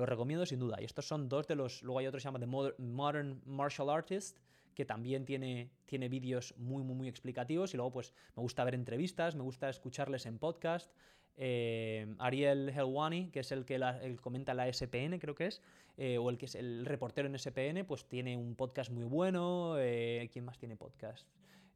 Lo 0.00 0.06
recomiendo 0.06 0.46
sin 0.46 0.58
duda. 0.58 0.78
Y 0.80 0.86
estos 0.86 1.06
son 1.06 1.28
dos 1.28 1.46
de 1.46 1.54
los. 1.54 1.82
Luego 1.82 1.98
hay 1.98 2.06
otro 2.06 2.16
que 2.16 2.22
se 2.22 2.28
llama 2.28 2.40
The 2.40 2.46
Modern 2.78 3.42
Martial 3.44 3.90
Artist, 3.90 4.38
que 4.74 4.86
también 4.86 5.26
tiene, 5.26 5.70
tiene 5.84 6.08
vídeos 6.08 6.54
muy, 6.56 6.82
muy, 6.82 6.94
muy 6.94 7.06
explicativos. 7.06 7.74
Y 7.74 7.76
luego, 7.76 7.92
pues, 7.92 8.14
me 8.34 8.42
gusta 8.42 8.64
ver 8.64 8.74
entrevistas, 8.74 9.36
me 9.36 9.42
gusta 9.42 9.68
escucharles 9.68 10.24
en 10.24 10.38
podcast. 10.38 10.90
Eh, 11.36 12.14
Ariel 12.18 12.70
Helwani, 12.70 13.30
que 13.30 13.40
es 13.40 13.52
el 13.52 13.66
que 13.66 13.78
comenta 14.22 14.54
la 14.54 14.72
SPN, 14.72 15.18
creo 15.18 15.34
que 15.34 15.48
es, 15.48 15.60
eh, 15.98 16.16
o 16.16 16.30
el 16.30 16.38
que 16.38 16.46
es 16.46 16.54
el 16.54 16.86
reportero 16.86 17.28
en 17.28 17.38
SPN, 17.38 17.84
pues 17.86 18.06
tiene 18.08 18.38
un 18.38 18.56
podcast 18.56 18.90
muy 18.90 19.04
bueno. 19.04 19.74
Eh, 19.78 20.30
¿Quién 20.32 20.46
más 20.46 20.58
tiene 20.58 20.76
podcast? 20.76 21.28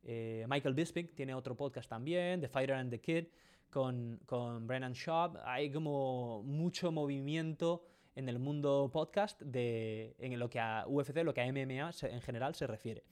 Michael 0.03 0.75
Bisping 0.75 1.09
tiene 1.15 1.35
otro 1.35 1.57
podcast 1.57 1.91
también, 1.91 2.41
The 2.41 2.49
Fighter 2.49 2.77
and 2.77 2.91
the 2.91 3.01
Kid, 3.01 3.27
con, 3.69 4.19
con 4.25 4.67
Brennan 4.67 4.95
Schaub. 4.95 5.39
Hay 5.45 5.71
como 5.71 6.43
mucho 6.43 6.91
movimiento 6.91 7.85
en 8.15 8.29
el 8.29 8.39
mundo 8.39 8.91
podcast 8.93 9.41
de, 9.43 10.15
en 10.19 10.39
lo 10.39 10.49
que 10.51 10.61
a 10.61 10.85
UFC, 10.87 11.17
lo 11.25 11.35
que 11.35 11.41
a 11.41 11.53
MMA 11.53 11.91
en 12.03 12.21
general 12.21 12.55
se 12.55 12.67
refiere. 12.67 13.05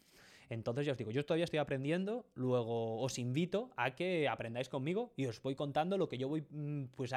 Entonces 0.49 0.85
ya 0.85 0.93
os 0.93 0.99
digo, 0.99 1.11
yo 1.11 1.25
todavía 1.25 1.45
estoy 1.45 1.61
aprendiendo, 1.61 2.27
luego 2.35 3.01
os 3.01 3.19
invito 3.19 3.71
a 3.77 3.95
que 3.95 4.29
aprendáis 4.29 4.69
conmigo 4.69 5.13
y 5.17 5.27
os 5.27 5.41
voy 5.41 5.55
contando 5.55 5.97
lo 5.97 6.09
que 6.09 6.19
yo 6.19 6.29
voy 6.29 6.45
mm, 6.51 6.89
pues 6.95 7.13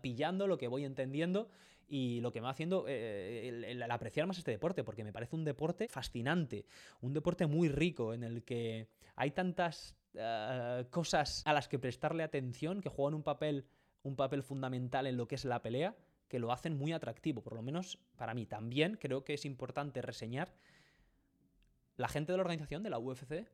pillando, 0.00 0.46
lo 0.46 0.56
que 0.56 0.68
voy 0.68 0.84
entendiendo 0.84 1.48
y 1.86 2.20
lo 2.22 2.32
que 2.32 2.40
me 2.40 2.44
va 2.44 2.52
haciendo 2.52 2.86
eh, 2.88 3.66
el, 3.68 3.82
apreciar 3.82 4.26
más 4.26 4.38
este 4.38 4.50
deporte, 4.50 4.84
porque 4.84 5.04
me 5.04 5.12
parece 5.12 5.36
un 5.36 5.44
deporte 5.44 5.88
fascinante, 5.88 6.64
un 7.02 7.12
deporte 7.12 7.46
muy 7.46 7.68
rico 7.68 8.14
en 8.14 8.24
el 8.24 8.42
que 8.42 8.88
hay 9.16 9.32
tantas 9.32 9.94
eh, 10.14 10.86
cosas 10.88 11.42
a 11.44 11.52
las 11.52 11.68
que 11.68 11.78
prestarle 11.78 12.22
atención 12.22 12.80
que 12.80 12.88
juegan 12.88 13.12
un 13.12 13.22
papel, 13.22 13.66
un 14.02 14.16
papel 14.16 14.42
fundamental 14.42 15.06
en 15.06 15.18
lo 15.18 15.28
que 15.28 15.34
es 15.34 15.44
la 15.44 15.60
pelea 15.60 15.94
que 16.32 16.38
lo 16.38 16.50
hacen 16.50 16.78
muy 16.78 16.94
atractivo, 16.94 17.42
por 17.42 17.52
lo 17.52 17.60
menos 17.60 17.98
para 18.16 18.32
mí. 18.32 18.46
También 18.46 18.96
creo 18.98 19.22
que 19.22 19.34
es 19.34 19.44
importante 19.44 20.00
reseñar 20.00 20.54
la 21.98 22.08
gente 22.08 22.32
de 22.32 22.38
la 22.38 22.42
organización 22.42 22.82
de 22.82 22.88
la 22.88 22.98
UFC. 22.98 23.46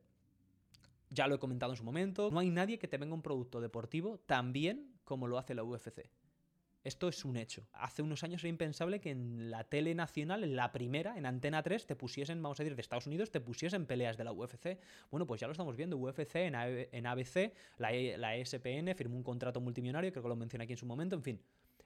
Ya 1.09 1.27
lo 1.27 1.35
he 1.35 1.39
comentado 1.39 1.73
en 1.73 1.75
su 1.75 1.83
momento, 1.83 2.31
no 2.31 2.39
hay 2.39 2.49
nadie 2.49 2.79
que 2.79 2.87
te 2.87 2.97
venga 2.97 3.13
un 3.13 3.21
producto 3.21 3.59
deportivo 3.59 4.19
tan 4.19 4.53
bien 4.53 4.93
como 5.03 5.27
lo 5.27 5.37
hace 5.37 5.55
la 5.55 5.63
UFC. 5.65 6.09
Esto 6.85 7.09
es 7.09 7.25
un 7.25 7.35
hecho. 7.35 7.67
Hace 7.73 8.01
unos 8.01 8.23
años 8.23 8.43
era 8.43 8.49
impensable 8.49 9.01
que 9.01 9.09
en 9.09 9.51
la 9.51 9.65
tele 9.65 9.93
nacional, 9.93 10.45
en 10.45 10.55
la 10.55 10.71
primera, 10.71 11.17
en 11.17 11.25
Antena 11.25 11.61
3, 11.61 11.85
te 11.85 11.97
pusiesen, 11.97 12.41
vamos 12.41 12.61
a 12.61 12.63
decir, 12.63 12.77
de 12.77 12.81
Estados 12.81 13.07
Unidos, 13.07 13.29
te 13.29 13.41
pusiesen 13.41 13.87
peleas 13.87 14.15
de 14.15 14.23
la 14.23 14.31
UFC. 14.31 14.79
Bueno, 15.11 15.27
pues 15.27 15.41
ya 15.41 15.47
lo 15.47 15.51
estamos 15.51 15.75
viendo. 15.75 15.97
UFC 15.97 16.35
en, 16.35 16.55
ABC, 16.55 17.53
la, 17.77 18.37
ESPN 18.37 18.95
firmó 18.95 19.17
un 19.17 19.23
contrato 19.23 19.59
multimillonario, 19.59 20.11
creo 20.11 20.23
que 20.23 20.29
lo 20.29 20.37
mencioné 20.37 20.63
aquí 20.63 20.73
en 20.73 20.79
su 20.79 20.85
momento, 20.85 21.17
en 21.17 21.23
fin. 21.23 21.41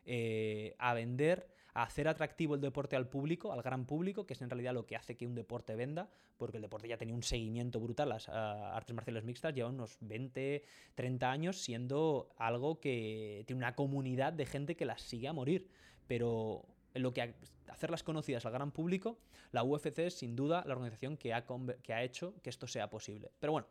Eh, 0.06 0.76
a 0.80 0.94
vender, 0.94 1.48
a 1.74 1.84
hacer 1.84 2.08
atractivo 2.08 2.56
el 2.56 2.62
deporte 2.62 2.96
al 2.96 3.08
público, 3.08 3.54
al 3.54 3.62
gran 3.62 3.86
público, 3.86 4.26
que 4.26 4.34
es 4.34 4.42
en 4.42 4.50
realidad 4.50 4.74
lo 4.74 4.86
que 4.86 4.96
hace 4.96 5.16
que 5.16 5.26
un 5.26 5.34
deporte 5.34 5.76
venda, 5.76 6.10
porque 6.38 6.58
el 6.58 6.62
deporte 6.62 6.88
ya 6.88 6.98
tenía 6.98 7.16
un 7.16 7.24
seguimiento 7.24 7.80
brutal, 7.80 8.10
las 8.10 8.30
ah, 8.30 8.76
artes 8.76 8.94
marciales 8.96 9.24
mixtas 9.24 9.54
llevan 9.54 9.76
unos 9.76 9.98
20, 10.02 10.64
30 10.96 11.32
años 11.32 11.62
siendo 11.62 12.34
algo 12.38 12.80
que 12.80 13.44
tiene 13.48 13.60
una 13.60 13.76
comunidad 13.76 14.34
de 14.34 14.46
gente 14.46 14.76
que 14.76 14.86
las 14.86 15.02
sigue 15.02 15.28
a 15.28 15.34
morir, 15.34 15.70
pero 16.08 16.66
lo 16.94 17.14
que 17.14 17.34
hacerlas 17.70 18.04
conocidas 18.04 18.46
al 18.46 18.52
gran 18.52 18.72
público, 18.72 19.18
la 19.52 19.64
UFC 19.64 20.00
es 20.00 20.16
sin 20.16 20.36
duda 20.36 20.64
la 20.68 20.74
organización 20.74 21.18
que 21.18 21.34
ha, 21.34 21.46
que 21.82 21.94
ha 21.94 22.04
hecho 22.04 22.36
que 22.44 22.50
esto 22.50 22.68
sea 22.68 22.90
posible. 22.90 23.32
Pero 23.40 23.54
bueno, 23.54 23.68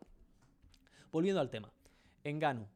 volviendo 1.11 1.39
al 1.39 1.49
tema. 1.49 1.71
Enganu 2.23 2.67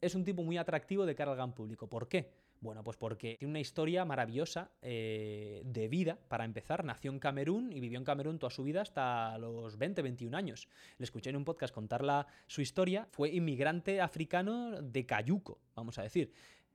es 0.00 0.14
un 0.14 0.24
tipo 0.24 0.42
muy 0.42 0.58
atractivo 0.58 1.06
de 1.06 1.14
cara 1.14 1.30
al 1.30 1.36
gran 1.36 1.54
público. 1.54 1.88
¿Por 1.88 2.08
qué? 2.08 2.41
Bueno, 2.62 2.84
pues 2.84 2.96
porque 2.96 3.34
tiene 3.40 3.50
una 3.50 3.58
historia 3.58 4.04
maravillosa 4.04 4.70
eh, 4.82 5.62
de 5.64 5.88
vida. 5.88 6.16
Para 6.28 6.44
empezar, 6.44 6.84
nació 6.84 7.10
en 7.10 7.18
Camerún 7.18 7.72
y 7.72 7.80
vivió 7.80 7.98
en 7.98 8.04
Camerún 8.04 8.38
toda 8.38 8.50
su 8.50 8.62
vida 8.62 8.82
hasta 8.82 9.36
los 9.38 9.76
20, 9.76 10.00
21 10.00 10.36
años. 10.36 10.68
Le 10.96 11.04
escuché 11.04 11.30
en 11.30 11.36
un 11.36 11.44
podcast 11.44 11.74
contarla 11.74 12.28
su 12.46 12.60
historia. 12.60 13.08
Fue 13.10 13.30
inmigrante 13.30 14.00
africano 14.00 14.80
de 14.80 15.04
Cayuco, 15.04 15.58
vamos 15.74 15.98
a 15.98 16.02
decir 16.02 16.32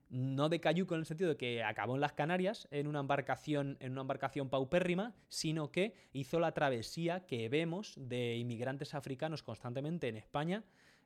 no 0.09 0.47
de 0.47 0.61
cayuco 0.61 0.93
en 0.95 1.01
el 1.01 1.05
sentido 1.05 1.31
de 1.31 1.35
que 1.35 1.63
acabó 1.63 1.95
en 1.95 1.99
las 1.99 2.13
Canarias 2.13 2.69
en 2.71 2.87
una 2.87 3.01
embarcación, 3.01 3.75
en 3.81 3.91
una 3.91 4.01
embarcación 4.01 4.49
paupérrima, 4.49 5.13
sino 5.27 5.69
que 5.69 5.95
hizo 6.13 6.39
la 6.39 6.53
travesía 6.53 7.25
que 7.25 7.49
vemos 7.49 7.93
de 7.97 8.37
inmigrantes 8.37 8.93
africanos 8.93 9.43
constantemente 9.43 10.07
en 10.07 10.15
España 10.15 10.63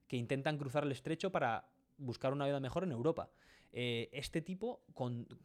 que 0.08 0.18
intentan 0.18 0.60
cruzar 0.60 0.84
el 0.84 0.92
estrecho 0.92 1.32
para 1.32 1.66
buscar 1.98 2.32
una 2.32 2.46
vida 2.46 2.60
mejor 2.60 2.84
en 2.84 2.92
Europa. 2.92 3.32
Eh, 3.74 4.10
este 4.12 4.42
tipo 4.42 4.84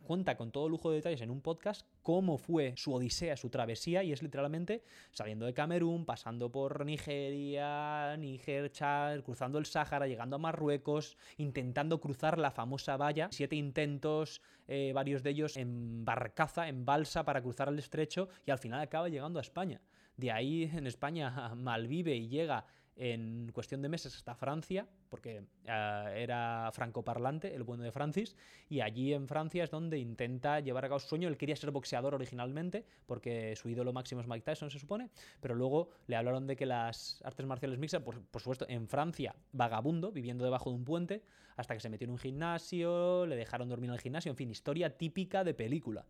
cuenta 0.02 0.36
con 0.36 0.50
todo 0.50 0.68
lujo 0.68 0.90
de 0.90 0.96
detalles 0.96 1.20
en 1.20 1.30
un 1.30 1.40
podcast 1.40 1.86
cómo 2.02 2.38
fue 2.38 2.74
su 2.76 2.92
odisea, 2.92 3.36
su 3.36 3.50
travesía, 3.50 4.02
y 4.02 4.12
es 4.12 4.22
literalmente 4.22 4.82
saliendo 5.12 5.46
de 5.46 5.54
Camerún, 5.54 6.04
pasando 6.04 6.50
por 6.50 6.84
Nigeria, 6.84 8.16
Níger, 8.16 8.72
Chad, 8.72 9.22
cruzando 9.22 9.58
el 9.58 9.66
Sáhara, 9.66 10.06
llegando 10.06 10.36
a 10.36 10.40
Marruecos, 10.40 11.16
intentando 11.36 12.00
cruzar 12.00 12.38
la 12.38 12.50
famosa 12.50 12.96
valla, 12.96 13.28
siete 13.30 13.56
intentos, 13.56 14.42
eh, 14.66 14.92
varios 14.94 15.22
de 15.22 15.30
ellos 15.30 15.56
en 15.56 16.04
barcaza, 16.04 16.68
en 16.68 16.84
balsa 16.84 17.24
para 17.24 17.42
cruzar 17.42 17.68
el 17.68 17.78
estrecho, 17.78 18.28
y 18.44 18.50
al 18.50 18.58
final 18.58 18.80
acaba 18.80 19.08
llegando 19.08 19.38
a 19.38 19.42
España. 19.42 19.80
De 20.16 20.32
ahí 20.32 20.70
en 20.72 20.86
España 20.86 21.30
malvive 21.54 22.16
y 22.16 22.28
llega 22.28 22.66
en 22.96 23.50
cuestión 23.52 23.82
de 23.82 23.88
meses 23.88 24.16
hasta 24.16 24.34
Francia, 24.34 24.88
porque 25.08 25.44
eh, 25.64 26.14
era 26.16 26.70
francoparlante, 26.72 27.54
el 27.54 27.62
bueno 27.62 27.84
de 27.84 27.92
Francis, 27.92 28.36
y 28.68 28.80
allí 28.80 29.12
en 29.12 29.28
Francia 29.28 29.64
es 29.64 29.70
donde 29.70 29.98
intenta 29.98 30.60
llevar 30.60 30.84
a 30.84 30.88
cabo 30.88 30.98
su 30.98 31.08
sueño. 31.08 31.28
Él 31.28 31.36
quería 31.36 31.56
ser 31.56 31.70
boxeador 31.70 32.14
originalmente, 32.14 32.84
porque 33.06 33.54
su 33.56 33.68
ídolo 33.68 33.92
máximo 33.92 34.22
es 34.22 34.26
Mike 34.26 34.44
Tyson, 34.44 34.70
se 34.70 34.78
supone, 34.78 35.10
pero 35.40 35.54
luego 35.54 35.90
le 36.06 36.16
hablaron 36.16 36.46
de 36.46 36.56
que 36.56 36.66
las 36.66 37.22
artes 37.24 37.46
marciales 37.46 37.78
mixtas, 37.78 38.02
por, 38.02 38.22
por 38.22 38.40
supuesto, 38.40 38.66
en 38.68 38.88
Francia, 38.88 39.36
vagabundo, 39.52 40.10
viviendo 40.10 40.44
debajo 40.44 40.70
de 40.70 40.76
un 40.76 40.84
puente, 40.84 41.22
hasta 41.56 41.74
que 41.74 41.80
se 41.80 41.90
metió 41.90 42.06
en 42.06 42.12
un 42.12 42.18
gimnasio, 42.18 43.26
le 43.26 43.36
dejaron 43.36 43.68
dormir 43.68 43.90
en 43.90 43.94
el 43.94 44.00
gimnasio, 44.00 44.30
en 44.30 44.36
fin, 44.36 44.50
historia 44.50 44.96
típica 44.96 45.44
de 45.44 45.54
película 45.54 46.06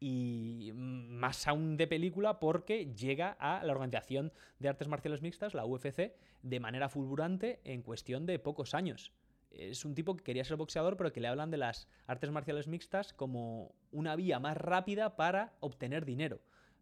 y 0.00 0.72
más 0.74 1.46
aún 1.46 1.76
de 1.76 1.86
película 1.86 2.40
porque 2.40 2.86
llega 2.94 3.36
a 3.38 3.62
la 3.64 3.72
Organización 3.72 4.32
de 4.58 4.70
Artes 4.70 4.88
Marciales 4.88 5.22
Mixtas, 5.22 5.54
la 5.54 5.66
UFC, 5.66 6.14
de 6.42 6.60
manera 6.60 6.88
fulgurante 6.88 7.60
en 7.64 7.82
cuestión 7.82 8.24
de 8.26 8.38
pocos 8.38 8.74
años. 8.74 9.12
Es 9.50 9.84
un 9.84 9.94
tipo 9.94 10.16
que 10.16 10.24
quería 10.24 10.44
ser 10.44 10.56
boxeador, 10.56 10.96
pero 10.96 11.12
que 11.12 11.20
le 11.20 11.28
hablan 11.28 11.50
de 11.50 11.58
las 11.58 11.88
artes 12.06 12.30
marciales 12.30 12.68
mixtas 12.68 13.12
como 13.12 13.74
una 13.90 14.16
vía 14.16 14.38
más 14.38 14.56
rápida 14.56 15.16
para 15.16 15.52
obtener 15.60 16.04
dinero 16.04 16.40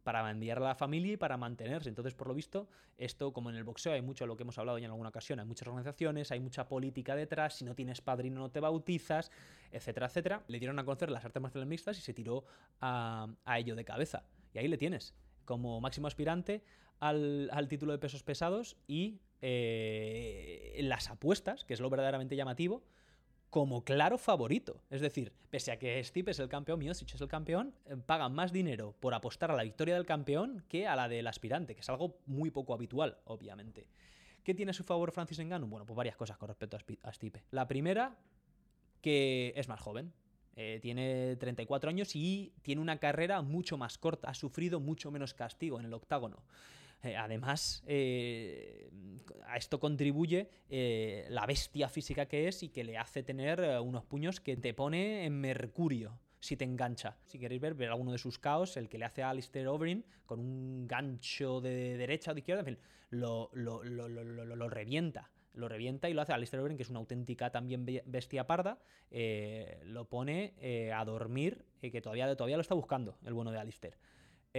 para 0.09 0.30
enviar 0.30 0.56
a 0.56 0.62
la 0.62 0.74
familia 0.74 1.12
y 1.12 1.16
para 1.18 1.36
mantenerse. 1.36 1.90
Entonces, 1.90 2.14
por 2.14 2.28
lo 2.28 2.34
visto, 2.34 2.66
esto, 2.96 3.34
como 3.34 3.50
en 3.50 3.56
el 3.56 3.64
boxeo, 3.64 3.92
hay 3.92 4.00
mucho 4.00 4.24
de 4.24 4.28
lo 4.28 4.38
que 4.38 4.42
hemos 4.42 4.56
hablado 4.56 4.78
ya 4.78 4.86
en 4.86 4.90
alguna 4.90 5.11
ocasión, 5.11 5.38
hay 5.38 5.44
muchas 5.44 5.68
organizaciones, 5.68 6.32
hay 6.32 6.40
mucha 6.40 6.66
política 6.66 7.14
detrás, 7.14 7.56
si 7.56 7.66
no 7.66 7.74
tienes 7.74 8.00
padrino 8.00 8.40
no 8.40 8.50
te 8.50 8.59
bautizas, 8.59 9.30
etcétera, 9.70 10.06
etcétera. 10.06 10.44
Le 10.48 10.59
dieron 10.61 10.78
a 10.78 10.84
conocer 10.86 11.11
las 11.11 11.26
artes 11.26 11.42
marciales 11.42 11.68
mixtas 11.68 11.98
y 11.98 12.00
se 12.00 12.14
tiró 12.14 12.46
a, 12.80 13.28
ello 13.59 13.76
de 13.76 13.84
cabeza. 13.84 14.24
Y 14.54 14.61
ahí 14.61 14.68
le 14.68 14.78
tienes, 14.78 15.12
como 15.44 15.78
máximo 15.82 16.06
aspirante 16.06 16.64
al, 17.00 17.66
título 17.68 17.92
de 17.92 17.98
pesos 17.98 18.22
pesados 18.22 18.78
y 18.86 19.20
eh, 19.42 20.80
las 20.84 21.11
apuestas, 21.11 21.66
que 21.66 21.74
es 21.74 21.80
lo 21.80 21.90
verdaderamente 21.90 22.34
llamativo, 22.34 22.82
como 23.51 23.84
claro 23.84 24.18
favorito. 24.18 24.82
Es 24.90 25.01
decir, 25.01 25.32
pese 25.51 25.72
a 25.72 25.78
que 25.78 26.03
Stipe 26.05 26.32
es 26.32 26.38
el 26.38 26.49
campeón, 26.49 26.78
Miocic 26.78 27.14
es 27.14 27.20
el 27.20 27.28
campeón, 27.28 27.74
eh, 27.86 27.96
pagan 27.96 28.34
más 28.34 28.53
dinero 28.53 28.94
por 29.01 29.14
apostar 29.14 29.51
a 29.51 29.57
la 29.57 29.62
victoria 29.62 29.94
del 29.94 30.07
campeón 30.07 30.64
que 30.68 30.86
a 30.86 30.96
la 30.96 31.09
del 31.09 31.26
aspirante, 31.26 31.74
que 31.74 31.80
es 31.80 31.88
algo 31.88 32.18
muy 32.26 32.51
poco 32.51 32.74
habitual, 32.74 33.18
obviamente. 33.24 33.88
¿Qué 34.44 34.55
tiene 34.55 34.70
a 34.70 34.74
su 34.74 34.84
favor 34.84 35.12
Francis 35.12 35.38
Ngannou? 35.40 35.68
Bueno, 35.68 35.86
pues 35.86 35.96
varias 35.96 36.16
cosas 36.16 36.38
con 36.38 36.49
respecto 36.49 36.78
a 37.03 37.12
Stipe. 37.12 37.44
La 37.51 37.68
primera, 37.68 38.16
que 39.03 39.53
es 39.57 39.68
más 39.68 39.80
joven. 39.80 40.12
Eh, 40.57 40.80
tiene 40.82 41.36
34 41.36 41.90
años 41.90 42.16
y 42.16 42.53
tiene 42.62 42.80
una 42.80 42.99
carrera 42.99 43.42
mucho 43.42 43.76
más 43.76 43.96
corta. 43.96 44.30
Ha 44.30 44.34
sufrido 44.34 44.80
mucho 44.80 45.11
menos 45.11 45.34
castigo 45.34 45.78
en 45.78 45.86
el 45.86 45.94
octágono. 45.94 46.42
Eh, 47.03 47.16
además, 47.16 47.82
eh, 47.86 48.90
a 49.46 49.57
esto 49.57 49.78
contribuye 49.78 50.51
eh, 50.68 51.26
la 51.30 51.46
bestia 51.46 51.88
física 51.88 52.26
que 52.26 52.49
es 52.49 52.62
y 52.62 52.70
que 52.70 52.84
le 52.84 52.99
hace 52.99 53.22
tener 53.22 53.61
unos 53.80 54.05
puños 54.05 54.40
que 54.40 54.57
te 54.57 54.74
pone 54.74 55.24
en 55.24 55.40
mercurio 55.40 56.18
si 56.40 56.57
te 56.57 56.64
engancha. 56.64 57.16
Si 57.24 57.38
queréis 57.38 57.61
ver, 57.61 57.74
ver 57.74 57.90
alguno 57.90 58.12
de 58.12 58.18
sus 58.18 58.38
caos, 58.38 58.76
el 58.76 58.88
que 58.88 58.99
le 58.99 59.05
hace 59.05 59.22
a 59.22 59.30
Alistair 59.30 59.68
Overeem 59.68 60.03
con 60.26 60.40
un 60.40 60.86
gancho 60.86 61.61
de 61.61 61.96
derecha 61.96 62.30
o 62.30 62.34
de 62.34 62.40
izquierda, 62.40 62.61
en 62.61 62.66
fin, 62.66 62.78
lo, 63.11 63.51
lo, 63.53 63.82
lo, 63.82 64.09
lo 64.09 64.68
revienta. 64.68 65.30
Lo 65.55 65.68
revienta 65.68 66.09
y 66.09 66.14
lo 66.14 66.22
hace 66.22 66.32
a 66.32 66.36
Alistair 66.36 66.61
Overeem, 66.61 66.76
que 66.76 66.84
es 66.84 66.90
una 66.90 67.01
auténtica 67.01 67.51
también 67.51 67.84
bestia 68.07 68.46
parda, 68.46 68.78
lo 69.84 70.09
pone 70.09 70.55
a 70.94 71.05
dormir, 71.05 71.64
que 71.80 72.01
todavía, 72.01 72.36
todavía 72.36 72.57
lo 72.57 72.61
está 72.61 72.74
buscando, 72.74 73.18
el 73.24 73.34
bueno 73.34 73.51
de 73.51 73.59
Alistair. 73.59 73.96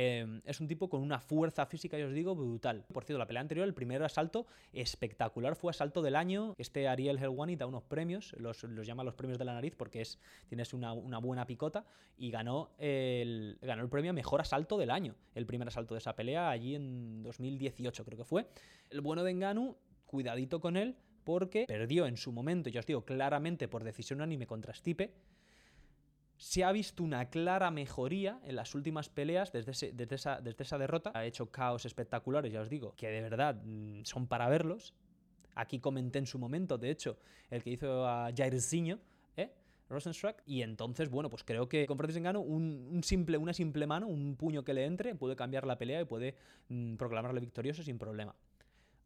Em, 0.01 0.39
es 0.45 0.61
un 0.61 0.67
tipo 0.69 0.87
con 0.87 1.01
una 1.01 1.19
fuerza 1.19 1.65
física, 1.65 1.97
ya 1.97 2.05
os 2.05 2.13
digo, 2.13 2.33
brutal. 2.33 2.85
Por 2.93 3.03
cierto, 3.03 3.19
la 3.19 3.27
pelea 3.27 3.41
anterior, 3.41 3.67
el 3.67 3.73
primer 3.73 4.01
asalto 4.01 4.47
espectacular, 4.71 5.57
fue 5.57 5.71
asalto 5.71 6.01
del 6.01 6.15
año. 6.15 6.55
Este 6.57 6.87
Ariel 6.87 7.19
Helwani 7.19 7.57
da 7.57 7.65
unos 7.65 7.83
premios, 7.83 8.33
los, 8.37 8.61
llama 8.87 9.03
los 9.03 9.15
premios 9.15 9.37
de 9.37 9.43
la 9.43 9.53
nariz 9.53 9.75
porque 9.75 9.99
es, 9.99 10.17
tienes 10.47 10.73
una, 10.73 10.93
buena 10.93 11.45
picota 11.45 11.85
y 12.15 12.31
ganó 12.31 12.69
el, 12.77 13.57
ganó 13.61 13.83
el 13.83 13.89
premio 13.89 14.13
Mejor 14.13 14.39
Asalto 14.39 14.77
del 14.77 14.89
Año, 14.89 15.15
el 15.35 15.45
primer 15.45 15.67
asalto 15.67 15.95
de 15.95 15.97
esa 15.97 16.15
pelea 16.15 16.49
allí 16.49 16.75
en 16.75 17.21
2018 17.21 18.05
creo 18.05 18.17
que 18.17 18.23
fue. 18.23 18.47
El 18.89 19.01
bueno 19.01 19.25
de 19.25 19.31
Enganu, 19.31 19.75
cuidadito 20.05 20.61
con 20.61 20.77
él 20.77 20.95
porque 21.25 21.65
perdió 21.67 22.05
en 22.05 22.15
su 22.15 22.31
momento, 22.31 22.69
ya 22.69 22.79
os 22.79 22.85
digo, 22.85 23.03
claramente 23.03 23.67
por 23.67 23.83
decisión 23.83 24.19
unánime 24.19 24.47
contra 24.47 24.73
Stipe 24.73 25.13
se 26.39 26.63
ha 26.63 26.71
visto 26.71 27.03
una 27.03 27.29
clara 27.29 27.69
mejoría 27.69 28.39
en 28.45 28.55
las 28.55 28.73
últimas 28.73 29.09
peleas 29.09 29.51
desde, 29.51 29.71
esa, 30.15 30.39
desde, 30.39 30.63
esa, 30.63 30.77
derrota. 30.77 31.11
Ha 31.13 31.25
hecho 31.25 31.51
caos 31.51 31.85
espectaculares, 31.85 32.53
ya 32.53 32.61
os 32.61 32.69
digo, 32.69 32.95
que 32.95 33.09
de 33.09 33.21
verdad 33.21 33.61
mm, 33.61 34.05
son 34.05 34.25
para 34.25 34.47
verlos. 34.47 34.93
Aquí 35.55 35.79
comenté 35.79 36.19
en 36.19 36.25
su 36.25 36.39
momento, 36.39 36.77
de 36.77 36.91
hecho, 36.91 37.17
el 37.49 37.61
que 37.61 37.71
hizo 37.71 38.07
a 38.07 38.31
Jairzinho, 38.33 38.99
¿eh? 39.35 39.51
Rosenstruck. 39.89 40.41
Y 40.45 40.61
entonces, 40.61 41.09
bueno, 41.09 41.29
pues 41.29 41.43
creo 41.43 41.67
que 41.67 41.85
con 41.85 41.97
Francis 41.97 42.15
Engano, 42.15 42.39
un, 42.39 43.01
simple, 43.03 43.37
una 43.37 43.51
simple 43.51 43.85
mano, 43.85 44.07
un 44.07 44.37
puño 44.37 44.63
que 44.63 44.73
le 44.73 44.85
entre, 44.85 45.15
puede 45.15 45.35
cambiar 45.35 45.67
la 45.67 45.77
pelea 45.77 45.99
y 45.99 46.05
puede 46.05 46.35
mm, 46.69 46.95
proclamarle 46.95 47.41
victorioso 47.41 47.83
sin 47.83 47.99
problema 47.99 48.33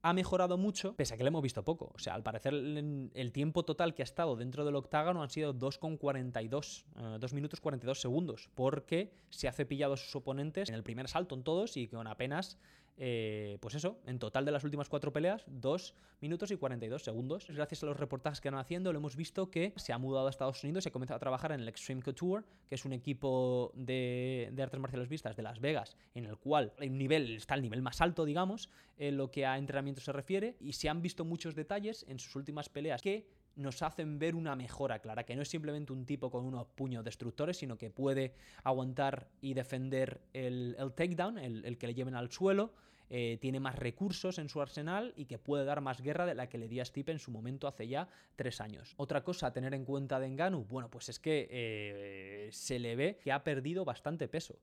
ha 0.04 0.12
mejorado 0.12 0.58
mucho, 0.58 0.96
pese 0.96 1.14
a 1.14 1.18
que 1.18 1.24
le 1.24 1.30
hemos 1.30 1.42
visto 1.42 1.64
poco. 1.64 1.92
O 1.96 1.98
sea, 1.98 2.14
al 2.14 2.24
parecer 2.24 2.54
el, 2.54 3.32
tiempo 3.32 3.64
total 3.64 3.94
que 3.94 4.02
ha 4.02 4.04
estado 4.04 4.36
dentro 4.36 4.66
del 4.66 4.76
octágono 4.76 5.24
han 5.24 5.30
sido 5.30 5.54
2,42, 5.54 6.84
2 7.20 7.32
eh, 7.32 7.36
minutos 7.36 7.62
42 7.62 8.02
segundos, 8.02 8.50
porque 8.54 9.14
se 9.30 9.48
ha 9.48 9.54
cepillado 9.54 9.94
a 9.94 9.98
sus 9.98 10.14
oponentes 10.18 10.68
en 10.68 10.76
el 10.76 10.84
primer 10.84 11.08
salto 11.08 11.36
en 11.36 11.44
todos 11.44 11.78
y 11.78 11.88
con 11.88 12.08
apenas 12.08 12.58
eh, 12.98 13.58
pues 13.60 13.76
eso, 13.76 14.00
en 14.06 14.20
total 14.20 14.46
de 14.46 14.52
las 14.52 14.64
últimas 14.64 14.90
cuatro 14.90 15.12
peleas, 15.12 15.44
2 15.48 15.96
minutos 16.22 16.52
y 16.52 16.58
42 16.58 17.04
segundos. 17.04 17.48
Gracias 17.50 17.84
a 17.84 17.86
los 17.88 17.98
reportajes 17.98 18.40
que 18.40 18.50
van 18.50 18.60
haciendo, 18.60 18.94
lo 18.94 19.00
hemos 19.00 19.16
visto 19.16 19.50
que 19.50 19.74
se 19.76 19.94
ha 19.94 19.98
mudado 19.98 20.28
a 20.28 20.30
Estados 20.30 20.64
Unidos 20.64 20.86
y 20.86 20.90
ha 20.90 20.92
comenzado 20.92 21.18
a 21.18 21.20
trabajar 21.20 21.52
en 21.52 21.62
el 21.62 21.68
Extreme 21.68 22.02
Couture, 22.02 22.46
que 22.68 22.76
es 22.76 22.86
un 22.86 22.94
equipo 22.94 23.72
de, 23.76 24.54
artes 24.62 24.80
marciales 24.80 25.10
vistas 25.10 25.36
de 25.36 25.44
Las 25.44 25.60
Vegas, 25.60 25.98
en 26.14 26.26
el 26.26 26.38
cual 26.38 26.74
un 26.80 26.98
nivel, 26.98 27.36
está 27.36 27.56
el 27.56 27.62
nivel 27.62 27.82
más 27.82 28.00
alto, 28.00 28.26
digamos, 28.26 28.70
en 28.98 29.18
lo 29.18 29.32
que 29.32 29.46
a 29.46 29.58
entrenamiento 29.58 30.02
se 30.02 30.12
refiere, 30.12 30.56
y 30.60 30.74
se 30.74 30.90
han 30.90 31.02
visto 31.02 31.26
muchos 31.26 31.56
detalles 31.56 32.06
en 32.08 32.20
sus 32.20 32.36
últimas 32.36 32.70
peleas 32.70 33.02
que 33.02 33.28
nos 33.56 33.82
hacen 33.82 34.20
ver 34.20 34.36
una 34.36 34.56
mejora 34.56 35.00
clara, 35.00 35.26
que 35.26 35.36
no 35.36 35.42
es 35.42 35.50
simplemente 35.50 35.94
un 35.94 36.06
tipo 36.06 36.32
con 36.32 36.46
unos 36.46 36.68
puños 36.68 37.04
destructores, 37.04 37.58
sino 37.58 37.78
que 37.78 37.90
puede 37.90 38.34
aguantar 38.64 39.28
y 39.42 39.54
defender 39.54 40.22
el, 40.34 40.76
takedown, 40.96 41.38
el, 41.38 41.78
que 41.78 41.88
le 41.88 41.94
lleven 41.94 42.16
al 42.16 42.32
suelo, 42.32 42.74
eh, 43.10 43.38
tiene 43.42 43.60
más 43.60 43.76
recursos 43.76 44.40
en 44.40 44.50
su 44.50 44.62
arsenal 44.62 45.14
y 45.16 45.26
que 45.26 45.38
puede 45.38 45.66
dar 45.66 45.82
más 45.82 46.02
guerra 46.02 46.26
de 46.26 46.34
la 46.34 46.50
que 46.50 46.58
le 46.58 46.68
di 46.68 46.80
a 46.80 46.86
Stipe 46.86 47.12
en 47.12 47.20
su 47.20 47.32
momento 47.32 47.68
hace 47.68 47.88
ya 47.88 48.08
tres 48.36 48.60
años. 48.60 48.96
Otra 48.98 49.24
cosa 49.24 49.48
a 49.48 49.54
tener 49.54 49.74
en 49.74 49.86
cuenta 49.86 50.20
de 50.20 50.28
Enganu, 50.28 50.66
bueno, 50.66 50.90
pues 50.90 51.10
es 51.10 51.20
que 51.20 51.48
eh, 51.52 52.50
se 52.52 52.80
le 52.80 52.96
ve 52.96 53.20
que 53.22 53.32
ha 53.32 53.44
perdido 53.44 53.86
bastante 53.86 54.28
peso 54.28 54.58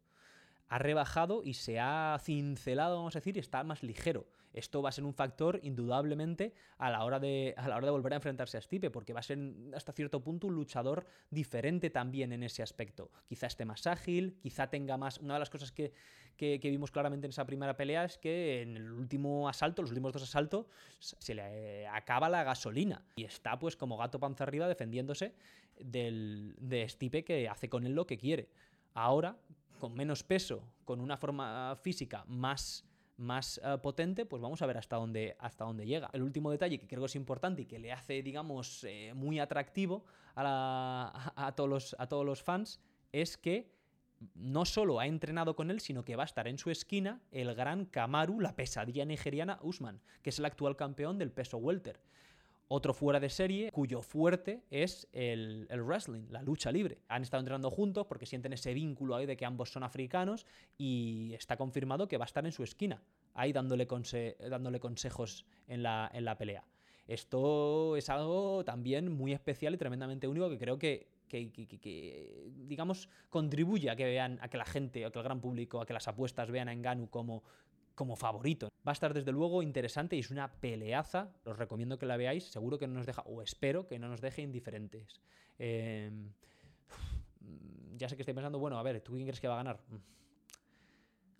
ha 0.70 0.78
rebajado 0.78 1.42
y 1.44 1.54
se 1.54 1.80
ha 1.80 2.16
cincelado, 2.22 2.96
vamos 2.96 3.16
a 3.16 3.18
decir, 3.18 3.36
y 3.36 3.40
está 3.40 3.62
más 3.64 3.82
ligero. 3.82 4.26
Esto 4.52 4.82
va 4.82 4.88
a 4.88 4.92
ser 4.92 5.04
un 5.04 5.14
factor 5.14 5.60
indudablemente 5.62 6.54
a 6.78 6.90
la 6.90 7.04
hora 7.04 7.18
de, 7.18 7.54
a 7.56 7.68
la 7.68 7.76
hora 7.76 7.86
de 7.86 7.90
volver 7.90 8.12
a 8.12 8.16
enfrentarse 8.16 8.56
a 8.56 8.60
Stipe, 8.60 8.90
porque 8.90 9.12
va 9.12 9.20
a 9.20 9.24
ser 9.24 9.38
hasta 9.74 9.92
cierto 9.92 10.22
punto 10.22 10.46
un 10.46 10.54
luchador 10.54 11.06
diferente 11.28 11.90
también 11.90 12.32
en 12.32 12.44
ese 12.44 12.62
aspecto. 12.62 13.10
Quizá 13.28 13.48
esté 13.48 13.64
más 13.64 13.86
ágil, 13.88 14.38
quizá 14.40 14.68
tenga 14.68 14.96
más... 14.96 15.18
Una 15.18 15.34
de 15.34 15.40
las 15.40 15.50
cosas 15.50 15.72
que, 15.72 15.92
que, 16.36 16.58
vimos 16.62 16.92
claramente 16.92 17.26
en 17.26 17.30
esa 17.30 17.46
primera 17.46 17.76
pelea 17.76 18.04
es 18.04 18.16
que 18.16 18.62
en 18.62 18.76
el 18.76 18.92
último 18.92 19.48
asalto, 19.48 19.82
los 19.82 19.90
últimos 19.90 20.12
dos 20.12 20.22
asaltos, 20.22 20.66
se 21.00 21.34
le 21.34 21.88
acaba 21.88 22.28
la 22.28 22.44
gasolina 22.44 23.04
y 23.16 23.24
está 23.24 23.58
pues 23.58 23.76
como 23.76 23.96
gato 23.96 24.20
panza 24.20 24.44
arriba 24.44 24.68
defendiéndose 24.68 25.34
del, 25.80 26.54
de 26.58 26.88
Stipe 26.88 27.24
que 27.24 27.48
hace 27.48 27.68
con 27.68 27.86
él 27.86 27.94
lo 27.94 28.06
que 28.06 28.18
quiere. 28.18 28.48
Ahora, 28.94 29.36
con 29.80 29.94
menos 29.94 30.22
peso, 30.22 30.62
con 30.84 31.00
una 31.00 31.16
forma 31.16 31.74
física 31.82 32.24
más 32.28 32.86
más 33.20 33.60
eh, 33.62 33.76
potente, 33.82 34.24
pues 34.24 34.42
vamos 34.42 34.62
a 34.62 34.66
ver 34.66 34.78
hasta 34.78 34.96
dónde, 34.96 35.36
hasta 35.38 35.64
dónde 35.64 35.86
llega. 35.86 36.10
El 36.12 36.22
último 36.22 36.50
detalle 36.50 36.78
que 36.78 36.88
creo 36.88 37.02
que 37.02 37.06
es 37.06 37.16
importante 37.16 37.62
y 37.62 37.66
que 37.66 37.78
le 37.78 37.92
hace, 37.92 38.22
digamos, 38.22 38.82
eh, 38.84 39.12
muy 39.14 39.38
atractivo 39.38 40.04
a, 40.34 41.52
todos 41.54 41.68
los, 41.68 41.96
a 41.98 42.08
todos 42.08 42.24
los 42.24 42.42
fans 42.42 42.80
es 43.12 43.36
que 43.36 43.70
no 44.34 44.64
solo 44.64 45.00
ha 45.00 45.06
entrenado 45.06 45.54
con 45.54 45.70
él, 45.70 45.80
sino 45.80 46.04
que 46.04 46.16
va 46.16 46.24
a 46.24 46.26
estar 46.26 46.48
en 46.48 46.58
su 46.58 46.70
esquina 46.70 47.20
el 47.30 47.54
gran 47.54 47.84
Kamaru, 47.84 48.40
la 48.40 48.56
pesadilla 48.56 49.04
nigeriana 49.04 49.58
Usman, 49.62 50.00
que 50.22 50.30
es 50.30 50.38
el 50.38 50.44
actual 50.44 50.76
campeón 50.76 51.18
del 51.18 51.30
peso 51.30 51.58
welter. 51.58 52.00
Otro 52.72 52.94
fuera 52.94 53.18
de 53.18 53.28
serie 53.30 53.72
cuyo 53.72 54.00
fuerte 54.00 54.62
es 54.70 55.08
el, 55.12 55.66
wrestling, 55.68 56.28
la 56.30 56.40
lucha 56.40 56.70
libre. 56.70 56.98
Han 57.08 57.22
estado 57.22 57.40
entrenando 57.40 57.68
juntos 57.68 58.06
porque 58.06 58.26
sienten 58.26 58.52
ese 58.52 58.72
vínculo 58.74 59.16
ahí 59.16 59.26
de 59.26 59.36
que 59.36 59.44
ambos 59.44 59.72
son 59.72 59.82
africanos 59.82 60.46
y 60.78 61.34
está 61.34 61.56
confirmado 61.56 62.06
que 62.06 62.16
va 62.16 62.26
a 62.26 62.30
estar 62.30 62.46
en 62.46 62.52
su 62.52 62.62
esquina, 62.62 63.02
ahí 63.34 63.52
dándole, 63.52 63.88
dándole 64.48 64.78
consejos 64.78 65.44
en 65.66 65.82
la, 65.82 66.08
en 66.14 66.24
la 66.24 66.38
pelea. 66.38 66.64
Esto 67.08 67.96
es 67.96 68.08
algo 68.08 68.64
también 68.64 69.10
muy 69.10 69.32
especial 69.32 69.74
y 69.74 69.76
tremendamente 69.76 70.28
único 70.28 70.48
que 70.48 70.58
creo 70.58 70.78
que, 70.78 71.08
que, 71.26 72.52
digamos, 72.68 73.08
contribuye 73.30 73.90
a 73.90 73.96
que 73.96 74.04
vean, 74.04 74.38
a 74.42 74.48
que 74.48 74.58
la 74.58 74.64
gente, 74.64 75.04
a 75.04 75.10
que 75.10 75.18
el 75.18 75.24
gran 75.24 75.40
público, 75.40 75.80
a 75.80 75.86
que 75.86 75.92
las 75.92 76.06
apuestas 76.06 76.52
vean 76.52 76.68
a 76.68 76.72
Enganu 76.72 77.10
como, 77.10 77.42
como 78.00 78.16
favorito. 78.16 78.70
Va 78.86 78.92
a 78.92 78.94
estar 78.94 79.12
desde 79.12 79.30
luego 79.30 79.62
interesante 79.62 80.16
y 80.16 80.20
es 80.20 80.30
una 80.30 80.50
peleaza. 80.50 81.28
Os 81.44 81.58
recomiendo 81.58 81.98
que 81.98 82.06
la 82.06 82.16
veáis. 82.16 82.44
Seguro 82.44 82.78
que 82.78 82.86
no 82.86 82.94
nos 82.94 83.04
deja, 83.04 83.20
o 83.26 83.42
espero 83.42 83.86
que 83.86 83.98
no 83.98 84.08
nos 84.08 84.22
deje 84.22 84.40
indiferentes. 84.40 85.20
Em, 85.58 86.32
ya 87.98 88.08
sé 88.08 88.16
que 88.16 88.22
estoy 88.22 88.32
pensando, 88.32 88.58
bueno, 88.58 88.78
a 88.78 88.82
ver, 88.82 89.02
¿tú 89.02 89.12
quién 89.12 89.26
crees 89.26 89.38
que 89.38 89.48
va 89.48 89.54
a 89.54 89.56
ganar? 89.58 89.80
Mm. 89.88 89.96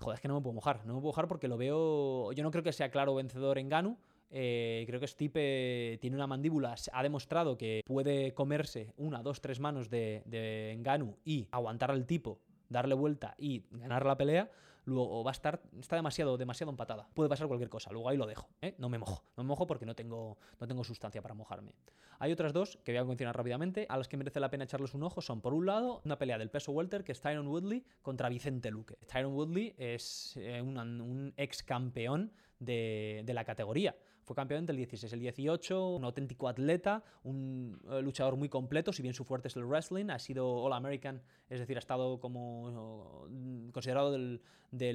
Joder, 0.01 0.17
es 0.17 0.21
que 0.21 0.29
no 0.29 0.35
me 0.35 0.43
puedo 0.43 0.53
mojar. 0.53 0.85
No 0.85 0.93
me 0.93 1.01
puedo 1.01 1.13
mojar 1.13 1.29
porque 1.29 1.49
lo 1.49 1.57
veo. 1.57 2.31
Yo 2.33 2.43
no 2.43 2.51
creo 2.51 2.63
que 2.63 2.73
sea 2.73 2.91
claro 2.91 3.15
vencedor 3.15 3.57
en 3.57 3.71
Ganu. 3.71 3.97
Eh, 4.31 4.85
creo 4.87 5.01
que 5.01 5.07
Stipe 5.07 5.97
tiene 6.03 6.15
una 6.15 6.27
mandíbula, 6.27 6.75
ha 6.93 7.03
demostrado 7.03 7.57
que 7.57 7.83
puede 7.87 8.35
comerse 8.35 8.93
una, 8.99 9.23
dos, 9.23 9.41
tres 9.41 9.61
manos 9.61 9.89
de, 9.89 10.23
de 10.27 10.79
y 11.25 11.49
aguantar 11.51 11.91
al 11.91 12.07
tipo, 12.07 12.39
darle 12.69 12.95
vuelta 12.95 13.35
y 13.39 13.65
ganar 13.71 14.05
la 14.05 14.19
pelea 14.19 14.51
luego 14.85 15.25
va 15.25 15.31
a 15.31 15.33
estar, 15.33 15.63
está 15.79 15.97
demasiado, 15.97 16.37
demasiado 16.37 16.71
empatada. 16.71 17.09
Puede 17.15 17.29
pasar 17.29 17.47
cualquier 17.47 17.71
cosa, 17.71 17.91
luego 17.93 18.09
ahí 18.09 18.17
lo 18.17 18.27
dejo, 18.27 18.49
¿eh? 18.63 18.75
no 18.79 18.89
me 18.89 18.99
mojo, 18.99 19.25
no 19.37 19.45
me 19.45 19.49
mojo 19.49 19.67
porque 19.67 19.87
no 19.87 19.95
tengo, 19.95 20.39
no 20.59 20.67
tengo 20.67 20.85
sustancia 20.85 21.23
para 21.23 21.35
mojarme. 21.35 21.75
Hay 22.19 22.33
otras 22.33 22.53
dos 22.53 22.79
que 22.85 22.93
voy 22.93 22.99
a 22.99 23.05
mencionar 23.05 23.37
rápidamente, 23.37 23.87
a 23.89 23.97
las 23.97 24.09
que 24.09 24.17
merece 24.17 24.41
la 24.41 24.51
pena 24.51 24.65
echarles 24.65 24.95
un 24.95 25.03
ojo, 25.03 25.23
son 25.23 25.41
por 25.41 25.55
un 25.55 25.67
lado 25.67 26.03
una 26.05 26.19
pelea 26.19 26.39
del 26.39 26.51
peso 26.51 26.73
welter 26.73 27.03
que 27.03 27.13
es 27.13 27.21
Tyron 27.21 27.49
Woodley 27.49 27.85
contra 28.03 28.29
Vicente 28.29 28.71
Luque. 28.71 28.97
Tyron 29.07 29.33
Woodley 29.33 29.75
es 29.79 30.37
eh, 30.37 30.61
un, 30.61 31.33
ex 31.37 31.63
campeón 31.63 32.33
de, 32.59 33.23
de 33.25 33.35
la 33.35 33.45
categoría. 33.45 33.97
Fue 34.31 34.37
campeón 34.37 34.65
del 34.65 34.77
16 34.77 35.13
el 35.13 35.19
18, 35.19 35.89
un 35.89 36.05
auténtico 36.05 36.47
atleta, 36.47 37.03
un 37.25 37.81
eh, 37.91 38.01
luchador 38.01 38.37
muy 38.37 38.49
completo, 38.49 38.93
si 38.93 39.03
bien 39.03 39.13
su 39.13 39.25
fuerte 39.25 39.49
es 39.49 39.57
el 39.57 39.65
wrestling, 39.65 40.09
ha 40.11 40.21
sido 40.21 40.49
All 40.49 40.73
American, 40.73 41.21
es 41.49 41.59
decir, 41.59 41.77
ha 41.77 41.81
estado 41.81 42.21
como 42.21 43.27
mm, 43.29 43.71
considerado 43.71 44.13
de 44.13 44.93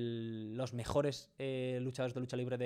los 0.55 0.73
mejores 0.73 1.33
eh, 1.37 1.79
luchadores 1.81 2.13
de 2.13 2.21
lucha 2.21 2.37
libre 2.37 2.57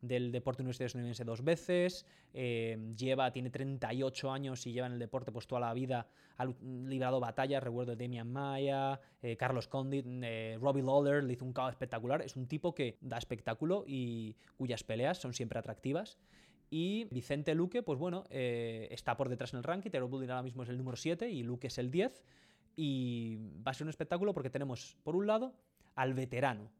del 0.00 0.32
deporte 0.32 0.62
universitario 0.62 0.86
estadounidense 0.86 1.24
dos 1.24 1.44
veces, 1.44 2.06
eh, 2.32 2.78
lleva, 2.96 3.32
tiene 3.32 3.50
38 3.50 4.30
años 4.30 4.66
y 4.66 4.72
lleva 4.72 4.86
en 4.86 4.94
el 4.94 4.98
deporte 4.98 5.32
pues 5.32 5.46
toda 5.46 5.60
la 5.60 5.74
vida, 5.74 6.06
ha 6.38 6.46
librado 6.64 7.20
batallas, 7.20 7.62
recuerdo 7.62 7.94
de 7.94 8.04
Damian 8.04 8.30
Maya, 8.30 9.00
Carlos 9.38 9.68
Condit, 9.68 10.06
Robbie 10.58 10.82
Lawler, 10.82 11.22
le 11.22 11.34
hizo 11.34 11.44
un 11.44 11.52
caos 11.52 11.70
espectacular, 11.70 12.22
es 12.22 12.34
un 12.36 12.46
tipo 12.46 12.74
que 12.74 12.96
da 13.02 13.18
espectáculo 13.18 13.84
y 13.86 14.36
cuyas 14.56 14.82
peleas 14.82 15.18
son 15.18 15.34
siempre 15.34 15.58
atractivas 15.58 16.18
y 16.70 17.08
Vicente 17.10 17.54
Luque, 17.54 17.82
pues 17.82 17.98
bueno, 17.98 18.24
eh, 18.30 18.86
está 18.92 19.16
por 19.16 19.28
detrás 19.28 19.52
en 19.52 19.58
el 19.58 19.64
ranking. 19.64 19.90
Building 19.90 20.30
ahora 20.30 20.42
mismo 20.42 20.62
es 20.62 20.68
el 20.68 20.78
número 20.78 20.96
7 20.96 21.28
y 21.28 21.42
Luque 21.42 21.66
es 21.66 21.78
el 21.78 21.90
10. 21.90 22.22
Y 22.76 23.38
va 23.66 23.72
a 23.72 23.74
ser 23.74 23.86
un 23.86 23.90
espectáculo 23.90 24.32
porque 24.32 24.50
tenemos, 24.50 24.96
por 25.02 25.16
un 25.16 25.26
lado, 25.26 25.52
al 25.96 26.14
veterano, 26.14 26.70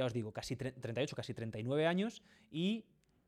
ya 0.00 0.06
os 0.06 0.14
digo, 0.14 0.32
casi 0.32 0.56
38, 0.56 1.14
casi 1.14 1.34
39 1.34 1.86
años, 1.86 2.22
y 2.50 2.84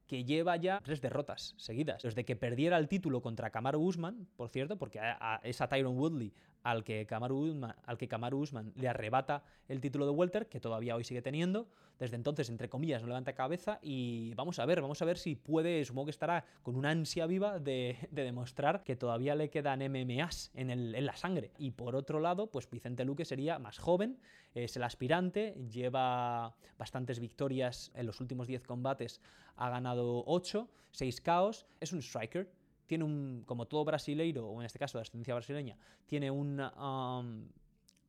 que 0.06 0.24
lleva 0.24 0.56
ya 0.56 0.80
tres 0.82 1.00
derrotas 1.00 1.54
seguidas. 1.58 2.02
Desde 2.02 2.24
que 2.24 2.34
perdiera 2.34 2.78
el 2.78 2.88
título 2.88 3.20
contra 3.20 3.50
Kamaru 3.50 3.80
Usman, 3.80 4.26
por 4.36 4.48
cierto, 4.48 4.78
porque 4.78 5.00
es 5.42 5.60
a 5.60 5.68
Tyron 5.68 5.98
Woodley 5.98 6.32
al 6.62 6.82
que, 6.82 7.06
Kamaru 7.06 7.50
Usman, 7.50 7.74
al 7.84 7.98
que 7.98 8.08
Kamaru 8.08 8.38
Usman 8.38 8.72
le 8.76 8.88
arrebata 8.88 9.44
el 9.68 9.80
título 9.80 10.06
de 10.06 10.12
Welter, 10.12 10.48
que 10.48 10.60
todavía 10.60 10.96
hoy 10.96 11.04
sigue 11.04 11.20
teniendo. 11.20 11.68
Desde 12.02 12.16
entonces, 12.16 12.50
entre 12.50 12.68
comillas, 12.68 13.00
no 13.00 13.06
levanta 13.06 13.32
cabeza 13.32 13.78
y 13.80 14.34
vamos 14.34 14.58
a 14.58 14.66
ver, 14.66 14.80
vamos 14.80 15.00
a 15.00 15.04
ver 15.04 15.16
si 15.16 15.36
puede, 15.36 15.84
supongo 15.84 16.06
que 16.06 16.10
estará 16.10 16.44
con 16.64 16.74
una 16.74 16.90
ansia 16.90 17.26
viva 17.26 17.60
de, 17.60 17.96
demostrar 18.10 18.82
que 18.82 18.96
todavía 18.96 19.36
le 19.36 19.50
quedan 19.50 19.78
MMAs 19.88 20.50
en, 20.54 20.70
en, 20.70 21.06
la 21.06 21.14
sangre. 21.14 21.52
Y 21.58 21.70
por 21.70 21.94
otro 21.94 22.18
lado, 22.18 22.50
pues 22.50 22.68
Vicente 22.68 23.04
Luque 23.04 23.24
sería 23.24 23.60
más 23.60 23.78
joven, 23.78 24.18
es 24.52 24.74
el 24.76 24.82
aspirante, 24.82 25.54
lleva 25.70 26.56
bastantes 26.76 27.20
victorias 27.20 27.92
en 27.94 28.06
los 28.06 28.20
últimos 28.20 28.48
10 28.48 28.66
combates, 28.66 29.20
ha 29.54 29.70
ganado 29.70 30.24
8, 30.26 30.68
6 30.90 31.20
caos, 31.20 31.66
es 31.78 31.92
un 31.92 32.00
striker, 32.02 32.50
tiene 32.88 33.04
un, 33.04 33.44
como 33.46 33.68
todo 33.68 33.84
brasileiro, 33.84 34.48
o 34.48 34.60
en 34.60 34.66
este 34.66 34.80
caso 34.80 34.98
de 34.98 35.02
ascendencia 35.02 35.34
brasileña, 35.34 35.78
tiene 36.06 36.32
un, 36.32 36.58
um, 36.58 37.46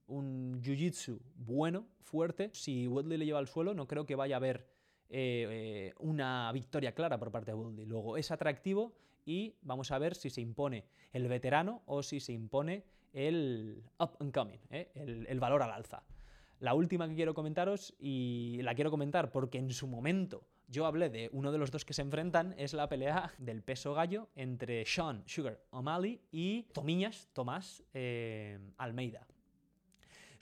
un 0.08 0.62
jiu-jitsu 0.62 1.20
bueno, 1.36 1.86
fuerte. 2.02 2.50
Si 2.54 2.88
Woodley 2.88 3.18
le 3.18 3.26
lleva 3.26 3.40
al 3.40 3.48
suelo, 3.48 3.74
no 3.74 3.88
creo 3.88 4.06
que 4.06 4.16
vaya 4.16 4.36
a 4.36 4.38
haber 4.38 4.68
eh, 5.16 5.48
eh, 5.50 5.94
una 6.00 6.52
victoria 6.52 6.94
clara 6.94 7.20
por 7.20 7.32
parte 7.32 7.52
de 7.52 7.56
Woodley. 7.56 7.86
Luego 7.86 8.18
es 8.18 8.32
atractivo 8.32 8.94
y 9.26 9.56
vamos 9.62 9.92
a 9.92 10.00
ver 10.00 10.16
si 10.16 10.30
se 10.30 10.42
impone 10.42 10.86
el 11.12 11.28
veterano 11.28 11.84
o 11.86 12.02
si 12.02 12.20
se 12.20 12.34
impone 12.34 12.84
el 13.14 13.84
up 14.00 14.18
and 14.20 14.34
coming, 14.34 14.58
eh, 14.72 14.92
el, 14.96 15.40
valor 15.40 15.62
al 15.62 15.72
alza. 15.72 16.04
La 16.60 16.74
última 16.74 17.08
que 17.08 17.14
quiero 17.14 17.36
comentaros, 17.36 17.94
y 18.00 18.60
la 18.64 18.74
quiero 18.74 18.90
comentar 18.90 19.32
porque 19.32 19.60
en 19.60 19.72
su 19.72 19.86
momento 19.86 20.48
yo 20.68 20.88
hablé 20.88 21.10
de 21.10 21.30
uno 21.32 21.52
de 21.52 21.60
los 21.60 21.70
dos 21.70 21.86
que 21.86 21.94
se 21.94 22.02
enfrentan, 22.02 22.56
es 22.58 22.74
la 22.74 22.90
pelea 22.90 23.34
del 23.38 23.62
peso 23.62 23.94
gallo 23.94 24.30
entre 24.36 24.84
Sean 24.86 25.24
Sugar 25.28 25.60
O'Malley 25.70 26.22
y 26.32 26.64
Tomiñas 26.74 27.30
Tomás 27.34 27.84
Almeida. 28.78 29.28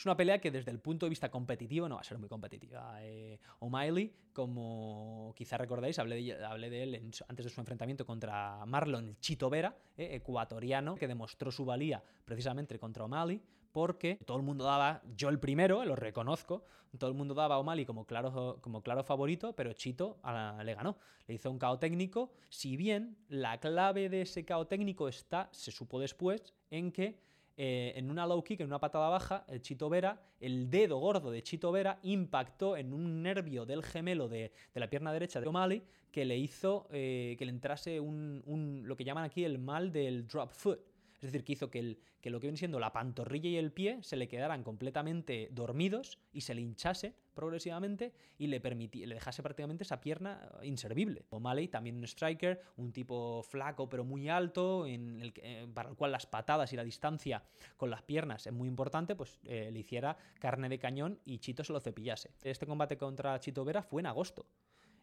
Es 0.01 0.05
una 0.07 0.17
pelea 0.17 0.41
que 0.41 0.49
desde 0.49 0.71
el 0.71 0.79
punto 0.79 1.05
de 1.05 1.11
vista 1.11 1.29
competitivo 1.29 1.87
no 1.87 1.93
va 1.93 2.01
a 2.01 2.03
ser 2.03 2.17
muy 2.17 2.27
competitiva. 2.27 2.97
Eh, 3.03 3.37
O'Malley, 3.59 4.11
como 4.33 5.31
quizá 5.37 5.59
recordáis, 5.59 5.99
hablé 5.99 6.23
de, 6.23 6.81
él 6.81 7.11
antes 7.27 7.45
de 7.45 7.51
su 7.51 7.61
enfrentamiento 7.61 8.03
contra 8.03 8.65
Marlon 8.65 9.15
Chito 9.19 9.47
Vera, 9.47 9.77
eh, 9.95 10.15
ecuatoriano, 10.15 10.95
que 10.95 11.07
demostró 11.07 11.51
su 11.51 11.65
valía 11.65 12.03
precisamente 12.25 12.79
contra 12.79 13.05
O'Malley, 13.05 13.43
porque 13.71 14.17
todo 14.25 14.37
el 14.37 14.43
mundo 14.43 14.65
daba, 14.65 15.03
yo 15.15 15.29
el 15.29 15.37
primero, 15.37 15.85
lo 15.85 15.95
reconozco, 15.95 16.65
todo 16.97 17.11
el 17.11 17.15
mundo 17.15 17.35
daba 17.35 17.53
a 17.53 17.59
O'Malley 17.59 17.85
como 17.85 18.07
claro, 18.07 18.57
como 18.59 18.81
claro 18.81 19.03
favorito, 19.03 19.53
pero 19.53 19.71
Chito 19.73 20.19
le 20.63 20.73
ganó. 20.73 20.97
Le 21.27 21.35
hizo 21.35 21.51
un 21.51 21.59
KO 21.59 21.77
técnico, 21.77 22.31
si 22.49 22.75
bien 22.75 23.17
la 23.29 23.59
clave 23.59 24.09
de 24.09 24.23
ese 24.23 24.47
KO 24.47 24.65
técnico 24.65 25.07
está, 25.07 25.47
se 25.51 25.69
supo 25.69 25.99
después, 25.99 26.55
en 26.71 26.91
que 26.91 27.19
eh, 27.57 27.93
en 27.95 28.09
una 28.09 28.25
low 28.25 28.43
kick, 28.43 28.61
en 28.61 28.67
una 28.67 28.79
patada 28.79 29.09
baja, 29.09 29.45
el 29.47 29.61
Chito 29.61 29.89
Vera, 29.89 30.21
el 30.39 30.69
dedo 30.69 30.99
gordo 30.99 31.31
de 31.31 31.43
Chito 31.43 31.71
Vera 31.71 31.99
impactó 32.03 32.77
en 32.77 32.93
un 32.93 33.21
nervio 33.21 33.65
del 33.65 33.83
gemelo 33.83 34.27
de, 34.27 34.51
la 34.73 34.89
pierna 34.89 35.13
derecha 35.13 35.41
de 35.41 35.47
O'Malley 35.47 35.83
que 36.11 36.25
le 36.25 36.37
hizo 36.37 36.87
eh, 36.91 37.35
que 37.37 37.45
le 37.45 37.51
entrase 37.51 37.99
un, 37.99 38.81
lo 38.85 38.95
que 38.95 39.03
llaman 39.03 39.23
aquí 39.23 39.43
el 39.43 39.59
mal 39.59 39.91
del 39.91 40.27
drop 40.27 40.51
foot 40.51 40.79
es 41.21 41.31
decir, 41.31 41.43
que 41.43 41.53
hizo 41.53 41.69
que, 41.69 41.79
el, 41.79 41.99
que 42.19 42.31
lo 42.31 42.39
que 42.39 42.47
viene 42.47 42.57
siendo 42.57 42.79
la 42.79 42.91
pantorrilla 42.91 43.49
y 43.49 43.57
el 43.57 43.71
pie 43.71 43.99
se 44.01 44.15
le 44.15 44.27
quedaran 44.27 44.63
completamente 44.63 45.49
dormidos 45.51 46.17
y 46.33 46.41
se 46.41 46.55
le 46.55 46.61
hinchase 46.61 47.13
progresivamente 47.35 48.11
y 48.39 48.47
le, 48.47 48.59
le 48.59 49.13
dejase 49.13 49.43
prácticamente 49.43 49.83
esa 49.83 50.01
pierna 50.01 50.49
inservible. 50.63 51.25
O'Malley, 51.29 51.67
también 51.67 51.97
un 51.97 52.05
striker, 52.05 52.59
un 52.77 52.91
tipo 52.91 53.43
flaco 53.43 53.87
pero 53.87 54.03
muy 54.03 54.29
alto, 54.29 54.85
eh, 54.87 55.67
para 55.73 55.89
el 55.89 55.95
cual 55.95 56.11
las 56.11 56.25
patadas 56.25 56.73
y 56.73 56.75
la 56.75 56.83
distancia 56.83 57.43
con 57.77 57.91
las 57.91 58.01
piernas 58.01 58.47
es 58.47 58.53
muy 58.53 58.67
importante, 58.67 59.15
pues 59.15 59.39
eh, 59.45 59.69
le 59.71 59.79
hiciera 59.79 60.17
carne 60.39 60.69
de 60.69 60.79
cañón 60.79 61.19
y 61.23 61.37
Chito 61.37 61.63
se 61.63 61.71
lo 61.71 61.79
cepillase. 61.79 62.31
Este 62.43 62.65
combate 62.65 62.97
contra 62.97 63.39
Chito 63.39 63.63
Vera 63.63 63.83
fue 63.83 64.01
en 64.01 64.07
agosto. 64.07 64.47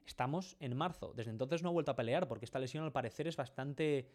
Estamos 0.05 0.57
en 0.59 0.77
marzo. 0.77 1.13
Desde 1.15 1.31
entonces 1.31 1.63
no 1.63 1.69
ha 1.69 1.73
vuelto 1.73 1.93
a 1.93 1.97
pelear 1.97 2.27
porque 2.27 2.47
esta 2.47 2.59
lesión 2.59 2.83
al 2.83 2.93
parecer 2.93 3.29
es 3.29 3.37
bastante... 3.37 4.09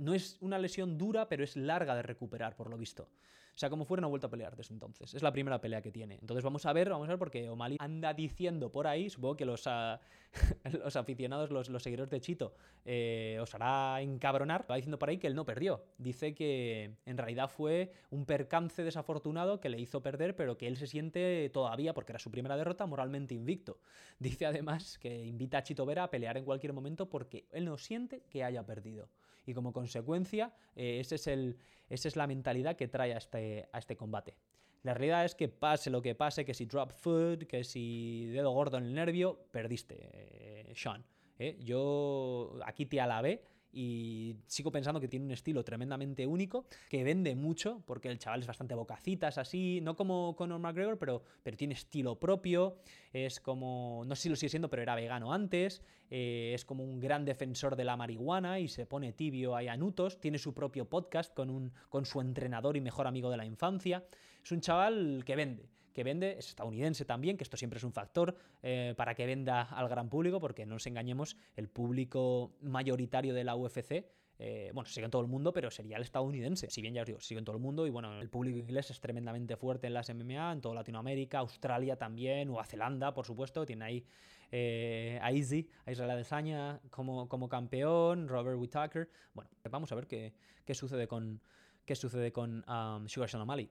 No 0.00 0.14
es 0.14 0.38
una 0.40 0.58
lesión 0.58 0.96
dura, 0.96 1.28
pero 1.28 1.44
es 1.44 1.56
larga 1.56 1.94
de 1.94 2.02
recuperar, 2.02 2.56
por 2.56 2.70
lo 2.70 2.78
visto. 2.78 3.08
O 3.54 3.58
sea, 3.60 3.68
como 3.68 3.84
fuera, 3.84 4.00
no 4.00 4.06
ha 4.06 4.08
vuelto 4.08 4.26
a 4.26 4.30
pelear 4.30 4.56
desde 4.56 4.72
entonces. 4.72 5.12
Es 5.12 5.22
la 5.22 5.32
primera 5.32 5.60
pelea 5.60 5.82
que 5.82 5.92
tiene. 5.92 6.14
Entonces 6.14 6.42
vamos 6.42 6.64
a 6.64 6.72
ver, 6.72 6.88
vamos 6.88 7.06
a 7.06 7.10
ver, 7.10 7.18
porque 7.18 7.50
O'Malley 7.50 7.76
anda 7.78 8.14
diciendo 8.14 8.72
por 8.72 8.86
ahí, 8.86 9.10
supongo 9.10 9.36
que 9.36 9.44
los, 9.44 9.66
ah, 9.66 10.00
los 10.72 10.96
aficionados, 10.96 11.50
los, 11.50 11.82
seguidores 11.82 12.10
de 12.10 12.22
Chito, 12.22 12.54
eh, 12.86 13.38
os 13.38 13.54
hará 13.54 14.00
encabronar. 14.00 14.64
Va 14.70 14.76
diciendo 14.76 14.98
por 14.98 15.10
ahí 15.10 15.18
que 15.18 15.26
él 15.26 15.34
no 15.34 15.44
perdió. 15.44 15.84
Dice 15.98 16.34
que 16.34 16.96
en 17.04 17.18
realidad 17.18 17.50
fue 17.50 17.92
un 18.08 18.24
percance 18.24 18.82
desafortunado 18.82 19.60
que 19.60 19.68
le 19.68 19.78
hizo 19.78 20.02
perder, 20.02 20.36
pero 20.36 20.56
que 20.56 20.66
él 20.66 20.78
se 20.78 20.86
siente 20.86 21.50
todavía, 21.50 21.92
porque 21.92 22.12
era 22.12 22.18
su 22.18 22.30
primera 22.30 22.56
derrota, 22.56 22.86
moralmente 22.86 23.34
invicto. 23.34 23.78
Dice 24.18 24.46
además 24.46 24.98
que 24.98 25.26
invita 25.26 25.58
a 25.58 25.62
Chito 25.62 25.84
Vera 25.84 26.04
a 26.04 26.10
pelear 26.10 26.38
en 26.38 26.46
cualquier 26.46 26.72
momento 26.72 27.10
porque 27.10 27.46
él 27.52 27.66
no 27.66 27.76
siente 27.76 28.22
que 28.30 28.42
haya 28.42 28.64
perdido. 28.64 29.10
Y 29.50 29.54
como 29.54 29.72
consecuencia, 29.72 30.52
eh, 30.76 31.00
ese 31.00 31.16
es 31.16 31.26
el, 31.26 31.58
esa 31.88 32.08
es 32.08 32.16
la 32.16 32.26
mentalidad 32.26 32.76
que 32.76 32.88
trae 32.88 33.12
a 33.12 33.18
este, 33.18 33.68
a 33.72 33.78
este 33.78 33.96
combate. 33.96 34.36
La 34.82 34.94
realidad 34.94 35.24
es 35.24 35.34
que 35.34 35.48
pase 35.48 35.90
lo 35.90 36.00
que 36.00 36.14
pase, 36.14 36.44
que 36.44 36.54
si 36.54 36.64
drop 36.64 36.92
foot, 36.92 37.44
que 37.44 37.64
si 37.64 38.26
dedo 38.26 38.50
gordo 38.52 38.78
en 38.78 38.84
el 38.84 38.94
nervio, 38.94 39.46
perdiste, 39.50 39.98
eh, 40.12 40.72
Sean. 40.74 41.04
¿eh? 41.38 41.58
Yo 41.60 42.58
aquí 42.64 42.86
te 42.86 43.00
alabé 43.00 43.42
y 43.72 44.36
sigo 44.46 44.70
pensando 44.70 45.00
que 45.00 45.08
tiene 45.08 45.26
un 45.26 45.32
estilo 45.32 45.64
tremendamente 45.64 46.26
único, 46.26 46.66
que 46.88 47.04
vende 47.04 47.34
mucho, 47.34 47.82
porque 47.86 48.08
el 48.08 48.18
chaval 48.18 48.40
es 48.40 48.46
bastante 48.46 48.74
bocacitas, 48.74 49.38
así, 49.38 49.80
no 49.82 49.96
como 49.96 50.34
Conor 50.36 50.58
McGregor, 50.58 50.98
pero, 50.98 51.22
pero 51.42 51.56
tiene 51.56 51.74
estilo 51.74 52.18
propio, 52.18 52.78
es 53.12 53.40
como, 53.40 54.02
no 54.06 54.14
sé 54.16 54.22
si 54.22 54.28
lo 54.28 54.36
sigue 54.36 54.50
siendo, 54.50 54.70
pero 54.70 54.82
era 54.82 54.94
vegano 54.94 55.32
antes, 55.32 55.82
eh, 56.10 56.52
es 56.54 56.64
como 56.64 56.84
un 56.84 57.00
gran 57.00 57.24
defensor 57.24 57.76
de 57.76 57.84
la 57.84 57.96
marihuana 57.96 58.58
y 58.58 58.68
se 58.68 58.86
pone 58.86 59.12
tibio 59.12 59.56
a 59.56 59.60
anutos, 59.60 60.20
tiene 60.20 60.38
su 60.38 60.54
propio 60.54 60.88
podcast 60.88 61.34
con, 61.34 61.50
un, 61.50 61.72
con 61.88 62.04
su 62.04 62.20
entrenador 62.20 62.76
y 62.76 62.80
mejor 62.80 63.06
amigo 63.06 63.30
de 63.30 63.36
la 63.36 63.44
infancia, 63.44 64.04
es 64.42 64.52
un 64.52 64.60
chaval 64.60 65.22
que 65.24 65.36
vende 65.36 65.68
que 65.92 66.04
vende, 66.04 66.38
es 66.38 66.48
estadounidense 66.48 67.04
también, 67.04 67.36
que 67.36 67.44
esto 67.44 67.56
siempre 67.56 67.78
es 67.78 67.84
un 67.84 67.92
factor 67.92 68.36
eh, 68.62 68.94
para 68.96 69.14
que 69.14 69.26
venda 69.26 69.62
al 69.62 69.88
gran 69.88 70.08
público, 70.08 70.40
porque 70.40 70.66
no 70.66 70.74
nos 70.74 70.86
engañemos, 70.86 71.36
el 71.56 71.68
público 71.68 72.52
mayoritario 72.60 73.34
de 73.34 73.44
la 73.44 73.56
UFC 73.56 74.04
eh, 74.42 74.70
bueno, 74.72 74.88
sigue 74.88 75.04
en 75.04 75.10
todo 75.10 75.20
el 75.20 75.28
mundo, 75.28 75.52
pero 75.52 75.70
sería 75.70 75.98
el 75.98 76.02
estadounidense. 76.02 76.70
Si 76.70 76.80
bien 76.80 76.94
ya 76.94 77.02
os 77.02 77.06
digo, 77.06 77.20
sigue 77.20 77.38
en 77.38 77.44
todo 77.44 77.54
el 77.54 77.60
mundo 77.60 77.86
y 77.86 77.90
bueno, 77.90 78.18
el 78.18 78.30
público 78.30 78.56
inglés 78.56 78.90
es 78.90 78.98
tremendamente 78.98 79.54
fuerte 79.54 79.86
en 79.86 79.92
las 79.92 80.08
MMA, 80.08 80.52
en 80.52 80.60
toda 80.62 80.76
Latinoamérica, 80.76 81.40
Australia 81.40 81.96
también, 81.96 82.48
Nueva 82.48 82.64
Zelanda, 82.64 83.12
por 83.12 83.26
supuesto, 83.26 83.66
tiene 83.66 83.84
ahí 83.84 84.06
eh, 84.50 85.18
a 85.20 85.26
a 85.26 85.30
Israel 85.30 86.10
Adesanya 86.10 86.80
como, 86.88 87.28
como 87.28 87.50
campeón, 87.50 88.28
Robert 88.28 88.58
Whittaker. 88.58 89.10
Bueno, 89.34 89.50
vamos 89.70 89.92
a 89.92 89.94
ver 89.94 90.06
qué, 90.06 90.32
qué 90.64 90.74
sucede 90.74 91.06
con, 91.06 91.42
qué 91.84 91.94
sucede 91.94 92.32
con 92.32 92.64
um, 92.66 93.06
Sugar 93.08 93.28
O'Malley. 93.36 93.70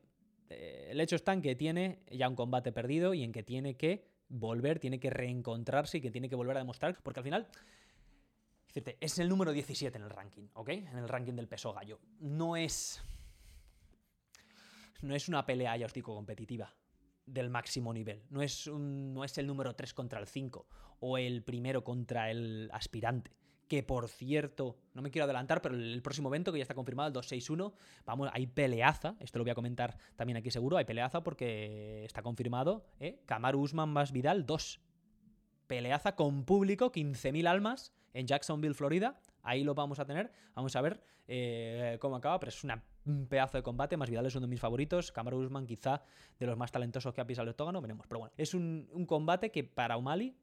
Eh, 0.49 0.87
el 0.91 0.99
hecho 0.99 1.15
está 1.15 1.33
en 1.33 1.41
que 1.41 1.55
tiene 1.55 1.99
ya 2.11 2.27
un 2.27 2.35
combate 2.35 2.71
perdido 2.71 3.13
y 3.13 3.23
en 3.23 3.31
que 3.31 3.43
tiene 3.43 3.75
que 3.75 4.09
volver, 4.27 4.79
tiene 4.79 4.99
que 4.99 5.09
reencontrarse 5.09 5.97
y 5.97 6.01
que 6.01 6.11
tiene 6.11 6.29
que 6.29 6.35
volver 6.35 6.57
a 6.57 6.59
demostrar, 6.59 6.97
porque 7.03 7.19
al 7.19 7.23
final 7.23 7.47
es 8.99 9.19
el 9.19 9.29
número 9.29 9.51
17 9.51 9.97
en 9.97 10.03
el 10.03 10.09
ranking, 10.09 10.47
¿ok? 10.53 10.69
En 10.69 10.97
el 10.97 11.07
ranking 11.07 11.33
del 11.33 11.47
peso 11.47 11.73
gallo. 11.73 11.99
No 12.19 12.55
es. 12.55 13.01
No 15.01 15.15
es 15.15 15.27
una 15.27 15.45
pelea, 15.45 15.77
ya 15.77 15.85
os 15.85 15.93
digo, 15.93 16.13
competitiva 16.13 16.73
del 17.25 17.49
máximo 17.49 17.93
nivel. 17.93 18.23
No 18.29 18.41
es, 18.41 18.67
no 18.67 19.23
es 19.23 19.37
el 19.37 19.47
número 19.47 19.75
3 19.75 19.93
contra 19.93 20.19
el 20.19 20.27
5 20.27 20.67
o 20.99 21.17
el 21.17 21.43
primero 21.43 21.83
contra 21.83 22.29
el 22.29 22.69
aspirante 22.73 23.31
que 23.69 23.83
por 23.83 24.09
cierto, 24.09 24.77
no 24.95 25.01
me 25.03 25.11
quiero 25.11 25.25
adelantar, 25.25 25.61
pero 25.61 25.75
el 25.75 26.01
próximo 26.01 26.27
evento 26.29 26.51
que 26.51 26.57
ya 26.57 26.63
está 26.63 26.73
confirmado, 26.73 27.07
el 27.07 27.13
261, 27.13 27.73
vamos, 28.03 28.29
hay 28.33 28.47
peleaza, 28.47 29.15
esto 29.19 29.37
lo 29.37 29.45
voy 29.45 29.51
a 29.51 29.55
comentar 29.55 29.95
también 30.15 30.37
aquí 30.37 30.49
seguro, 30.49 30.75
hay 30.75 30.85
peleaza 30.85 31.23
porque 31.23 32.03
está 32.03 32.23
confirmado, 32.23 32.83
¿eh? 32.99 33.21
Usman 33.53 33.89
más 33.89 34.11
Vidal 34.11 34.45
2. 34.45 34.81
Peleaza 35.67 36.15
con 36.15 36.45
público, 36.45 36.91
15.000 36.91 37.47
almas 37.47 37.93
en 38.13 38.25
Jacksonville, 38.25 38.73
Florida. 38.73 39.21
Ahí 39.43 39.63
lo 39.63 39.75
vamos 39.75 39.99
a 39.99 40.05
tener. 40.05 40.31
Vamos 40.55 40.75
a 40.75 40.81
ver 40.81 41.03
eh, 41.27 41.97
cómo 42.01 42.15
acaba, 42.15 42.39
pero 42.39 42.49
es 42.49 42.63
un 42.63 43.27
pedazo 43.27 43.57
de 43.57 43.63
combate. 43.63 43.95
Más 43.95 44.09
Vidal 44.09 44.25
es 44.25 44.33
uno 44.33 44.47
de 44.47 44.49
mis 44.49 44.59
favoritos. 44.59 45.11
Kamaru 45.11 45.37
Usman, 45.37 45.67
quizá 45.67 46.01
de 46.39 46.47
los 46.47 46.57
más 46.57 46.71
talentosos 46.71 47.13
que 47.13 47.21
ha 47.21 47.27
pisado 47.27 47.43
el 47.43 47.49
octógono. 47.49 47.81
Veremos. 47.81 48.07
Pero 48.07 48.19
bueno, 48.19 48.33
es 48.35 48.55
un, 48.55 48.89
un 48.93 49.05
combate 49.05 49.51
que 49.51 49.63
para 49.63 49.95
O'Malley 49.95 50.35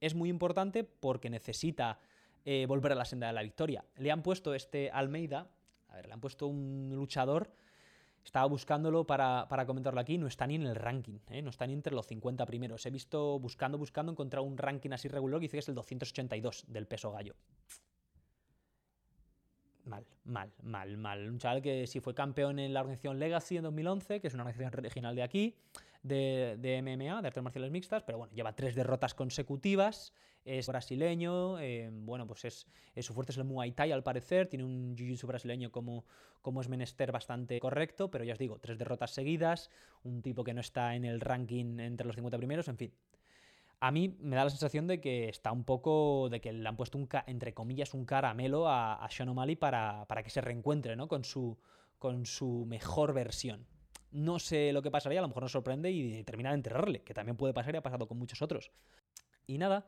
es 0.00 0.16
muy 0.16 0.28
importante 0.28 0.82
porque 0.82 1.30
necesita 1.30 2.00
eh, 2.44 2.66
volver 2.66 2.92
a 2.92 2.94
la 2.94 3.04
senda 3.04 3.26
de 3.28 3.32
la 3.32 3.42
victoria. 3.42 3.84
Le 3.96 4.10
han 4.10 4.22
puesto 4.22 4.54
este 4.54 4.90
Almeida, 4.90 5.48
a 5.88 5.96
ver, 5.96 6.06
le 6.06 6.12
han 6.12 6.20
puesto 6.20 6.46
un 6.46 6.90
luchador, 6.94 7.52
estaba 8.24 8.46
buscándolo 8.46 9.06
para, 9.06 9.46
comentarlo 9.66 10.00
aquí, 10.00 10.16
no 10.16 10.26
está 10.26 10.46
ni 10.46 10.54
en 10.54 10.62
el 10.62 10.76
ranking, 10.76 11.18
¿eh? 11.30 11.42
no 11.42 11.50
está 11.50 11.66
ni 11.66 11.72
entre 11.72 11.94
los 11.94 12.06
50 12.06 12.46
primeros. 12.46 12.86
He 12.86 12.90
visto, 12.90 13.38
buscando, 13.38 13.78
buscando, 13.78 14.12
encontrado 14.12 14.46
un 14.46 14.56
ranking 14.56 14.90
así 14.90 15.08
regular 15.08 15.40
que 15.40 15.44
dice 15.44 15.56
que 15.56 15.60
es 15.60 15.68
el 15.68 15.74
282 15.74 16.64
del 16.68 16.86
peso 16.86 17.10
gallo. 17.12 17.34
Mal, 19.84 20.06
mal, 20.24 20.52
mal, 20.62 20.96
mal. 20.96 21.28
Un 21.28 21.38
chaval 21.38 21.60
que 21.60 21.88
sí 21.88 21.98
fue 21.98 22.14
campeón 22.14 22.60
en 22.60 22.72
la 22.72 22.80
organización 22.80 23.18
Legacy 23.18 23.56
en 23.56 23.64
2011, 23.64 24.20
que 24.20 24.28
es 24.28 24.34
una 24.34 24.44
organización 24.44 24.72
regional 24.72 25.16
de 25.16 25.22
aquí, 25.24 25.56
de, 26.02 26.56
de 26.58 26.82
MMA, 26.82 27.22
de 27.22 27.28
artes 27.28 27.42
marciales 27.42 27.70
mixtas, 27.70 28.02
pero 28.02 28.18
bueno, 28.18 28.32
lleva 28.34 28.54
tres 28.54 28.74
derrotas 28.74 29.14
consecutivas 29.14 30.12
es 30.44 30.66
brasileño, 30.66 31.60
eh, 31.60 31.88
bueno, 31.92 32.26
pues 32.26 32.44
es, 32.44 32.66
su 33.00 33.14
fuerte 33.14 33.32
es 33.32 33.38
el 33.38 33.44
Muay 33.44 33.72
Thai 33.72 33.92
al 33.92 34.02
parecer, 34.02 34.48
tiene 34.48 34.64
un 34.64 34.96
jiu-jitsu 34.96 35.26
brasileño 35.26 35.70
como, 35.70 36.04
como 36.40 36.60
es 36.60 36.68
menester 36.68 37.12
bastante 37.12 37.60
correcto, 37.60 38.10
pero 38.10 38.24
ya 38.24 38.32
os 38.32 38.38
digo, 38.38 38.58
tres 38.58 38.78
derrotas 38.78 39.12
seguidas, 39.12 39.70
un 40.02 40.22
tipo 40.22 40.42
que 40.42 40.54
no 40.54 40.60
está 40.60 40.96
en 40.96 41.04
el 41.04 41.20
ranking 41.20 41.78
entre 41.78 42.06
los 42.06 42.16
50 42.16 42.38
primeros, 42.38 42.68
en 42.68 42.76
fin. 42.76 42.92
A 43.78 43.90
mí 43.90 44.16
me 44.20 44.36
da 44.36 44.44
la 44.44 44.50
sensación 44.50 44.86
de 44.86 45.00
que 45.00 45.28
está 45.28 45.50
un 45.50 45.64
poco, 45.64 46.28
de 46.30 46.40
que 46.40 46.52
le 46.52 46.68
han 46.68 46.76
puesto 46.76 46.98
un, 46.98 47.08
entre 47.26 47.52
comillas, 47.52 47.94
un 47.94 48.04
caramelo 48.04 48.68
a, 48.68 48.94
a 48.94 49.10
Sean 49.10 49.28
O'Malley 49.28 49.56
para, 49.56 50.04
para 50.06 50.22
que 50.22 50.30
se 50.30 50.40
reencuentre 50.40 50.94
¿no? 50.94 51.08
con, 51.08 51.24
su, 51.24 51.58
con 51.98 52.24
su 52.24 52.64
mejor 52.66 53.12
versión. 53.12 53.66
No 54.12 54.38
sé 54.38 54.72
lo 54.72 54.82
que 54.82 54.90
pasaría, 54.90 55.18
a 55.18 55.22
lo 55.22 55.28
mejor 55.28 55.42
nos 55.42 55.52
sorprende 55.52 55.90
y 55.90 56.22
termina 56.24 56.50
de 56.50 56.56
enterrarle, 56.56 57.02
que 57.02 57.14
también 57.14 57.36
puede 57.36 57.52
pasar 57.52 57.74
y 57.74 57.78
ha 57.78 57.82
pasado 57.82 58.06
con 58.06 58.18
muchos 58.18 58.40
otros. 58.42 58.70
Y 59.46 59.58
nada, 59.58 59.86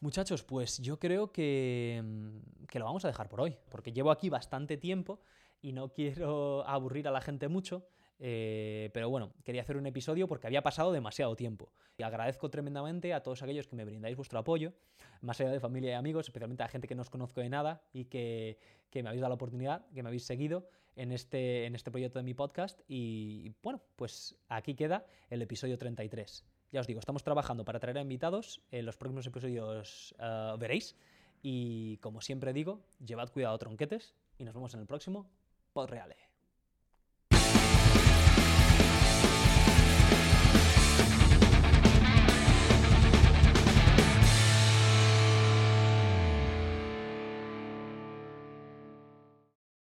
Muchachos, 0.00 0.44
pues 0.44 0.78
yo 0.78 1.00
creo 1.00 1.26
mm, 1.26 1.30
que, 1.32 2.78
lo 2.78 2.84
vamos 2.84 3.04
a 3.04 3.08
dejar 3.08 3.28
por 3.28 3.40
hoy, 3.40 3.56
porque 3.68 3.92
llevo 3.92 4.12
aquí 4.12 4.30
bastante 4.30 4.76
tiempo 4.76 5.20
y 5.60 5.72
no 5.72 5.92
quiero 5.92 6.64
aburrir 6.68 7.08
a 7.08 7.10
la 7.10 7.20
gente 7.20 7.48
mucho. 7.48 7.88
Eh, 8.20 8.90
pero 8.92 9.08
bueno, 9.10 9.32
quería 9.44 9.62
hacer 9.62 9.76
un 9.76 9.86
episodio 9.86 10.26
porque 10.26 10.46
había 10.46 10.62
pasado 10.62 10.92
demasiado 10.92 11.34
tiempo. 11.34 11.72
Y 11.96 12.04
agradezco 12.04 12.48
tremendamente 12.48 13.12
a 13.12 13.22
todos 13.22 13.42
aquellos 13.42 13.66
que 13.66 13.74
me 13.74 13.84
brindáis 13.84 14.16
vuestro 14.16 14.38
apoyo, 14.38 14.72
más 15.20 15.40
allá 15.40 15.50
de 15.50 15.60
familia 15.60 15.90
y 15.90 15.94
amigos, 15.94 16.26
especialmente 16.26 16.62
a 16.62 16.68
gente 16.68 16.86
que 16.86 16.94
no 16.94 17.02
os 17.02 17.10
conozco 17.10 17.40
de 17.40 17.48
nada 17.48 17.82
y 17.92 18.04
que, 18.04 18.58
que 18.90 19.02
me 19.02 19.08
habéis 19.08 19.20
dado 19.20 19.30
la 19.30 19.34
oportunidad, 19.34 19.86
que 19.92 20.02
me 20.02 20.08
habéis 20.08 20.24
seguido 20.24 20.68
en 20.98 21.12
este, 21.12 21.64
en 21.64 21.74
este 21.74 21.90
proyecto 21.90 22.18
de 22.18 22.24
mi 22.24 22.34
podcast. 22.34 22.80
Y 22.88 23.54
bueno, 23.62 23.80
pues 23.96 24.36
aquí 24.48 24.74
queda 24.74 25.06
el 25.30 25.40
episodio 25.40 25.78
33. 25.78 26.44
Ya 26.72 26.80
os 26.80 26.86
digo, 26.86 27.00
estamos 27.00 27.22
trabajando 27.22 27.64
para 27.64 27.80
traer 27.80 27.98
a 27.98 28.02
invitados. 28.02 28.60
En 28.70 28.84
los 28.84 28.96
próximos 28.96 29.26
episodios 29.26 30.14
eh, 30.18 30.54
veréis. 30.58 30.96
Y 31.40 31.96
como 31.98 32.20
siempre 32.20 32.52
digo, 32.52 32.84
llevad 32.98 33.30
cuidado 33.30 33.56
tronquetes 33.58 34.14
y 34.38 34.44
nos 34.44 34.54
vemos 34.54 34.74
en 34.74 34.80
el 34.80 34.86
próximo 34.86 35.30
Pod 35.72 35.88
Reale. 35.88 36.27